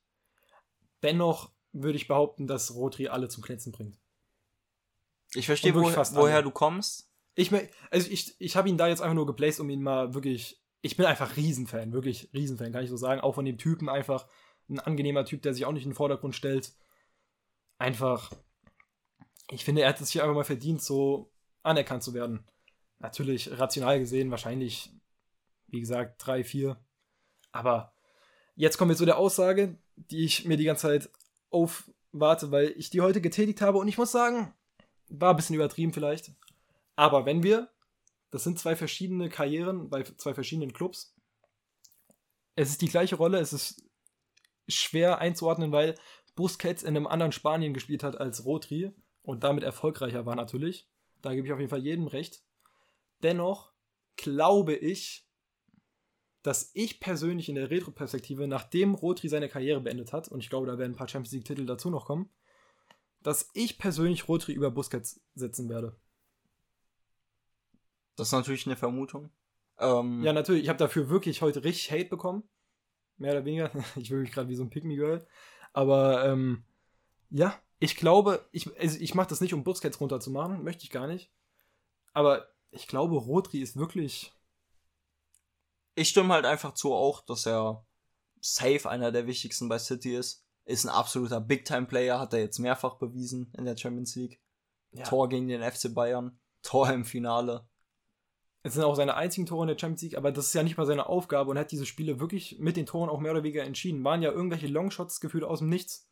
Dennoch 1.05 1.53
würde 1.71 1.97
ich 1.97 2.09
behaupten, 2.09 2.49
dass 2.49 2.75
Rotri 2.75 3.07
alle 3.07 3.29
zum 3.29 3.45
Glänzen 3.45 3.71
bringt. 3.71 3.97
Ich 5.33 5.47
verstehe, 5.47 5.77
wo, 5.77 5.89
fast 5.91 6.17
woher 6.17 6.37
alle. 6.37 6.43
du 6.43 6.51
kommst. 6.51 7.09
Ich, 7.37 7.53
also 7.93 8.11
ich, 8.11 8.35
ich 8.41 8.57
habe 8.57 8.69
ihn 8.69 8.79
da 8.79 8.89
jetzt 8.89 9.01
einfach 9.01 9.15
nur 9.15 9.27
geplaced, 9.27 9.61
um 9.61 9.71
ihn 9.71 9.83
mal 9.83 10.13
wirklich. 10.13 10.61
Ich 10.87 10.97
bin 10.97 11.05
einfach 11.05 11.37
Riesenfan, 11.37 11.93
wirklich 11.93 12.30
Riesenfan, 12.32 12.70
kann 12.70 12.84
ich 12.84 12.91
so 12.91 12.97
sagen. 12.97 13.20
Auch 13.20 13.34
von 13.34 13.45
dem 13.45 13.59
Typen 13.59 13.89
einfach. 13.89 14.28
Ein 14.68 14.78
angenehmer 14.78 15.24
Typ, 15.24 15.43
der 15.43 15.53
sich 15.53 15.64
auch 15.64 15.72
nicht 15.72 15.82
in 15.82 15.91
den 15.91 15.97
Vordergrund 15.97 16.37
stellt. 16.37 16.74
Einfach. 17.76 18.32
Ich 19.51 19.64
finde, 19.64 19.82
er 19.82 19.89
hat 19.89 20.01
es 20.01 20.11
sich 20.11 20.22
einfach 20.22 20.37
mal 20.37 20.45
verdient, 20.45 20.80
so 20.80 21.32
anerkannt 21.64 22.05
zu 22.05 22.14
werden. 22.14 22.45
Natürlich, 23.01 23.59
rational 23.59 23.99
gesehen, 23.99 24.30
wahrscheinlich, 24.30 24.93
wie 25.66 25.80
gesagt, 25.80 26.24
drei, 26.24 26.45
vier. 26.45 26.76
Aber 27.51 27.93
jetzt 28.55 28.78
kommen 28.78 28.91
wir 28.91 28.97
zu 28.97 29.07
der 29.07 29.18
Aussage, 29.18 29.76
die 29.97 30.24
ich 30.24 30.45
mir 30.45 30.57
die 30.57 30.64
ganze 30.64 30.82
Zeit 30.82 31.11
aufwarte, 31.51 32.53
weil 32.53 32.72
ich 32.76 32.91
die 32.91 33.01
heute 33.01 33.20
getätigt 33.20 33.61
habe. 33.61 33.78
Und 33.78 33.89
ich 33.89 33.99
muss 33.99 34.12
sagen, 34.12 34.55
war 35.09 35.30
ein 35.30 35.37
bisschen 35.37 35.57
übertrieben 35.57 35.93
vielleicht. 35.93 36.30
Aber 36.95 37.26
wenn 37.26 37.43
wir, 37.43 37.72
das 38.37 38.45
sind 38.45 38.59
zwei 38.59 38.76
verschiedene 38.76 39.30
Karrieren 39.30 39.89
bei 39.89 40.03
zwei 40.03 40.34
verschiedenen 40.34 40.74
Clubs. 40.74 41.16
Es 42.55 42.68
ist 42.68 42.82
die 42.82 42.89
gleiche 42.89 43.16
Rolle, 43.16 43.39
es 43.39 43.55
ist 43.55 43.82
schwer 44.68 45.20
einzuordnen, 45.20 45.72
weil 45.72 45.95
Busquets 46.34 46.82
in 46.82 46.99
einem 46.99 47.07
anderen 47.07 47.32
Spanien 47.32 47.72
gespielt 47.72 48.03
hat 48.03 48.20
als 48.20 48.45
Rotri 48.45 48.93
und 49.22 49.43
damit 49.43 49.64
erfolgreicher 49.64 50.26
war 50.26 50.37
natürlich. 50.37 50.87
Da 51.22 51.34
gebe 51.34 51.47
ich 51.47 51.53
auf 51.55 51.59
jeden 51.59 51.70
Fall 51.70 51.82
jedem 51.82 52.09
recht. 52.09 52.45
Dennoch 53.22 53.72
glaube 54.16 54.74
ich, 54.74 55.26
dass 56.43 56.72
ich 56.74 57.01
persönlich 57.01 57.49
in 57.49 57.55
der 57.55 57.70
Retro-Perspektive, 57.70 58.47
nachdem 58.47 58.95
Rotri 58.95 59.30
seine 59.30 59.49
Karriere 59.49 59.80
beendet 59.80 60.12
hat, 60.12 60.28
und 60.28 60.41
ich 60.41 60.51
glaube, 60.51 60.66
da 60.66 60.76
werden 60.76 60.93
ein 60.93 60.99
paar 60.99 61.09
Champions 61.09 61.32
League-Titel 61.32 61.64
dazu 61.64 61.89
noch 61.89 62.05
kommen, 62.05 62.28
dass 63.22 63.49
ich 63.55 63.78
persönlich 63.78 64.28
Rotri 64.28 64.53
über 64.53 64.70
Busquets 64.70 65.22
setzen 65.34 65.70
werde. 65.70 65.99
Das 68.17 68.29
ist 68.29 68.33
natürlich 68.33 68.67
eine 68.67 68.77
Vermutung. 68.77 69.31
Ähm, 69.79 70.23
Ja, 70.23 70.33
natürlich. 70.33 70.64
Ich 70.64 70.69
habe 70.69 70.79
dafür 70.79 71.09
wirklich 71.09 71.43
heute 71.43 71.64
richtig 71.64 71.91
Hate 71.93 72.09
bekommen. 72.09 72.43
Mehr 73.19 73.33
oder 73.33 73.45
weniger. 73.45 73.71
Ich 73.97 74.11
will 74.11 74.21
mich 74.21 74.33
gerade 74.33 74.49
wie 74.49 74.57
so 74.57 74.62
ein 74.64 74.71
Pick-Me-Girl. 74.71 75.27
Aber 75.73 76.25
ähm, 76.25 76.64
ja, 77.31 77.55
Ich 77.79 77.97
glaube, 77.97 78.49
ich, 78.53 78.75
also 78.79 78.99
ich 78.99 79.14
mache 79.14 79.29
das 79.29 79.41
nicht, 79.41 79.53
um 79.53 79.64
Busquets 79.64 80.01
runterzumachen, 80.01 80.64
möchte 80.64 80.85
ich 80.85 80.91
gar 80.91 81.07
nicht. 81.07 81.31
Aber 82.14 82.49
ich 82.71 82.87
glaube, 82.89 83.17
Rodri 83.17 83.61
ist 83.61 83.77
wirklich. 83.77 84.33
Ich 85.95 86.09
stimme 86.09 86.35
halt 86.35 86.47
einfach 86.47 86.73
zu 86.73 86.95
auch, 86.95 87.23
dass 87.23 87.47
er 87.47 87.87
safe 88.41 88.89
einer 88.89 89.12
der 89.12 89.27
wichtigsten 89.27 89.69
bei 89.69 89.79
City 89.79 90.14
ist. 90.14 90.47
Ist 90.64 90.85
ein 90.85 90.91
absoluter 90.91 91.41
Big-Time-Player, 91.41 92.19
hat 92.19 92.33
er 92.33 92.41
jetzt 92.41 92.59
mehrfach 92.59 92.95
bewiesen 92.97 93.53
in 93.57 93.64
der 93.67 93.77
Champions 93.77 94.14
League. 94.17 94.41
Ja. 94.93 95.05
Tor 95.05 95.29
gegen 95.29 95.49
den 95.49 95.62
FC 95.62 95.93
Bayern, 95.95 96.39
Tor 96.62 96.91
im 96.91 97.05
Finale. 97.05 97.69
Es 98.67 98.75
sind 98.75 98.83
auch 98.83 98.97
seine 98.97 99.14
einzigen 99.14 99.47
Tore 99.47 99.62
in 99.62 99.69
der 99.69 99.79
Champions 99.79 100.03
League, 100.03 100.17
aber 100.17 100.33
das 100.33 100.47
ist 100.47 100.55
ja 100.55 100.62
nicht 100.62 100.77
mal 100.77 100.87
seine 100.87 101.09
Aufgabe 101.09 101.51
und 101.51 101.59
hat 101.59 101.71
diese 101.71 101.87
Spiele 101.87 102.19
wirklich 102.19 102.59
mit 102.59 102.77
den 102.77 102.85
Toren 102.87 103.09
auch 103.09 103.21
mehr 103.21 103.31
oder 103.33 103.45
weniger 103.45 103.62
entschieden. 103.62 104.03
Waren 104.03 104.23
ja 104.23 104.33
irgendwelche 104.33 104.67
Longshots 104.67 105.21
gefühlt 105.21 105.45
aus 105.45 105.61
dem 105.61 105.69
Nichts. 105.69 106.09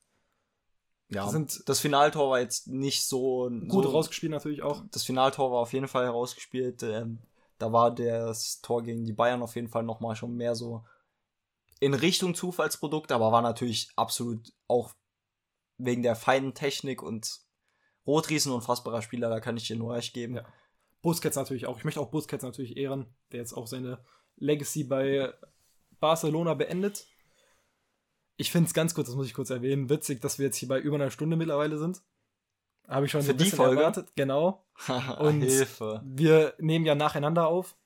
Ja, 1.08 1.28
Sind- 1.28 1.68
das 1.68 1.80
Finaltor 1.80 2.30
war 2.30 2.40
jetzt 2.40 2.68
nicht 2.68 3.06
so 3.06 3.50
Gut 3.68 3.84
so, 3.84 3.90
rausgespielt 3.90 4.30
natürlich 4.30 4.62
auch. 4.62 4.84
Das 4.92 5.02
Finaltor 5.04 5.50
war 5.50 5.58
auf 5.58 5.72
jeden 5.72 5.88
Fall 5.88 6.04
herausgespielt. 6.04 6.82
Ähm, 6.82 7.18
da 7.58 7.72
war 7.72 7.94
das 7.94 8.60
Tor 8.60 8.82
gegen 8.82 9.04
die 9.04 9.12
Bayern 9.12 9.42
auf 9.42 9.56
jeden 9.56 9.68
Fall 9.68 9.82
nochmal 9.82 10.14
schon 10.16 10.34
mehr 10.36 10.54
so 10.54 10.84
in 11.80 11.92
Richtung 11.94 12.34
Zufallsprodukt, 12.34 13.10
aber 13.12 13.32
war 13.32 13.42
natürlich 13.42 13.90
absolut 13.96 14.52
auch 14.68 14.94
wegen 15.76 16.02
der 16.02 16.14
feinen 16.14 16.54
Technik 16.54 17.02
und 17.02 17.40
Rodri 18.06 18.36
ist 18.36 18.46
ein 18.46 18.52
unfassbarer 18.52 19.02
Spieler, 19.02 19.28
da 19.28 19.40
kann 19.40 19.56
ich 19.56 19.66
dir 19.66 19.76
nur 19.76 19.94
recht 19.94 20.14
geben. 20.14 20.36
Ja. 20.36 20.44
Busquets 21.04 21.36
natürlich 21.36 21.66
auch. 21.66 21.76
Ich 21.78 21.84
möchte 21.84 22.00
auch 22.00 22.10
Busquets 22.10 22.42
natürlich 22.42 22.78
ehren, 22.78 23.14
der 23.30 23.40
jetzt 23.40 23.52
auch 23.52 23.66
seine 23.66 24.02
Legacy 24.36 24.84
bei 24.84 25.32
Barcelona 26.00 26.54
beendet. 26.54 27.06
Ich 28.36 28.50
finde 28.50 28.68
es 28.68 28.74
ganz 28.74 28.94
kurz, 28.94 29.06
das 29.08 29.14
muss 29.14 29.26
ich 29.26 29.34
kurz 29.34 29.50
erwähnen, 29.50 29.90
witzig, 29.90 30.22
dass 30.22 30.38
wir 30.38 30.46
jetzt 30.46 30.56
hier 30.56 30.68
bei 30.68 30.80
über 30.80 30.96
einer 30.96 31.10
Stunde 31.10 31.36
mittlerweile 31.36 31.76
sind. 31.78 32.02
Habe 32.88 33.04
ich 33.06 33.12
schon 33.12 33.22
Für 33.22 33.32
ein 33.32 33.36
die 33.38 33.50
Folge? 33.50 33.80
erwartet. 33.80 34.12
Genau. 34.16 34.66
Und- 35.18 35.42
Hilfe. 35.42 36.00
Wir 36.04 36.54
nehmen 36.58 36.86
ja 36.86 36.94
nacheinander 36.94 37.46
auf. 37.46 37.76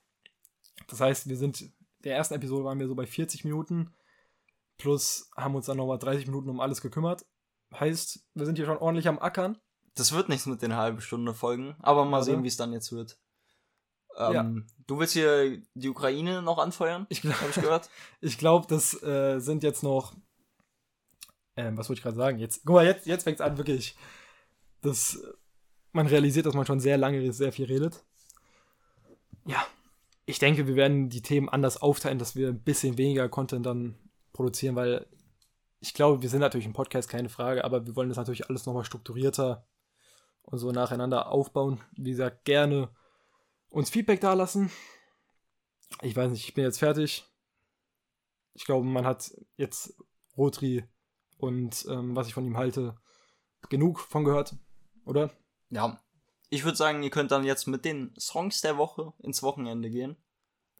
Das 0.87 1.01
heißt, 1.01 1.27
wir 1.27 1.35
sind, 1.37 1.71
der 2.05 2.15
ersten 2.15 2.33
Episode 2.35 2.63
waren 2.63 2.79
wir 2.79 2.87
so 2.87 2.95
bei 2.95 3.05
40 3.05 3.43
Minuten. 3.43 3.93
Plus 4.77 5.29
haben 5.35 5.55
uns 5.55 5.65
dann 5.65 5.75
nochmal 5.77 5.99
30 5.99 6.25
Minuten 6.27 6.49
um 6.49 6.61
alles 6.61 6.79
gekümmert. 6.81 7.25
Heißt, 7.77 8.25
wir 8.33 8.45
sind 8.45 8.55
hier 8.55 8.65
schon 8.65 8.77
ordentlich 8.77 9.09
am 9.09 9.19
Ackern. 9.19 9.57
Das 9.95 10.11
wird 10.11 10.29
nichts 10.29 10.45
mit 10.45 10.61
den 10.61 10.75
halben 10.75 11.01
Stunde 11.01 11.33
Folgen, 11.33 11.75
aber 11.79 12.05
mal 12.05 12.17
Warte. 12.17 12.25
sehen, 12.25 12.43
wie 12.43 12.47
es 12.47 12.57
dann 12.57 12.73
jetzt 12.73 12.91
wird. 12.91 13.17
Ähm, 14.17 14.67
Du 14.87 14.99
willst 14.99 15.13
hier 15.13 15.61
die 15.75 15.89
Ukraine 15.89 16.41
noch 16.41 16.57
anfeuern? 16.57 17.05
Ich 17.09 17.21
glaube, 17.21 17.37
ich 17.49 17.55
gehört? 17.55 17.89
ich 18.21 18.37
glaub, 18.39 18.67
das 18.67 19.01
äh, 19.03 19.39
sind 19.39 19.61
jetzt 19.61 19.83
noch. 19.83 20.13
Ähm, 21.55 21.77
was 21.77 21.89
wollte 21.89 21.99
ich 21.99 22.03
gerade 22.03 22.15
sagen? 22.15 22.39
Jetzt, 22.39 22.65
guck 22.65 22.75
mal, 22.75 22.85
jetzt, 22.85 23.05
jetzt 23.05 23.23
fängt 23.23 23.39
es 23.39 23.45
an, 23.45 23.57
wirklich. 23.57 23.95
Das, 24.81 25.21
man 25.91 26.07
realisiert, 26.07 26.47
dass 26.47 26.55
man 26.55 26.65
schon 26.65 26.79
sehr 26.79 26.97
lange 26.97 27.31
sehr 27.33 27.51
viel 27.51 27.65
redet. 27.65 28.03
Ja, 29.45 29.63
ich 30.25 30.39
denke, 30.39 30.67
wir 30.67 30.75
werden 30.75 31.09
die 31.09 31.21
Themen 31.21 31.49
anders 31.49 31.81
aufteilen, 31.81 32.19
dass 32.19 32.35
wir 32.35 32.49
ein 32.49 32.63
bisschen 32.63 32.97
weniger 32.97 33.29
Content 33.29 33.65
dann 33.65 33.95
produzieren, 34.33 34.75
weil 34.75 35.05
ich 35.81 35.93
glaube, 35.93 36.21
wir 36.21 36.29
sind 36.29 36.41
natürlich 36.41 36.65
ein 36.65 36.73
Podcast, 36.73 37.09
keine 37.09 37.29
Frage, 37.29 37.63
aber 37.63 37.85
wir 37.85 37.95
wollen 37.95 38.09
das 38.09 38.17
natürlich 38.17 38.49
alles 38.49 38.65
nochmal 38.65 38.85
strukturierter 38.85 39.65
und 40.49 40.57
so 40.57 40.71
nacheinander 40.71 41.31
aufbauen. 41.31 41.81
Wie 41.91 42.11
gesagt, 42.11 42.45
gerne 42.45 42.89
uns 43.69 43.89
Feedback 43.89 44.19
dalassen. 44.19 44.71
Ich 46.01 46.15
weiß 46.15 46.31
nicht, 46.31 46.47
ich 46.47 46.53
bin 46.53 46.63
jetzt 46.63 46.79
fertig. 46.79 47.25
Ich 48.53 48.65
glaube, 48.65 48.85
man 48.85 49.05
hat 49.05 49.31
jetzt 49.57 49.95
Rotri 50.37 50.83
und 51.37 51.85
ähm, 51.89 52.15
was 52.15 52.27
ich 52.27 52.33
von 52.33 52.45
ihm 52.45 52.57
halte, 52.57 52.97
genug 53.69 53.99
von 53.99 54.25
gehört, 54.25 54.55
oder? 55.05 55.31
Ja. 55.69 56.01
Ich 56.49 56.63
würde 56.63 56.77
sagen, 56.77 57.03
ihr 57.03 57.11
könnt 57.11 57.31
dann 57.31 57.43
jetzt 57.43 57.67
mit 57.67 57.85
den 57.85 58.13
Songs 58.19 58.61
der 58.61 58.77
Woche 58.77 59.13
ins 59.19 59.43
Wochenende 59.43 59.91
gehen. 59.91 60.17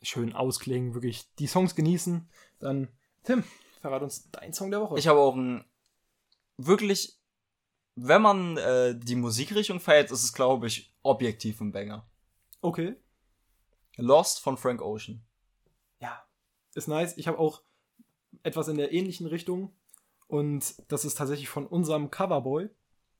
Schön 0.01 0.33
ausklingen, 0.33 0.95
wirklich 0.95 1.31
die 1.35 1.45
Songs 1.45 1.75
genießen. 1.75 2.27
Dann, 2.57 2.87
Tim, 3.23 3.43
verrat 3.81 4.01
uns 4.01 4.31
dein 4.31 4.51
Song 4.51 4.71
der 4.71 4.81
Woche. 4.81 4.97
Ich 4.97 5.07
habe 5.07 5.19
auch 5.19 5.35
ein 5.35 5.63
wirklich, 6.57 7.18
wenn 8.01 8.21
man 8.21 8.57
äh, 8.57 8.97
die 8.97 9.15
Musikrichtung 9.15 9.79
feiert, 9.79 10.11
ist 10.11 10.23
es, 10.23 10.33
glaube 10.33 10.67
ich, 10.67 10.93
objektiv 11.03 11.61
ein 11.61 11.71
Banger. 11.71 12.07
okay. 12.61 12.95
Lost 13.97 14.39
von 14.39 14.55
Frank 14.55 14.81
Ocean. 14.81 15.21
Ja, 15.99 16.23
ist 16.73 16.87
nice. 16.87 17.17
Ich 17.17 17.27
habe 17.27 17.37
auch 17.37 17.63
etwas 18.43 18.69
in 18.69 18.77
der 18.77 18.93
ähnlichen 18.93 19.27
Richtung. 19.27 19.73
Und 20.27 20.75
das 20.87 21.03
ist 21.03 21.15
tatsächlich 21.17 21.49
von 21.49 21.67
unserem 21.67 22.09
Coverboy, 22.09 22.69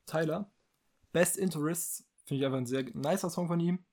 Tyler. 0.06 0.50
Best 1.12 1.36
Interests. 1.38 2.06
Finde 2.26 2.40
ich 2.40 2.46
einfach 2.46 2.60
ein 2.60 2.66
sehr 2.66 2.84
nicer 2.94 3.30
Song 3.30 3.48
von 3.48 3.60
ihm. 3.60 3.84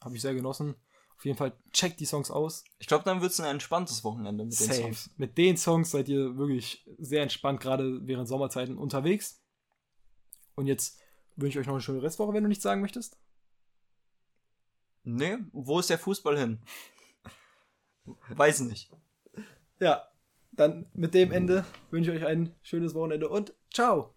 Habe 0.00 0.16
ich 0.16 0.22
sehr 0.22 0.34
genossen. 0.34 0.76
Auf 1.16 1.26
jeden 1.26 1.36
Fall 1.36 1.52
checkt 1.72 2.00
die 2.00 2.06
Songs 2.06 2.30
aus. 2.30 2.64
Ich 2.78 2.86
glaube, 2.86 3.04
dann 3.04 3.20
wird 3.20 3.32
es 3.32 3.40
ein 3.40 3.50
entspanntes 3.50 4.02
Wochenende 4.04 4.44
mit 4.44 4.58
den 4.58 4.66
Safe. 4.66 4.80
Songs. 4.80 5.10
Mit 5.18 5.36
den 5.36 5.58
Songs 5.58 5.90
seid 5.90 6.08
ihr 6.08 6.38
wirklich 6.38 6.88
sehr 6.96 7.22
entspannt, 7.22 7.60
gerade 7.60 8.06
während 8.06 8.26
Sommerzeiten 8.26 8.78
unterwegs. 8.78 9.39
Und 10.60 10.66
jetzt 10.66 11.00
wünsche 11.36 11.58
ich 11.58 11.62
euch 11.62 11.66
noch 11.66 11.74
eine 11.74 11.82
schöne 11.82 12.02
Restwoche, 12.02 12.34
wenn 12.34 12.42
du 12.42 12.48
nichts 12.48 12.62
sagen 12.62 12.82
möchtest. 12.82 13.18
Nee, 15.04 15.38
wo 15.52 15.78
ist 15.78 15.88
der 15.88 15.98
Fußball 15.98 16.38
hin? 16.38 16.58
Weiß 18.28 18.60
nicht. 18.60 18.90
Ja, 19.78 20.06
dann 20.52 20.84
mit 20.92 21.14
dem 21.14 21.32
Ende 21.32 21.64
wünsche 21.90 22.12
ich 22.12 22.22
euch 22.22 22.26
ein 22.26 22.54
schönes 22.60 22.94
Wochenende 22.94 23.30
und 23.30 23.54
ciao. 23.72 24.08